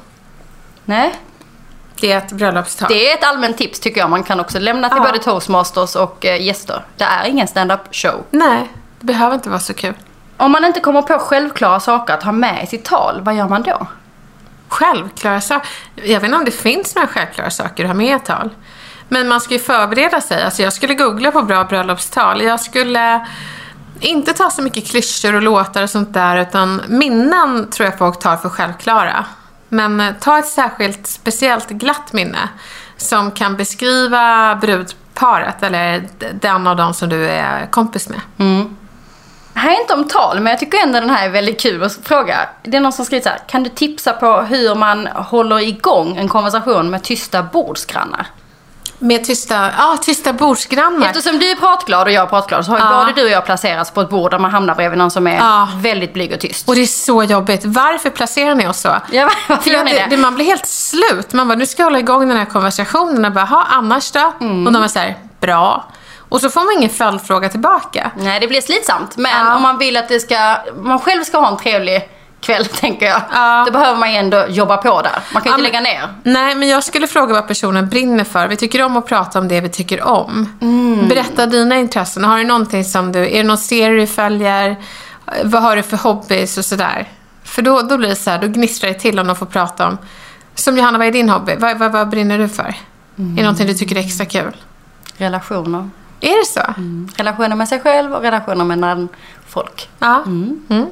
Nej, 0.85 1.15
Det 2.01 2.13
är 2.13 2.19
ett 2.19 2.33
bröllopstal. 2.33 2.89
det 2.89 3.11
är 3.11 3.15
ett 3.15 3.25
allmänt 3.25 3.59
tips 3.59 3.81
tycker 3.81 4.01
jag. 4.01 4.11
Man 4.11 4.23
kan 4.23 4.41
också 4.41 4.59
lämna 4.59 4.89
till 4.89 4.99
Ja. 4.99 5.05
både 5.05 5.19
toastmasters 5.19 5.97
och 5.97 6.25
eh, 6.25 6.43
gäster. 6.43 6.85
Det 6.97 7.05
är 7.05 7.25
ingen 7.29 7.49
stand-up 7.49 7.81
show. 7.93 8.25
Nej, 8.31 8.69
det 9.01 9.07
behöver 9.07 9.35
inte 9.35 9.49
vara 9.49 9.61
så 9.61 9.75
kul. 9.75 9.95
Om 10.37 10.53
man 10.53 10.65
inte 10.65 10.81
kommer 10.81 11.03
på 11.03 11.19
självklara 11.19 11.81
saker 11.81 12.15
att 12.15 12.23
ha 12.23 12.33
med 12.33 12.65
i 12.65 12.67
sitt 12.67 12.85
tal, 12.85 13.21
vad 13.23 13.35
gör 13.35 13.49
man 13.49 13.63
då? 13.63 13.87
Självklara 14.69 15.41
saker. 15.41 15.69
Jag 15.95 16.21
vet 16.21 16.25
inte 16.25 16.37
om 16.37 16.45
det 16.45 16.51
finns 16.51 16.95
några 16.95 17.09
självklara 17.09 17.51
saker 17.51 17.85
att 17.85 17.89
ha 17.89 17.95
med 17.95 18.07
i 18.07 18.11
ett 18.11 18.25
tal. 18.25 18.51
Men 19.09 19.29
man 19.29 19.41
ska 19.41 19.55
ju 19.55 19.61
förbereda 19.61 20.21
sig. 20.21 20.43
Alltså 20.43 20.63
jag 20.63 20.73
skulle 20.73 20.95
googla 20.95 21.31
på 21.33 21.43
bra 21.43 21.65
bröllopstal. 21.65 22.43
Jag 22.43 22.61
skulle 22.61 23.27
inte 24.05 24.33
ta 24.33 24.51
så 24.51 24.63
mycket 24.63 24.87
klyschor 24.87 25.35
och 25.35 25.43
låtar 25.43 25.83
och 25.83 25.91
sånt 25.91 26.15
där. 26.15 26.37
Utan 26.37 26.83
minnen 26.89 27.71
tror 27.71 27.89
jag 27.89 27.99
folk 27.99 28.19
tar 28.19 28.37
för 28.37 28.49
självklara. 28.49 29.25
Men 29.69 30.01
eh, 30.01 30.15
ta 30.21 30.39
ett 30.39 30.49
särskilt 30.49 31.07
speciellt 31.07 31.69
glatt 31.69 32.13
minne. 32.13 32.49
Som 32.97 33.31
kan 33.31 33.57
beskriva 33.57 34.55
brudparet 34.57 35.63
eller 35.63 36.09
den 36.41 36.67
av 36.67 36.77
dem 36.77 36.95
som 36.95 37.09
du 37.09 37.27
är 37.27 37.67
kompis 37.67 38.09
med. 38.09 38.21
Mm. 38.39 38.77
Det 39.53 39.61
här 39.61 39.77
är 39.77 39.81
inte 39.81 39.95
om 39.95 40.09
tal, 40.09 40.41
men 40.41 40.51
jag 40.51 40.61
tycker 40.61 40.79
ändå 40.79 41.01
den 41.01 41.11
här 41.11 41.27
är 41.27 41.31
väldigt 41.31 41.61
kul 41.61 41.83
att 41.83 41.99
fråga. 42.03 42.49
Det 42.63 42.77
är 42.77 42.81
någon 42.81 42.93
som 42.93 43.05
skriver 43.05 43.23
så 43.23 43.29
här, 43.29 43.39
kan 43.47 43.63
du 43.63 43.71
tipsa 43.71 44.13
på 44.13 44.41
hur 44.41 44.75
man 44.75 45.07
håller 45.07 45.61
igång 45.61 46.17
en 46.17 46.29
konversation 46.29 46.91
med 46.91 47.03
tysta 47.03 47.43
bordsgrannar? 47.43 48.27
Med 49.03 49.25
tysta, 49.25 49.71
ja, 49.79 49.97
tysta 50.03 50.33
bordsgrannar. 50.33 51.07
Eftersom 51.07 51.39
du 51.39 51.51
är 51.51 51.57
pratglad 51.57 52.07
och 52.07 52.13
jag 52.13 52.23
är 52.23 52.27
pratglad 52.27 52.65
så 52.65 52.71
har 52.71 52.79
ju 52.79 52.85
Ja. 52.85 52.99
både 53.01 53.13
du 53.13 53.25
och 53.25 53.31
jag 53.31 53.45
placerats 53.45 53.91
på 53.91 54.01
ett 54.01 54.09
bord 54.11 54.31
där 54.31 54.39
man 54.39 54.51
hamnar 54.51 54.75
bredvid 54.75 54.99
någon 54.99 55.11
som 55.11 55.27
är 55.27 55.37
Ja. 55.37 55.69
väldigt 55.77 56.15
blyg 56.15 56.33
och 56.33 56.41
tyst. 56.41 56.69
Och 56.69 56.75
det 56.75 56.81
är 56.83 56.87
så 56.87 57.23
jobbigt. 57.23 57.61
Varför 57.65 58.11
placerar 58.11 58.55
ni 58.55 58.69
oss 58.69 58.81
så? 58.81 58.97
Ja, 59.13 59.29
varför 59.49 59.63
För 59.63 59.71
gör 59.71 59.85
ni 59.85 59.93
det, 59.93 59.99
det? 59.99 60.07
det, 60.11 60.17
man 60.17 60.35
blir 60.35 60.45
helt 60.45 60.67
slut. 60.67 61.33
Man 61.33 61.49
bara, 61.49 61.55
nu 61.59 61.67
ska 61.67 61.83
jag 61.83 61.87
hålla 61.87 61.99
igång 61.99 62.29
den 62.29 62.37
här 62.37 62.45
konversationen. 62.45 63.25
Och 63.25 63.33
bara, 63.33 63.45
ha 63.45 63.65
annars 63.71 64.11
då? 64.13 64.33
Mm. 64.41 64.67
Och 64.67 64.73
de 64.73 64.83
är 64.83 64.89
så 64.89 64.99
här, 64.99 65.17
bra. 65.41 65.85
Och 66.29 66.41
så 66.41 66.51
får 66.51 66.61
man 66.61 66.75
ingen 66.79 66.91
följdfråga 66.91 67.49
tillbaka. 67.49 68.11
Nej, 68.17 68.41
det 68.41 68.49
blir 68.49 68.61
slitsamt. 68.61 69.17
Men 69.17 69.47
Ja. 69.47 69.57
om 69.57 69.63
man 69.63 69.79
vill 69.79 69.97
att 69.97 70.09
det 70.09 70.21
ska, 70.21 70.57
man 70.83 70.99
själv 70.99 71.25
ska 71.25 71.39
ha 71.39 71.49
en 71.49 71.57
trevlig 71.57 72.09
kväll, 72.43 72.67
tänker 72.81 73.07
jag. 73.07 73.23
Ja. 73.33 73.63
Då 73.67 73.73
behöver 73.73 73.99
man 73.99 74.13
ju 74.13 74.17
ändå 74.17 74.45
jobba 74.49 74.77
på 74.77 75.03
där. 75.03 75.23
Man 75.33 75.43
kan 75.43 75.51
ju 75.51 75.51
Ja, 75.51 75.59
inte 75.59 75.63
lägga 75.63 75.81
ner. 75.81 76.09
Nej, 76.23 76.55
men 76.55 76.69
jag 76.69 76.85
skulle 76.85 77.07
fråga 77.07 77.35
vad 77.35 77.49
personen 77.49 77.89
brinner 77.89 78.25
för. 78.25 78.49
Vi 78.49 78.57
tycker 78.57 78.83
om 78.83 78.97
att 78.97 79.07
prata 79.07 79.39
om 79.39 79.49
det 79.49 79.61
vi 79.61 79.69
tycker 79.69 80.03
om. 80.03 80.59
Mm. 80.61 81.09
Berätta 81.09 81.47
dina 81.47 81.77
intressen. 81.77 82.25
Har 82.25 82.39
du 82.39 82.45
någonting 82.45 82.85
som 82.85 83.13
du, 83.13 83.19
är 83.19 83.37
det 83.37 83.43
någon 83.43 83.59
serie 83.59 84.01
du 84.01 84.07
följer? 84.07 84.77
Vad 85.45 85.63
har 85.63 85.77
du 85.77 85.83
för 85.83 85.97
hobbys 85.97 86.59
och 86.59 86.65
sådär? 86.65 87.09
För 87.45 87.63
då, 87.63 87.83
då 87.83 87.99
blir 87.99 88.09
det 88.09 88.17
så 88.17 88.31
här, 88.31 88.39
då 88.39 88.47
gnistrar 88.49 88.89
det 88.93 88.99
till 88.99 89.19
om 89.19 89.27
de 89.27 89.37
får 89.37 89.47
prata 89.47 89.89
om. 89.89 89.99
Som 90.55 90.77
Johanna, 90.77 90.99
vad 90.99 91.07
är 91.07 91.13
din 91.13 91.29
hobby? 91.29 91.55
Vad, 91.59 91.79
vad, 91.79 91.93
vad 91.93 92.09
brinner 92.09 92.39
du 92.39 92.49
för? 92.49 92.63
Är 92.63 92.75
det 93.17 93.43
någonting 93.43 93.67
du 93.67 93.75
tycker 93.75 93.97
är 93.97 94.01
extra 94.01 94.27
kul? 94.27 94.57
Relationer. 95.17 95.91
Är 96.21 96.39
det 96.39 96.47
så? 96.47 96.75
Relationer 97.17 97.57
med 97.57 97.69
sig 97.69 97.81
själv 97.81 98.13
och 98.13 98.23
relationer 98.23 98.65
mellan 98.65 99.09
folk. 99.49 99.89
Ja. 99.99 100.23
Mm. 100.27 100.87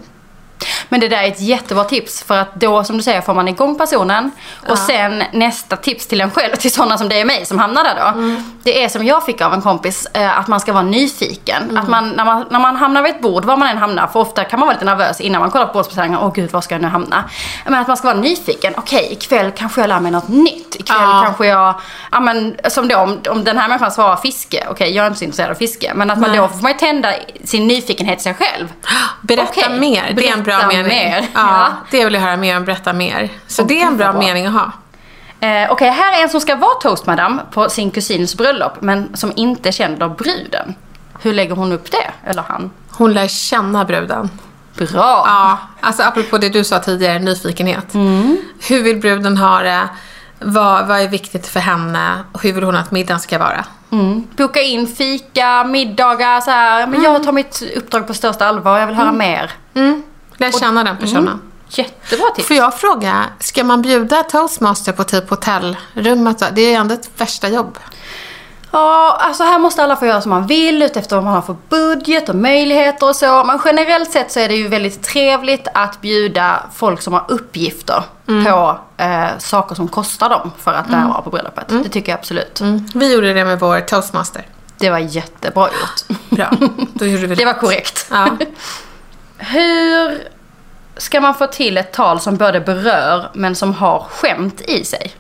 Men 0.91 1.01
det 1.01 1.09
där 1.09 1.23
är 1.23 1.29
ett 1.29 1.41
jättebra 1.41 1.85
tips 1.85 2.23
för 2.23 2.39
att 2.39 2.55
då 2.55 2.85
som 2.85 2.97
du 2.97 3.03
säger 3.03 3.21
får 3.21 3.35
man 3.35 3.49
igång 3.49 3.79
personen 3.79 4.31
och 4.69 4.79
sen 4.79 5.23
nästa 5.33 5.77
tips 5.77 6.07
till 6.07 6.21
en 6.21 6.31
själv, 6.31 6.57
till 6.57 6.73
sådana 6.73 6.99
som 6.99 7.09
dig 7.09 7.21
och 7.21 7.27
mig 7.27 7.47
som 7.47 7.59
hamnar 7.59 7.85
där 7.85 7.95
då. 7.97 8.19
Mm. 8.21 8.43
Det 8.63 8.85
är 8.85 8.89
som 8.89 9.07
jag 9.07 9.27
fick 9.27 9.41
av 9.41 9.55
en 9.55 9.63
kompis, 9.63 10.07
eh, 10.15 10.39
att 10.39 10.49
man 10.49 10.61
ska 10.61 10.73
vara 10.73 10.83
nyfiken. 10.83 11.63
Mm. 11.63 11.77
Att 11.77 11.89
man 11.89 12.09
när, 12.11 12.25
man, 12.25 12.45
när 12.51 12.61
man 12.61 12.77
hamnar 12.77 13.03
vid 13.03 13.15
ett 13.15 13.23
bord, 13.23 13.45
var 13.45 13.57
man 13.57 13.69
än 13.69 13.79
hamnar, 13.79 14.07
för 14.07 14.21
ofta 14.21 14.45
kan 14.45 14.61
man 14.61 14.67
vara 14.67 14.75
lite 14.75 14.85
nervös 14.85 15.21
innan 15.21 15.41
man 15.41 15.51
kollar 15.51 15.67
på 15.67 15.73
bordsbeställningen, 15.73 16.21
åh 16.23 16.33
gud 16.35 16.53
var 16.53 16.61
ska 16.61 16.75
jag 16.75 16.83
nu 16.83 16.89
hamna? 16.89 17.25
Men 17.65 17.75
att 17.75 17.89
man 17.89 17.97
ska 17.97 18.09
vara 18.09 18.19
nyfiken, 18.19 18.75
okej 18.77 19.09
ikväll 19.11 19.53
kanske 19.57 19.81
jag 19.81 19.89
lär 19.89 20.01
mig 20.01 20.13
något 20.13 20.29
nytt. 20.29 20.77
Ikväll 20.77 20.97
Ja. 21.01 21.23
kanske 21.25 21.47
jag, 21.47 21.75
ja 22.13 22.21
men 22.21 22.57
som 22.69 22.89
då 22.89 22.97
om, 22.97 23.21
om 23.29 23.45
den 23.45 23.59
här 23.59 23.69
människan 23.69 23.93
svarar 23.93 24.17
fiske, 24.17 24.67
okej 24.71 24.91
jag 24.91 25.03
är 25.03 25.07
inte 25.07 25.19
så 25.19 25.25
intresserad 25.25 25.51
av 25.51 25.55
fiske. 25.55 25.93
Men 25.95 26.11
att 26.11 26.19
man 26.19 26.31
Nej. 26.31 26.39
då 26.39 26.49
får 26.49 26.63
man 26.63 26.77
tända 26.77 27.13
sin 27.45 27.67
nyfikenhet 27.67 28.23
sig 28.23 28.35
själv. 28.35 28.69
Berätta 29.21 29.51
Okej, 29.51 29.79
mer. 29.79 30.13
Det 30.17 30.29
är 30.29 30.33
en 30.33 30.43
bra 30.43 30.57
berätta 30.57 30.80
mening. 30.89 31.11
mer. 31.11 31.27
Ja. 31.35 31.67
Det 31.91 32.05
vill 32.05 32.15
jag 32.15 32.21
höra 32.21 32.37
mer 32.37 32.57
om. 32.57 32.65
Berätta 32.65 32.93
mer. 32.93 33.29
Så 33.47 33.63
Åh, 33.63 33.69
det 33.69 33.83
är 33.83 33.87
en 33.87 33.97
bra, 33.97 34.13
bra. 34.13 34.21
mening 34.21 34.47
att 34.47 34.53
ha. 34.53 34.73
Eh, 35.41 35.71
Okej, 35.73 35.91
här 35.91 36.19
är 36.19 36.23
en 36.23 36.29
som 36.29 36.41
ska 36.41 36.57
vara 36.57 36.75
toastmadam 36.75 37.41
på 37.51 37.69
sin 37.69 37.91
kusins 37.91 38.37
bröllop 38.37 38.73
men 38.81 39.17
som 39.17 39.33
inte 39.37 39.73
känner 39.73 40.09
bruden. 40.09 40.75
Hur 41.23 41.33
lägger 41.33 41.55
hon 41.55 41.73
upp 41.73 41.91
det? 41.91 42.31
Eller 42.31 42.43
han? 42.43 42.71
Hon 42.91 43.13
lär 43.13 43.29
känna 43.29 43.85
bruden. 43.85 44.31
Bra! 44.79 45.25
Ja, 45.27 45.59
alltså 45.81 46.03
apropå 46.03 46.39
det 46.39 46.49
du 46.49 46.65
sa 46.65 46.79
tidigare, 46.79 47.19
nyfikenhet. 47.19 47.95
Mm. 47.95 48.37
Hur 48.69 48.83
vill 48.83 48.97
bruden 48.97 49.37
ha 49.37 49.59
det? 49.63 49.89
Vad, 50.39 50.87
vad 50.87 51.01
är 51.01 51.09
viktigt 51.09 51.47
för 51.47 51.61
henne? 51.61 52.25
Och 52.33 52.43
hur 52.43 52.53
vill 52.53 52.65
hon 52.65 52.77
att 52.77 52.91
middagen 52.91 53.21
ska 53.21 53.39
vara? 53.39 53.65
Mm. 53.93 54.27
Boka 54.37 54.61
in 54.63 54.87
fika, 54.87 55.65
middagar, 55.65 56.41
så 56.41 56.51
här. 56.51 56.87
Men 56.87 57.03
jag 57.03 57.25
tar 57.25 57.33
mitt 57.33 57.63
uppdrag 57.77 58.07
på 58.07 58.15
största 58.15 58.47
allvar, 58.47 58.79
jag 58.79 58.87
vill 58.87 58.97
höra 58.97 59.13
mer. 59.13 59.51
Mm. 60.41 60.53
Lär 60.53 60.59
känna 60.61 60.85
den 60.85 60.97
personen. 60.97 61.41
Jättebra 61.69 62.27
tips. 62.35 62.49
Får 62.49 62.57
jag 62.57 62.79
fråga, 62.79 63.25
ska 63.41 63.65
man 63.65 63.83
bjuda 63.83 64.23
toastmaster 64.23 64.93
på 64.93 65.05
typ 65.05 65.31
hotellrummet? 65.31 66.43
Det 66.53 66.63
är 66.63 66.69
ju 66.69 66.75
ändå 66.75 66.95
ett 66.95 67.11
värsta 67.17 67.49
jobb. 67.49 67.79
Ja, 68.71 69.19
alltså 69.21 69.43
här 69.45 69.59
måste 69.59 69.83
alla 69.83 69.97
få 69.97 70.07
göra 70.07 70.21
som 70.21 70.31
man 70.31 70.47
vill 70.47 70.83
utefter 70.83 71.17
vad 71.17 71.25
man 71.25 71.35
har 71.35 71.43
för 71.43 71.57
budget 71.69 72.29
och 72.29 72.35
möjligheter 72.35 73.09
och 73.09 73.17
så. 73.17 73.45
Men 73.45 73.59
generellt 73.65 74.11
sett 74.13 74.33
så 74.33 74.41
är 74.41 74.49
det 74.49 74.55
ju 74.55 74.69
väldigt 74.69 75.03
trevligt 75.03 75.69
att 75.75 76.01
bjuda 76.01 76.63
folk 76.75 77.03
som 77.03 77.13
har 77.13 77.25
uppgifter 77.29 78.03
på 78.27 78.79
eh, 78.97 79.29
saker 79.39 79.75
som 79.75 79.89
kostar 79.89 80.29
dem 80.29 80.51
för 80.59 80.73
att 80.73 80.91
närvara 80.91 81.23
på 81.23 81.31
bröllopet. 81.31 81.69
Det 81.69 81.89
tycker 81.89 82.13
jag 82.13 82.19
absolut. 82.19 82.61
Mm. 82.61 82.87
Vi 82.95 83.15
gjorde 83.15 83.33
det 83.33 83.45
med 83.45 83.61
vår 83.61 83.81
toastmaster. 83.81 84.47
Det 84.79 84.91
var 84.91 84.99
jättebra 84.99 85.67
gjort. 85.67 86.19
Bra, 86.31 86.51
då 86.93 87.07
gjorde 87.07 87.27
vi 87.27 87.35
Det 87.35 87.45
var 87.45 87.53
korrekt. 87.53 88.07
Ja. 88.11 88.29
Hur 89.41 90.29
ska 90.97 91.21
man 91.21 91.35
få 91.35 91.47
till 91.47 91.79
ett 91.79 91.93
tal 91.93 92.21
som 92.21 92.37
både 92.37 92.61
berör 92.61 93.31
men 93.35 93.57
som 93.57 93.75
har 93.75 94.07
skämt 94.11 94.61
i 94.61 94.85
sig? 94.85 95.13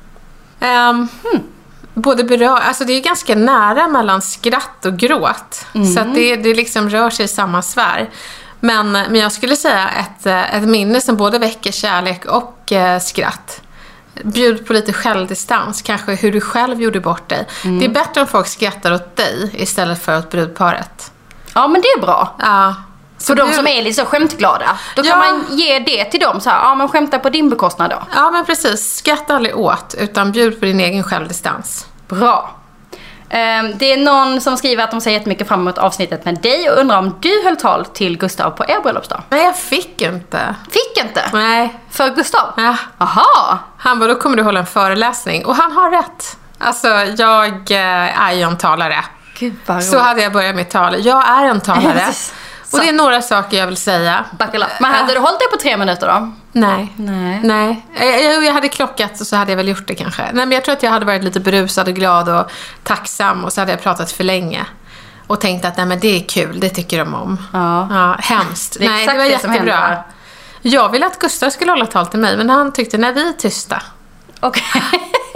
Ehm, 0.60 1.08
Både 1.94 2.24
berör, 2.24 2.56
alltså 2.56 2.84
det 2.84 2.92
är 2.92 3.00
ganska 3.00 3.34
nära 3.34 3.88
mellan 3.88 4.22
skratt 4.22 4.84
och 4.84 4.96
gråt. 4.96 5.66
Så 5.94 6.00
att 6.00 6.14
det, 6.14 6.36
det 6.36 6.54
liksom 6.54 6.90
rör 6.90 7.10
sig 7.10 7.24
i 7.24 7.28
samma 7.28 7.62
sfär. 7.62 8.10
Men, 8.60 8.92
men 8.92 9.14
jag 9.14 9.32
skulle 9.32 9.56
säga 9.56 9.88
ett, 9.88 10.26
eh, 10.26 10.54
ett 10.54 10.68
minne 10.68 11.00
som 11.00 11.16
både 11.16 11.38
väcker 11.38 11.72
kärlek 11.72 12.24
och 12.24 12.72
eh, 12.72 13.00
skratt. 13.00 13.62
Bjud 14.24 14.66
på 14.66 14.72
lite 14.72 14.92
självdistans, 14.92 15.82
kanske 15.82 16.14
hur 16.14 16.32
du 16.32 16.40
själv 16.40 16.82
gjorde 16.82 17.00
bort 17.00 17.28
dig. 17.28 17.46
Det 17.62 17.84
är 17.84 17.88
bättre 17.88 18.20
om 18.20 18.26
folk 18.26 18.46
skrattar 18.46 18.92
åt 18.92 19.16
dig 19.16 19.50
istället 19.54 20.02
för 20.02 20.18
åt 20.18 20.30
brudparet. 20.30 21.12
Ja 21.54 21.68
men 21.68 21.80
det 21.80 21.88
är 21.88 22.00
bra. 22.00 22.36
Ja. 22.38 22.74
För 23.26 23.34
de 23.34 23.52
som 23.52 23.66
är 23.66 23.82
lite 23.82 24.00
så 24.00 24.06
skämtglada. 24.06 24.78
Då 24.96 25.02
kan 25.02 25.10
Ja. 25.10 25.16
man 25.16 25.44
ge 25.58 25.78
det 25.78 26.04
till 26.04 26.20
dem 26.20 26.40
så 26.40 26.50
här, 26.50 26.58
ja 26.62 26.74
men 26.74 26.88
skämta 26.88 27.18
på 27.18 27.28
din 27.28 27.50
bekostnad 27.50 27.90
då. 27.90 28.02
Ja, 28.14 28.30
men 28.30 28.44
precis. 28.44 28.94
Skratta 28.96 29.34
aldrig 29.36 29.56
åt, 29.58 29.94
utan 29.98 30.32
bjud 30.32 30.60
på 30.60 30.64
din 30.66 30.80
egen 30.80 31.02
självdistans. 31.04 31.86
Bra. 32.08 32.50
Ehm, 33.30 33.72
Det 33.78 33.92
är 33.92 33.96
någon 33.96 34.40
som 34.40 34.56
skriver 34.56 34.84
att 34.84 34.90
de 34.90 35.00
ser 35.00 35.10
jättemycket 35.10 35.48
fram 35.48 35.60
emot 35.60 35.78
avsnittet 35.78 36.24
med 36.24 36.40
dig 36.42 36.70
och 36.70 36.78
undrar 36.78 36.98
om 36.98 37.16
du 37.20 37.42
höll 37.44 37.56
tal 37.56 37.84
till 37.86 38.18
Gustav 38.18 38.50
på 38.50 38.64
er 38.64 38.80
bröllopsdag? 38.82 39.22
Nej, 39.28 39.44
jag 39.44 39.56
fick 39.56 40.02
inte. 40.02 40.54
Fick 40.70 41.04
inte? 41.04 41.22
Nej. 41.32 41.74
För 41.90 42.08
Gustav? 42.08 42.52
Ja. 42.56 42.76
Aha. 42.98 43.58
Han 43.78 43.98
bara, 43.98 44.08
då 44.14 44.20
kommer 44.20 44.36
du 44.36 44.42
hålla 44.42 44.60
en 44.60 44.66
föreläsning. 44.66 45.46
Och 45.46 45.56
han 45.56 45.72
har 45.72 45.90
rätt. 45.90 46.36
Alltså, 46.58 46.88
jag 47.18 47.70
eh, 47.70 48.20
är 48.22 48.32
ju 48.32 48.42
en 48.42 48.58
talare. 48.58 49.04
Gud 49.38 49.54
vad 49.66 49.84
Så 49.84 49.98
hade 49.98 50.22
jag 50.22 50.32
börjat 50.32 50.56
mitt 50.56 50.70
tal. 50.70 51.06
Jag 51.06 51.28
är 51.28 51.44
en 51.46 51.60
talare. 51.70 52.06
Och 52.72 52.78
det 52.78 52.88
är 52.88 52.92
några 52.92 53.22
saker 53.22 53.56
jag 53.56 53.66
vill 53.66 53.76
säga. 53.76 54.24
Buckle 54.38 54.64
up. 54.64 54.70
Men 54.80 54.90
hade 54.94 55.14
du 55.14 55.20
hållit 55.20 55.40
det 55.40 55.46
på 55.46 55.56
tre 55.56 55.76
minuter 55.76 56.06
då? 56.06 56.32
Nej. 56.52 56.92
Nej. 56.96 57.40
Nej. 57.44 57.86
Jag, 57.98 58.22
jag, 58.24 58.44
jag 58.44 58.52
hade 58.52 58.68
klockat 58.68 59.20
och 59.20 59.26
så 59.26 59.36
hade 59.36 59.52
jag 59.52 59.56
väl 59.56 59.68
gjort 59.68 59.86
det 59.86 59.94
kanske. 59.94 60.22
Nej, 60.22 60.32
men 60.32 60.50
jag 60.52 60.64
tror 60.64 60.72
att 60.72 60.82
jag 60.82 60.90
hade 60.90 61.06
varit 61.06 61.24
lite 61.24 61.40
berusad 61.40 61.88
och 61.88 61.94
glad 61.94 62.28
och 62.28 62.50
tacksam 62.82 63.44
och 63.44 63.52
så 63.52 63.60
hade 63.60 63.72
jag 63.72 63.82
pratat 63.82 64.12
för 64.12 64.24
länge. 64.24 64.66
och 65.26 65.40
tänkte 65.40 65.68
att 65.68 65.76
nej 65.76 65.86
men 65.86 66.00
det 66.00 66.16
är 66.16 66.28
kul, 66.28 66.60
det 66.60 66.68
tycker 66.68 66.98
de 66.98 67.14
om. 67.14 67.38
Ja. 67.52 67.88
Ja, 67.90 68.16
hemskt. 68.20 68.76
Det 68.78 68.88
nej, 68.88 69.06
det 69.06 69.12
var 69.12 69.24
det 69.24 69.30
jättebra. 69.30 70.04
Jag 70.62 70.88
ville 70.88 71.06
att 71.06 71.18
Gustav 71.18 71.50
skulle 71.50 71.70
hålla 71.72 71.86
tal 71.86 72.06
till 72.06 72.18
mig, 72.20 72.36
men 72.36 72.50
han 72.50 72.72
tyckte 72.72 72.98
nej 72.98 73.12
vi 73.12 73.28
är 73.28 73.32
tysta. 73.32 73.82
Okej. 74.40 74.82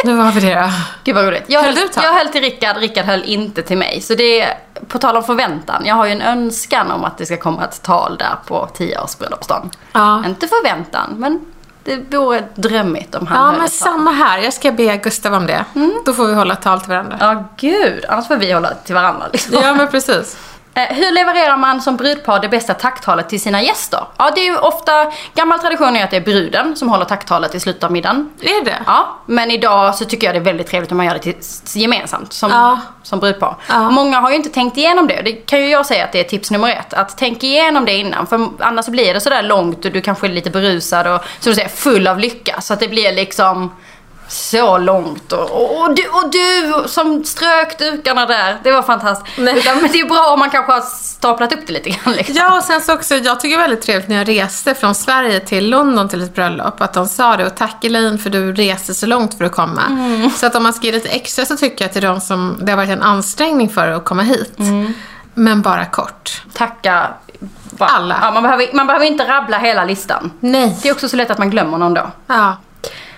Nu 0.04 0.14
var 0.16 0.32
vi 0.32 0.40
det 0.40 0.54
då. 0.54 0.70
Gud 1.04 1.14
vad 1.14 1.24
roligt. 1.24 1.44
Jag 1.46 1.62
Höll 1.62 1.76
höll, 1.76 1.88
jag 1.96 2.12
höll 2.14 2.28
till 2.28 2.40
Rickard, 2.40 2.76
Rickard 2.76 3.04
höll 3.04 3.22
inte 3.22 3.62
till 3.62 3.78
mig. 3.78 4.00
Så 4.00 4.14
det 4.14 4.40
är, 4.40 4.58
på 4.88 4.98
tal 4.98 5.16
om 5.16 5.24
förväntan, 5.24 5.82
jag 5.86 5.94
har 5.94 6.06
ju 6.06 6.12
en 6.12 6.22
önskan 6.22 6.90
om 6.90 7.04
att 7.04 7.18
det 7.18 7.26
ska 7.26 7.36
komma 7.36 7.64
ett 7.64 7.82
tal 7.82 8.16
där 8.18 8.36
på 8.46 8.68
10 8.74 8.98
bröllopsdagen. 9.18 9.70
Ja. 9.92 10.24
Inte 10.26 10.48
förväntan, 10.48 11.14
men 11.16 11.40
det 11.84 12.16
vore 12.16 12.44
drömmigt 12.54 13.14
om 13.14 13.26
han 13.26 13.36
Ja, 13.38 13.44
höll 13.44 13.56
men 13.56 13.64
ett 13.64 13.80
tal. 13.80 13.92
samma 13.92 14.10
här. 14.10 14.38
Jag 14.38 14.52
ska 14.52 14.72
be 14.72 14.96
Gustav 14.96 15.34
om 15.34 15.46
det. 15.46 15.64
Då 16.06 16.12
får 16.12 16.26
vi 16.26 16.34
hålla 16.34 16.56
tal 16.56 16.80
till 16.80 16.88
varandra. 16.88 17.16
Ja, 17.20 17.44
gud. 17.56 18.04
Annars 18.08 18.28
får 18.28 18.36
vi 18.36 18.52
hålla 18.52 18.74
till 18.74 18.94
varandra 18.94 19.26
liksom. 19.32 19.54
Ja, 19.62 19.74
men 19.74 19.88
precis. 19.88 20.36
Eh, 20.76 20.82
Hur 20.96 21.12
levererar 21.12 21.56
man 21.56 21.80
som 21.82 21.96
brudpar 21.96 22.40
det 22.40 22.48
bästa 22.48 22.74
tacktalet 22.74 23.28
till 23.28 23.40
sina 23.40 23.62
gäster? 23.62 24.00
Ja, 24.16 24.30
det 24.34 24.40
är 24.40 24.44
ju 24.44 24.56
ofta, 24.58 25.12
gammal 25.34 25.58
tradition 25.58 25.96
är 25.96 26.04
att 26.04 26.10
det 26.10 26.16
är 26.16 26.20
bruden 26.20 26.76
som 26.76 26.88
håller 26.88 27.04
tacktalet 27.04 27.54
i 27.54 27.60
slutet 27.60 27.84
av 27.84 27.92
middagen. 27.92 28.30
Är 28.40 28.64
det? 28.64 28.76
Ja, 28.86 29.08
men 29.26 29.50
idag 29.50 29.94
så 29.94 30.04
tycker 30.04 30.26
jag 30.26 30.34
det 30.34 30.38
är 30.38 30.44
väldigt 30.44 30.66
trevligt 30.66 30.90
om 30.90 30.96
man 30.96 31.06
gör 31.06 31.12
det 31.14 31.18
till, 31.20 31.34
gemensamt 31.74 32.32
som, 32.32 32.50
Ja. 32.50 32.80
som 33.02 33.20
brudpar. 33.20 33.56
Ja. 33.68 33.90
Många 33.90 34.20
har 34.20 34.30
ju 34.30 34.36
inte 34.36 34.48
tänkt 34.48 34.76
igenom 34.76 35.06
det. 35.06 35.22
Det 35.24 35.32
kan 35.32 35.60
ju 35.60 35.68
jag 35.70 35.86
säga 35.86 36.04
att 36.04 36.12
det 36.12 36.20
är 36.20 36.24
tips 36.24 36.50
nummer 36.50 36.68
ett. 36.70 36.94
Att 36.94 37.18
tänk 37.18 37.42
igenom 37.44 37.84
det 37.84 37.92
innan. 37.96 38.26
För 38.26 38.48
annars 38.60 38.86
blir 38.86 39.14
det 39.14 39.20
sådär 39.20 39.42
långt 39.42 39.84
och 39.84 39.92
du 39.92 40.00
kanske 40.00 40.26
är 40.26 40.30
lite 40.30 40.50
berusad 40.50 41.06
och 41.06 41.20
som 41.40 41.50
du 41.50 41.54
säger 41.54 41.68
full 41.68 42.06
av 42.06 42.18
lycka. 42.18 42.60
Så 42.60 42.74
att 42.74 42.80
det 42.80 42.88
blir 42.88 43.12
liksom 43.12 43.70
så 44.28 44.78
långt. 44.78 45.32
Och, 45.32 45.50
och, 45.50 45.80
och, 45.80 45.94
du, 45.94 46.08
och 46.08 46.30
du 46.30 46.74
som 46.88 47.24
strök 47.24 47.78
dukarna 47.78 48.26
där. 48.26 48.58
Det 48.62 48.72
var 48.72 48.82
fantastiskt. 48.82 49.38
Utan, 49.38 49.78
men 49.82 49.92
det 49.92 50.00
är 50.00 50.08
bra 50.08 50.30
om 50.32 50.38
man 50.38 50.50
kanske 50.50 50.72
har 50.72 50.80
staplat 50.80 51.52
upp 51.52 51.66
det 51.66 51.72
lite 51.72 51.90
grann. 51.90 52.14
Liksom. 52.14 52.34
Ja, 52.38 52.56
och 52.56 52.64
sen 52.64 52.80
så 52.80 52.94
också, 52.94 53.14
jag 53.14 53.40
tycker 53.40 53.56
det 53.56 53.62
var 53.62 53.68
väldigt 53.68 53.86
trevligt 53.86 54.08
när 54.08 54.16
jag 54.16 54.28
reste 54.28 54.74
från 54.74 54.94
Sverige 54.94 55.40
till 55.40 55.70
London 55.70 56.08
till 56.08 56.22
ett 56.22 56.34
bröllop, 56.34 56.80
att 56.80 56.92
de 56.92 57.06
sa 57.06 57.36
det, 57.36 57.46
och 57.46 57.54
tack 57.54 57.84
Elaine 57.84 58.18
för 58.18 58.30
du 58.30 58.52
reste 58.52 58.94
så 58.94 59.06
långt 59.06 59.38
för 59.38 59.44
att 59.44 59.52
komma. 59.52 59.82
Så 60.36 60.46
att 60.46 60.54
om 60.54 60.62
man 60.62 60.72
ska 60.72 60.86
ge 60.86 60.92
lite 60.92 61.08
extra 61.08 61.44
så 61.44 61.56
tycker 61.56 61.84
jag 61.84 61.92
till 61.92 62.02
de 62.02 62.20
som, 62.20 62.58
det 62.62 62.72
har 62.72 62.76
varit 62.76 62.90
en 62.90 63.02
ansträngning 63.02 63.68
för 63.68 63.88
att 63.88 64.04
komma 64.04 64.22
hit. 64.22 64.58
Men 65.34 65.62
bara 65.62 65.84
kort. 65.84 66.42
Tacka 66.52 67.08
bara. 67.70 67.88
Alla. 67.88 68.18
Ja, 68.22 68.30
man, 68.30 68.42
behöver, 68.42 68.70
man 68.72 68.86
behöver 68.86 69.06
inte 69.06 69.28
rabbla 69.28 69.58
hela 69.58 69.84
listan. 69.84 70.32
Nej. 70.40 70.76
Det 70.82 70.88
är 70.88 70.92
också 70.92 71.08
så 71.08 71.16
lätt 71.16 71.30
att 71.30 71.38
man 71.38 71.50
glömmer 71.50 71.78
någon 71.78 71.94
då. 71.94 72.10
Ja. 72.26 72.56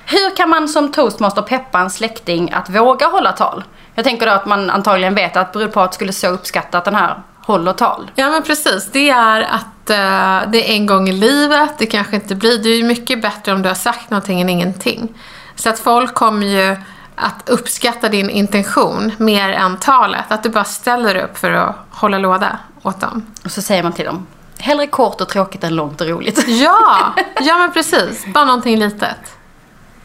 Hur 0.09 0.37
kan 0.37 0.49
man 0.49 0.69
som 0.69 0.93
toastmaster 0.93 1.43
peppa 1.43 1.79
en 1.79 1.91
släkting 1.91 2.53
att 2.53 2.71
våga 2.71 3.07
hålla 3.07 3.33
tal? 3.33 3.65
Jag 3.95 4.05
tänker 4.05 4.27
då 4.27 4.33
att 4.33 4.47
man 4.47 4.71
antagligen 4.71 5.15
vet 5.15 5.37
att 5.37 5.53
brudparet 5.53 5.95
skulle 5.95 6.13
så 6.13 6.29
uppskatta 6.29 6.79
att 6.79 6.85
den 6.85 6.95
här 6.95 7.23
håller 7.43 7.73
tal. 7.73 8.11
Ja 8.15 8.31
men 8.31 8.43
precis, 8.43 8.91
det 8.93 9.11
är 9.11 9.41
att 9.43 9.91
eh, 9.91 10.51
det 10.51 10.71
är 10.71 10.75
en 10.75 10.87
gång 10.87 11.09
i 11.09 11.13
livet, 11.13 11.71
det 11.79 11.87
kanske 11.87 12.17
inte 12.17 12.35
blir, 12.35 12.59
det 12.59 12.69
är 12.69 12.77
ju 12.77 12.85
mycket 12.85 13.23
bättre 13.23 13.53
om 13.53 13.63
du 13.63 13.69
har 13.69 13.75
sagt 13.75 14.11
någonting 14.11 14.41
än 14.41 14.49
ingenting. 14.49 15.15
Så 15.55 15.69
att 15.69 15.79
folk 15.79 16.15
kommer 16.15 16.47
ju 16.47 16.77
att 17.17 17.49
uppskatta 17.49 18.09
din 18.09 18.31
intention 18.31 19.13
mer 19.19 19.53
än 19.53 19.77
talet, 19.77 20.25
att 20.29 20.43
du 20.43 20.49
bara 20.49 20.65
ställer 20.65 21.17
upp 21.17 21.39
för 21.39 21.53
att 21.53 21.77
hålla 21.91 22.19
låda 22.19 22.59
åt 22.83 23.01
dem. 23.01 23.27
Och 23.45 23.51
så 23.51 23.63
säger 23.63 23.83
man 23.83 23.93
till 23.93 24.05
dem, 24.05 24.27
hellre 24.59 24.87
kort 24.87 25.21
och 25.21 25.29
tråkigt 25.29 25.65
än 25.65 25.75
långt 25.75 26.01
och 26.01 26.07
roligt. 26.07 26.45
Ja, 26.49 27.15
ja 27.41 27.59
men 27.59 27.73
precis, 27.73 28.27
bara 28.27 28.45
någonting 28.45 28.79
litet. 28.79 29.36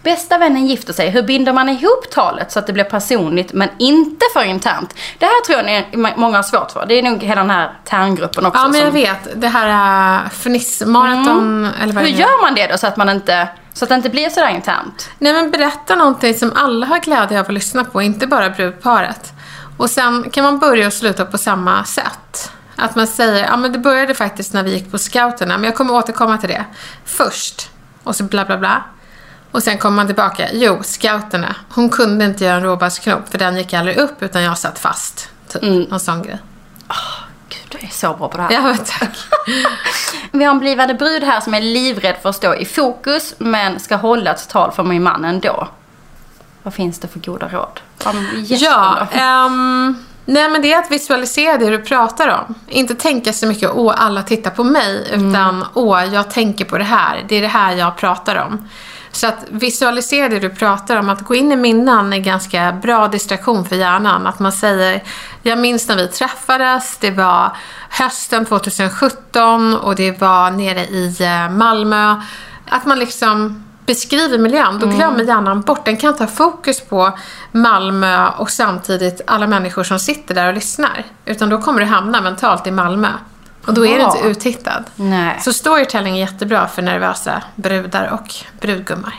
Bästa 0.04 0.38
vännen 0.38 0.68
gifter 0.68 0.93
sig. 0.93 1.10
Hur 1.10 1.24
binder 1.24 1.54
man 1.54 1.70
ihop 1.70 2.12
talet 2.12 2.52
så 2.52 2.60
att 2.60 2.68
det 2.68 2.74
blir 2.74 2.84
personligt 2.84 3.54
men 3.54 3.70
inte 3.80 4.26
för 4.34 4.43
internt? 4.43 4.95
Det 5.20 5.26
här 5.26 5.45
tror 5.45 5.58
jag 5.58 5.66
ni, 5.66 6.14
många 6.18 6.38
har 6.38 6.43
svårt 6.43 6.72
för. 6.72 6.86
Det 6.86 6.93
är 6.93 7.04
nog 7.04 7.24
hela 7.24 7.41
den 7.41 7.49
här 7.49 7.72
terngruppen 7.86 8.45
också. 8.45 8.62
Ja 8.62 8.68
men 8.68 8.80
jag 8.80 8.88
som- 8.88 8.93
vet, 8.93 9.41
det 9.41 9.47
här 9.47 10.22
uh, 10.24 10.30
fnissmaraton, 10.30 11.70
eller 11.82 11.93
vad 11.93 12.04
Hur 12.04 12.12
det 12.12 12.18
gör 12.18 12.41
man 12.41 12.56
det 12.56 12.68
då 12.68 12.78
så 12.78 12.88
att 12.88 12.97
man 12.97 13.10
inte, 13.10 13.47
så 13.74 13.86
att 13.86 13.89
det 13.89 13.95
inte 13.95 14.10
blir 14.10 14.30
sådär 14.30 14.49
internt? 14.49 15.10
Nej 15.20 15.34
men 15.34 15.52
berätta 15.52 15.95
någonting 15.95 16.34
som 16.34 16.52
alla 16.56 16.86
har 16.86 16.99
glädje 16.99 17.39
av 17.39 17.45
att 17.45 17.54
lyssna 17.54 17.84
på, 17.84 18.02
inte 18.02 18.28
bara 18.28 18.49
brudparet. 18.49 19.34
Och 19.78 19.89
sen 19.89 20.30
kan 20.30 20.43
man 20.43 20.60
börja 20.60 20.88
och 20.88 20.93
sluta 20.93 21.26
på 21.26 21.38
samma 21.38 21.84
sätt. 21.84 22.52
Att 22.76 22.95
man 22.95 23.08
säger, 23.08 23.45
ja 23.45 23.58
men 23.58 23.72
det 23.72 23.80
började 23.80 24.14
faktiskt 24.14 24.54
när 24.54 24.64
vi 24.64 24.74
gick 24.74 24.91
på 24.91 24.97
scouterna, 24.97 25.58
men 25.58 25.64
jag 25.64 25.76
kommer 25.76 25.93
återkomma 25.93 26.38
till 26.38 26.49
det. 26.49 26.66
Först, 27.06 27.70
och 28.04 28.16
så 28.16 28.24
bla 28.24 28.45
bla 28.45 28.58
bla. 28.58 28.84
Och 29.52 29.64
sen 29.64 29.78
kommer 29.78 29.95
man 29.95 30.08
tillbaka, 30.08 30.47
jo, 30.54 30.80
scouterna. 30.84 31.56
Hon 31.70 31.89
kunde 31.89 32.26
inte 32.26 32.45
göra 32.45 32.56
en 32.56 32.64
råbadsknop 32.64 33.30
för 33.30 33.38
den 33.38 33.58
gick 33.58 33.74
aldrig 33.74 33.97
upp 33.97 34.24
utan 34.24 34.43
jag 34.43 34.58
satt 34.58 34.80
fast. 34.80 35.30
Typ, 35.47 35.62
någon 35.89 35.99
sån 35.99 36.22
grej. 36.24 36.38
Gud, 37.49 37.80
du 37.80 37.88
är 37.88 37.91
så 37.91 38.14
bra 38.14 38.28
på 38.28 38.38
det 38.38 38.43
här. 38.43 38.52
Ja 38.52 38.78
tack. 38.86 39.18
Vi 40.32 40.43
har 40.43 40.52
en 40.52 40.60
blivande 40.60 40.93
brud 40.93 41.24
här 41.24 41.39
som 41.39 41.54
är 41.54 41.62
livrädd 41.62 42.16
för 42.22 42.30
att 42.30 42.36
stå 42.36 42.56
i 42.56 42.66
fokus 42.66 43.36
men 43.38 43.80
ska 43.80 43.95
hålla 43.95 44.32
ett 44.32 44.49
tal 44.49 44.72
för 44.72 44.84
min 44.84 45.04
man 45.04 45.26
ändå. 45.26 45.68
Vad 46.64 46.74
finns 46.74 46.99
det 46.99 47.08
för 47.08 47.20
goda 47.20 47.47
råd? 47.47 47.80
Ja, 48.45 49.08
ehm, 49.12 50.06
nej 50.26 50.49
men 50.49 50.62
det 50.62 50.74
är 50.74 50.80
att 50.80 50.91
visualisera 50.91 51.58
det 51.58 51.70
du 51.70 51.78
pratar 51.78 52.28
om. 52.28 52.56
Inte 52.68 52.95
tänka 52.95 53.34
så 53.34 53.47
mycket, 53.47 53.72
åh 53.74 53.93
alla 53.97 54.24
tittar 54.24 54.52
på 54.52 54.64
mig, 54.64 55.08
utan 55.12 55.66
åh 55.74 56.06
jag 56.06 56.30
tänker 56.30 56.66
på 56.66 56.78
det 56.78 56.84
här, 56.84 57.26
det 57.30 57.36
är 57.36 57.41
det 57.41 57.47
här 57.47 57.76
jag 57.76 57.97
pratar 57.97 58.36
om. 58.36 58.70
Så 59.12 59.28
att 59.28 59.45
visualisera 59.49 60.30
det 60.30 60.39
du 60.39 60.49
pratar 60.49 60.97
om, 60.97 61.09
att 61.09 61.22
gå 61.22 61.36
in 61.36 61.51
i 61.51 61.55
minnen 61.55 62.14
är 62.14 62.18
ganska 62.18 62.72
bra 62.72 63.07
distraktion 63.07 63.66
för 63.66 63.76
hjärnan. 63.76 64.28
Att 64.28 64.39
man 64.39 64.51
säger, 64.51 65.03
jag 65.41 65.59
minns 65.59 65.88
när 65.88 65.95
vi 65.95 66.07
träffades, 66.07 66.97
det 66.97 67.12
var 67.12 67.57
hösten 67.89 68.45
2017 68.45 69.76
och 69.76 69.95
det 69.95 70.22
var 70.22 70.51
nere 70.51 70.86
i 70.86 71.16
eh, 71.20 71.49
Malmö. 71.49 72.22
Att 72.70 72.86
man 72.86 72.99
liksom 72.99 73.64
beskriver 73.86 74.38
miljön, 74.38 74.80
då 74.80 74.88
glömmer 74.88 75.24
hjärnan 75.24 75.62
bort. 75.62 75.86
Den 75.86 75.97
kan 75.97 76.16
ta 76.16 76.28
fokus 76.28 76.82
på 76.82 77.18
Malmö 77.51 78.28
och 78.28 78.49
samtidigt 78.49 79.22
alla 79.28 79.47
människor 79.47 79.84
som 79.84 79.99
sitter 79.99 80.36
där 80.36 80.47
och 80.47 80.53
lyssnar. 80.53 81.05
Utan 81.26 81.49
då 81.49 81.62
kommer 81.62 81.80
du 81.80 81.86
hamna 81.86 82.22
mentalt 82.22 82.68
i 82.68 82.72
Malmö. 82.72 83.09
Och 83.66 83.74
då 83.74 83.86
är 83.86 83.89
du 83.93 83.95
Bra. 83.99 84.14
inte 84.16 84.28
uttittad. 84.28 84.84
Nej. 84.95 85.38
Så 85.41 85.53
storytelling 85.53 86.16
är 86.16 86.20
jättebra 86.20 86.68
för 86.68 86.82
nervösa 86.82 87.41
brudar 87.55 88.07
och 88.14 88.34
brudgummar. 88.62 89.16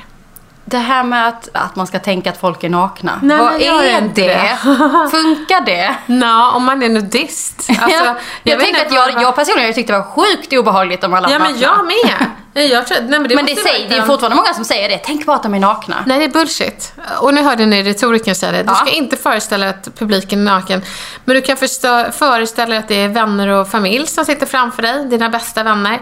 Det 0.64 0.78
här 0.78 1.05
med 1.05 1.28
att, 1.28 1.49
att 1.53 1.76
man 1.76 1.86
ska 1.86 1.99
tänka 1.99 2.30
att 2.30 2.40
folk 2.40 2.64
är 2.64 2.68
nakna. 2.68 3.18
Nej, 3.22 3.38
Vad 3.38 3.53
men 3.53 3.62
är 3.62 4.01
det? 4.01 4.22
det. 4.22 4.59
Funkar 5.11 5.61
det? 5.66 5.95
Nå, 6.07 6.51
om 6.51 6.64
man 6.64 6.82
är 6.82 6.88
nudist. 6.88 7.68
Alltså, 7.80 8.05
jag 8.43 8.59
jag 8.59 8.59
att 8.86 8.93
jag, 8.93 9.22
jag 9.22 9.34
personligen 9.36 9.74
tyckte 9.74 9.93
det 9.93 9.99
var 9.99 10.07
sjukt 10.07 10.53
obehagligt 10.53 11.05
om 11.05 11.14
alla 11.14 11.30
Ja, 11.30 11.38
var 11.38 11.47
men 11.47 11.53
nakna. 11.53 11.66
jag 11.66 11.86
med. 11.86 12.26
Nej, 12.55 12.70
Jag 12.72 12.86
tror, 12.86 12.98
nej, 13.00 13.20
men 13.20 13.28
det, 13.28 13.34
Men 13.34 13.46
det, 13.46 13.57
säger, 13.57 13.88
det 13.88 13.96
är 13.96 14.03
fortfarande 14.03 14.36
många 14.36 14.55
som 14.55 14.64
säger 14.64 14.88
det. 14.88 14.98
Tänk 14.98 15.26
bara 15.26 15.36
att 15.36 15.42
de 15.42 15.55
är 15.55 15.59
nakna. 15.61 15.96
Nej, 16.07 16.18
det 16.18 16.24
är 16.24 16.28
bullshit. 16.28 16.92
Och 17.20 17.34
nu 17.34 17.42
hörde 17.42 17.66
ni 17.66 17.82
retoriken 17.82 18.34
säga 18.34 18.53
det. 18.53 18.62
Du 18.62 18.68
Ja. 18.70 18.74
ska 18.74 18.90
inte 18.90 19.16
föreställa 19.16 19.68
att 19.68 19.88
publiken 19.98 20.40
är 20.48 20.53
naken. 20.53 20.82
Men 21.24 21.36
du 21.36 21.42
kan 21.42 21.57
förstå, 21.57 22.05
föreställa 22.12 22.68
dig 22.68 22.78
att 22.78 22.88
det 22.88 22.94
är 22.94 23.09
vänner 23.09 23.48
och 23.48 23.68
familj 23.68 24.07
som 24.07 24.24
sitter 24.24 24.46
framför 24.46 24.82
dig, 24.82 25.05
dina 25.07 25.28
bästa 25.28 25.62
vänner. 25.62 26.00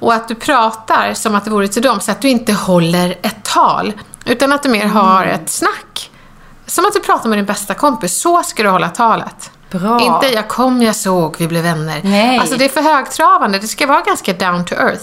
Och 0.00 0.14
att 0.14 0.28
du 0.28 0.34
pratar 0.34 1.14
som 1.14 1.34
att 1.34 1.44
det 1.44 1.50
vore 1.50 1.68
till 1.68 1.82
dem, 1.82 2.00
så 2.00 2.10
att 2.12 2.20
du 2.22 2.28
inte 2.28 2.52
håller 2.52 3.10
ett 3.22 3.42
tal. 3.44 3.92
Utan 4.24 4.52
att 4.52 4.62
du 4.62 4.68
mer 4.68 4.86
har 4.86 5.22
Mm. 5.22 5.34
ett 5.34 5.50
snack. 5.50 6.10
Som 6.66 6.86
att 6.86 6.92
du 6.92 7.00
pratar 7.00 7.28
med 7.28 7.38
din 7.38 7.44
bästa 7.46 7.74
kompis. 7.74 8.20
Så 8.20 8.42
ska 8.42 8.62
du 8.62 8.68
hålla 8.68 8.88
talet. 8.88 9.50
Bra. 9.70 10.00
Inte 10.00 10.26
jag 10.34 10.48
kom, 10.48 10.82
jag 10.82 10.96
såg, 10.96 11.36
vi 11.38 11.48
blev 11.48 11.62
vänner. 11.62 12.00
Nej. 12.04 12.38
Alltså 12.38 12.56
det 12.56 12.64
är 12.64 12.68
för 12.68 12.82
högtravande. 12.82 13.58
Det 13.58 13.66
ska 13.68 13.86
vara 13.86 14.00
ganska 14.00 14.32
down 14.32 14.64
to 14.64 14.74
earth. 14.74 15.02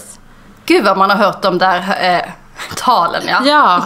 Gud 0.70 0.84
vad 0.84 0.98
man 0.98 1.10
har 1.10 1.16
hört 1.16 1.42
de 1.42 1.58
där 1.58 1.78
eh, 2.00 2.30
talen 2.76 3.22
ja. 3.26 3.42
Ja. 3.44 3.84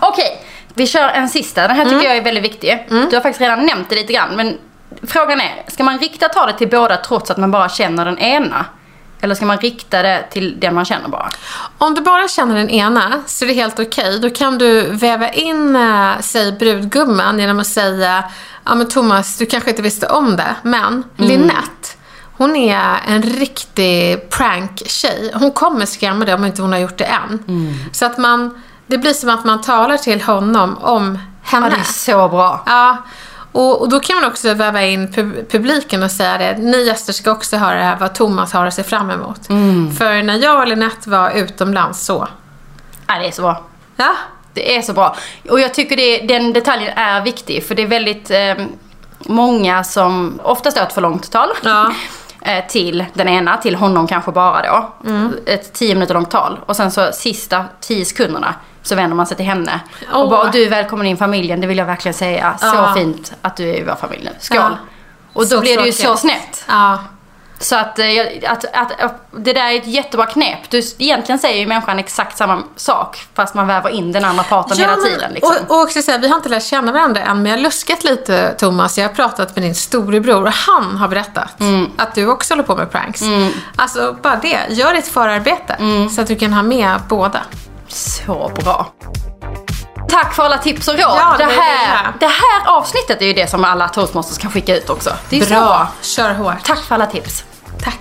Okej, 0.00 0.44
vi 0.74 0.86
kör 0.86 1.08
en 1.08 1.28
sista. 1.28 1.68
Den 1.68 1.76
här 1.76 1.84
tycker 1.84 2.08
jag 2.08 2.16
är 2.16 2.22
väldigt 2.24 2.44
viktig. 2.44 2.86
Du 2.88 3.16
har 3.16 3.22
faktiskt 3.22 3.40
redan 3.40 3.66
nämnt 3.66 3.88
det 3.88 3.94
lite 3.94 4.12
grann. 4.12 4.36
Men 4.36 4.58
frågan 5.02 5.40
är, 5.40 5.64
ska 5.66 5.84
man 5.84 5.98
rikta 5.98 6.28
talet 6.28 6.58
till 6.58 6.68
båda 6.68 6.96
trots 6.96 7.30
att 7.30 7.36
man 7.36 7.50
bara 7.50 7.68
känner 7.68 8.04
den 8.04 8.18
ena? 8.18 8.64
Eller 9.20 9.34
ska 9.34 9.46
man 9.46 9.58
rikta 9.58 10.02
det 10.02 10.24
till 10.30 10.60
den 10.60 10.74
man 10.74 10.84
känner 10.84 11.08
bara? 11.08 11.30
Om 11.78 11.94
du 11.94 12.00
bara 12.00 12.28
känner 12.28 12.56
den 12.56 12.70
ena 12.70 13.22
så 13.26 13.44
är 13.44 13.46
det 13.46 13.54
helt 13.54 13.78
okej. 13.78 14.18
Då 14.20 14.30
kan 14.30 14.58
du 14.58 14.82
väva 14.96 15.28
in, 15.28 15.76
äh, 15.76 16.12
säg 16.20 16.52
brudgumman 16.52 17.38
genom 17.38 17.60
att 17.60 17.66
säga 17.66 18.24
Ja 18.64 18.74
men 18.74 18.88
Thomas, 18.88 19.38
du 19.38 19.46
kanske 19.46 19.70
inte 19.70 19.82
visste 19.82 20.06
om 20.06 20.36
det, 20.36 20.54
men 20.62 21.04
Linette, 21.16 21.79
hon 22.40 22.56
är 22.56 22.96
en 23.08 23.22
riktig 23.22 24.30
prank-tjej. 24.30 25.30
Hon 25.34 25.50
kommer 25.52 25.86
skrämma 25.86 26.24
dig 26.24 26.34
om 26.34 26.44
inte 26.44 26.62
hon 26.62 26.72
har 26.72 26.78
gjort 26.78 26.96
det 26.98 27.04
än. 27.04 27.44
Så 27.92 28.06
att 28.06 28.18
man, 28.18 28.62
det 28.86 28.98
blir 28.98 29.12
som 29.12 29.30
att 29.30 29.44
man 29.44 29.60
talar 29.60 29.96
till 29.96 30.22
honom 30.22 30.78
om 30.80 31.18
Ja, 31.52 31.56
henne. 31.56 31.70
det 31.70 31.76
är 31.76 31.84
så 31.84 32.28
bra. 32.28 32.62
Ja, 32.66 32.96
och, 33.52 33.80
och 33.80 33.88
då 33.88 34.00
kan 34.00 34.16
man 34.16 34.24
också 34.24 34.54
väva 34.54 34.82
in 34.84 35.08
pu- 35.08 35.50
publiken 35.50 36.02
och 36.02 36.10
säga 36.10 36.38
det. 36.38 36.56
Ni 36.58 36.82
gäster 36.86 37.12
ska 37.12 37.30
också 37.32 37.56
höra 37.56 37.74
det 37.78 37.84
här, 37.84 37.96
vad 37.96 38.14
Thomas 38.14 38.52
har 38.52 38.66
att 38.66 38.74
se 38.74 38.82
fram 38.82 39.10
emot. 39.10 39.46
För 39.98 40.22
när 40.22 40.38
jag 40.38 40.60
och 40.60 40.66
Linette 40.66 41.10
var 41.10 41.30
utomlands 41.30 42.04
så. 42.04 42.28
Ja, 43.06 43.14
det 43.18 43.28
är 43.28 43.32
så 43.32 43.42
bra. 43.42 43.62
Ja, 43.96 44.10
Det 44.54 44.76
är 44.76 44.82
så 44.82 44.92
bra. 44.92 45.16
Och 45.50 45.60
jag 45.60 45.74
tycker 45.74 45.96
det, 45.96 46.18
den 46.18 46.52
detaljen 46.52 46.98
är 46.98 47.20
viktig 47.20 47.64
för 47.66 47.74
det 47.74 47.82
är 47.82 47.86
väldigt... 47.86 48.30
Eh, 48.30 48.54
många 49.26 49.84
som 49.84 50.40
oftast 50.42 50.76
är 50.76 50.82
ett 50.82 50.92
för 50.92 51.00
långt 51.00 51.30
tal. 51.32 51.48
Ja. 51.62 51.92
Eh, 52.42 52.64
till 52.66 53.04
den 53.14 53.28
ena, 53.28 53.56
till 53.56 53.74
honom 53.76 54.06
kanske 54.06 54.32
bara 54.32 54.62
då. 54.62 55.08
Mm. 55.10 55.32
Ett 55.46 55.72
tio 55.72 55.94
minuter 55.94 56.14
långt 56.14 56.30
tal. 56.30 56.58
Och 56.66 56.76
sen 56.76 56.90
så 56.90 57.12
sista 57.12 57.64
tio 57.80 58.04
sekunderna 58.04 58.54
så 58.82 58.94
vänder 58.94 59.16
man 59.16 59.26
sig 59.26 59.36
till 59.36 59.46
henne. 59.46 59.80
Åh. 60.12 60.20
Och 60.20 60.30
bara, 60.30 60.50
du 60.50 60.64
är 60.64 60.70
välkommen 60.70 61.06
in 61.06 61.14
i 61.14 61.18
familjen, 61.18 61.60
det 61.60 61.66
vill 61.66 61.78
jag 61.78 61.86
verkligen 61.86 62.14
säga. 62.14 62.54
Så 62.58 62.66
Ja. 62.66 62.92
fint 62.96 63.32
att 63.42 63.56
du 63.56 63.68
är 63.68 63.74
i 63.74 63.82
vår 63.84 63.94
familj 63.94 64.24
nu. 64.24 64.30
Skål. 64.38 64.56
Ja. 64.58 64.70
Och 65.32 65.42
då 65.42 65.48
Så 65.48 65.60
blir 65.60 65.76
det 65.76 65.86
ju 65.86 65.92
så 65.92 66.16
snett. 66.16 66.64
Ja. 66.68 66.98
Så 67.62 67.76
att, 67.76 67.98
eh, 67.98 68.06
att, 68.48 68.64
att, 68.64 69.00
att 69.00 69.26
det 69.30 69.52
där 69.52 69.66
är 69.70 69.76
ett 69.76 69.86
jättebra 69.86 70.26
knep. 70.26 70.58
Du, 70.70 70.82
egentligen 70.98 71.38
säger 71.38 71.58
ju 71.60 71.66
människan 71.66 71.98
exakt 71.98 72.36
samma 72.36 72.62
sak 72.76 73.26
fast 73.34 73.54
man 73.54 73.66
väver 73.66 73.90
in 73.90 74.12
den 74.12 74.24
andra 74.24 74.42
parten 74.42 74.78
hela 74.78 74.96
men- 74.96 75.04
tiden. 75.04 75.32
Liksom. 75.32 75.56
och, 75.68 75.76
och 75.76 75.82
också 75.82 76.02
säga, 76.02 76.18
vi 76.18 76.28
har 76.28 76.36
inte 76.36 76.48
lärt 76.48 76.62
känna 76.62 76.92
varandra 76.92 77.20
än, 77.22 77.42
men 77.42 77.50
jag 77.50 77.58
har 77.58 77.62
luskat 77.62 78.04
lite 78.04 78.54
Thomas. 78.58 78.98
Jag 78.98 79.08
har 79.08 79.14
pratat 79.14 79.56
med 79.56 79.62
din 79.64 79.74
storebror 79.74 80.42
och 80.46 80.52
han 80.52 80.96
har 80.96 81.08
berättat 81.08 81.60
Mm. 81.60 81.90
att 81.96 82.14
du 82.14 82.26
också 82.26 82.52
håller 82.54 82.64
på 82.64 82.76
med 82.76 82.90
pranks. 82.92 83.20
Alltså 83.76 84.16
bara 84.22 84.36
det, 84.36 84.58
gör 84.68 84.94
ditt 84.94 85.08
förarbete 85.08 85.72
Mm. 85.78 86.08
så 86.10 86.20
att 86.20 86.26
du 86.26 86.36
kan 86.36 86.52
ha 86.52 86.62
med 86.62 87.00
båda. 87.08 87.40
Så 87.88 88.50
bra. 88.64 88.86
Tack 90.08 90.34
för 90.34 90.42
alla 90.42 90.58
tips 90.58 90.88
och 90.88 90.94
råd. 90.94 91.02
Ja, 91.02 91.34
det 91.38 91.44
det, 91.44 91.52
här, 91.52 92.12
det. 92.20 92.26
här 92.26 92.76
avsnittet 92.76 93.22
är 93.22 93.26
ju 93.26 93.32
det 93.32 93.50
som 93.50 93.64
alla 93.64 93.88
toastmasters 93.88 94.38
kan 94.38 94.50
skicka 94.50 94.76
ut 94.76 94.90
också. 94.90 95.10
Det 95.28 95.36
är 95.36 95.40
ju 95.40 95.46
så 95.46 95.54
Bra, 95.54 95.60
bra. 95.64 95.88
kör 96.02 96.32
hårt. 96.34 96.64
Tack 96.64 96.78
för 96.78 96.94
alla 96.94 97.06
tips. 97.06 97.44
Tack. 97.82 98.00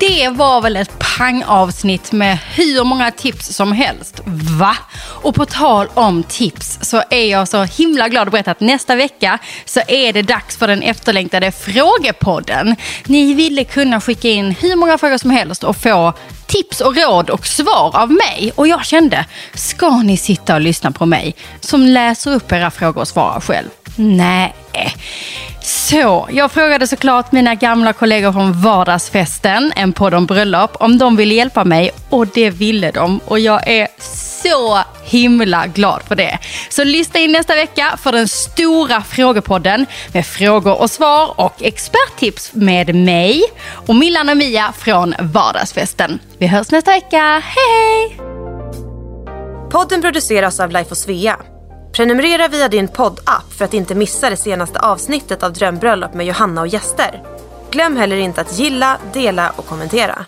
Det 0.00 0.28
var 0.28 0.60
väl 0.62 0.76
ett 0.76 0.98
pangavsnitt 1.18 2.12
med 2.12 2.38
hur 2.54 2.84
många 2.84 3.10
tips 3.10 3.56
som 3.56 3.72
helst. 3.72 4.20
Va? 4.58 4.76
Och 5.22 5.34
på 5.34 5.46
tal 5.46 5.88
om 5.94 6.22
tips 6.22 6.78
så 6.82 7.02
är 7.10 7.24
jag 7.30 7.48
så 7.48 7.62
himla 7.62 8.08
glad 8.08 8.28
att 8.28 8.32
berätta 8.32 8.50
att 8.50 8.60
nästa 8.60 8.96
vecka 8.96 9.38
så 9.64 9.80
är 9.88 10.12
det 10.12 10.22
dags 10.22 10.56
för 10.56 10.68
den 10.68 10.82
efterlängtade 10.82 11.52
frågepodden. 11.52 12.76
Ni 13.06 13.34
ville 13.34 13.64
kunna 13.64 14.00
skicka 14.00 14.28
in 14.28 14.50
hur 14.50 14.76
många 14.76 14.98
frågor 14.98 15.18
som 15.18 15.30
helst 15.30 15.64
och 15.64 15.76
få 15.76 16.12
tips 16.46 16.80
och 16.80 16.96
råd 16.96 17.30
och 17.30 17.46
svar 17.46 17.96
av 17.96 18.10
mig. 18.10 18.52
Och 18.54 18.68
jag 18.68 18.84
kände, 18.84 19.26
ska 19.54 20.02
ni 20.02 20.16
sitta 20.16 20.54
och 20.54 20.60
lyssna 20.60 20.90
på 20.90 21.06
mig 21.06 21.34
som 21.60 21.82
läser 21.82 22.34
upp 22.34 22.52
era 22.52 22.70
frågor 22.70 23.00
och 23.00 23.08
svarar 23.08 23.40
själv? 23.40 23.68
Nej. 23.96 24.54
Så, 25.60 26.28
jag 26.30 26.52
frågade 26.52 26.86
såklart 26.86 27.32
mina 27.32 27.54
gamla 27.54 27.92
kollegor 27.92 28.32
från 28.32 28.62
Vardagsfesten, 28.62 29.72
en 29.76 29.92
podd 29.92 30.14
om 30.14 30.26
bröllop, 30.26 30.76
om 30.80 30.98
de 30.98 31.16
ville 31.16 31.34
hjälpa 31.34 31.64
mig 31.64 31.90
och 32.10 32.26
det 32.26 32.50
ville 32.50 32.90
de. 32.90 33.20
Och 33.24 33.38
jag 33.40 33.68
är 33.68 33.88
så 34.42 34.78
himla 35.04 35.66
glad 35.66 36.02
för 36.08 36.14
det. 36.14 36.38
Så 36.68 36.84
lyssna 36.84 37.20
in 37.20 37.32
nästa 37.32 37.54
vecka 37.54 37.96
för 38.02 38.12
den 38.12 38.28
stora 38.28 39.02
frågepodden 39.02 39.86
med 40.12 40.26
frågor 40.26 40.80
och 40.80 40.90
svar 40.90 41.40
och 41.40 41.62
experttips 41.62 42.54
med 42.54 42.94
mig 42.94 43.42
och 43.86 43.94
Millan 43.94 44.28
och 44.28 44.36
Mia 44.36 44.72
från 44.78 45.14
Vardagsfesten. 45.18 46.18
Vi 46.38 46.46
hörs 46.46 46.70
nästa 46.70 46.90
vecka. 46.90 47.42
Hej 47.44 47.66
hej! 47.78 48.18
Podden 49.70 50.02
produceras 50.02 50.60
av 50.60 50.70
Life 50.70 50.90
och 50.90 50.98
Svea. 50.98 51.36
Prenumerera 51.92 52.48
via 52.48 52.68
din 52.68 52.88
poddapp 52.88 53.52
för 53.52 53.64
att 53.64 53.74
inte 53.74 53.94
missa 53.94 54.30
det 54.30 54.36
senaste 54.36 54.78
avsnittet 54.78 55.42
av 55.42 55.52
Drömbröllop 55.52 56.14
med 56.14 56.26
Johanna 56.26 56.60
och 56.60 56.66
gäster. 56.66 57.22
Glöm 57.70 57.96
heller 57.96 58.16
inte 58.16 58.40
att 58.40 58.58
gilla, 58.58 58.98
dela 59.12 59.50
och 59.56 59.66
kommentera. 59.66 60.26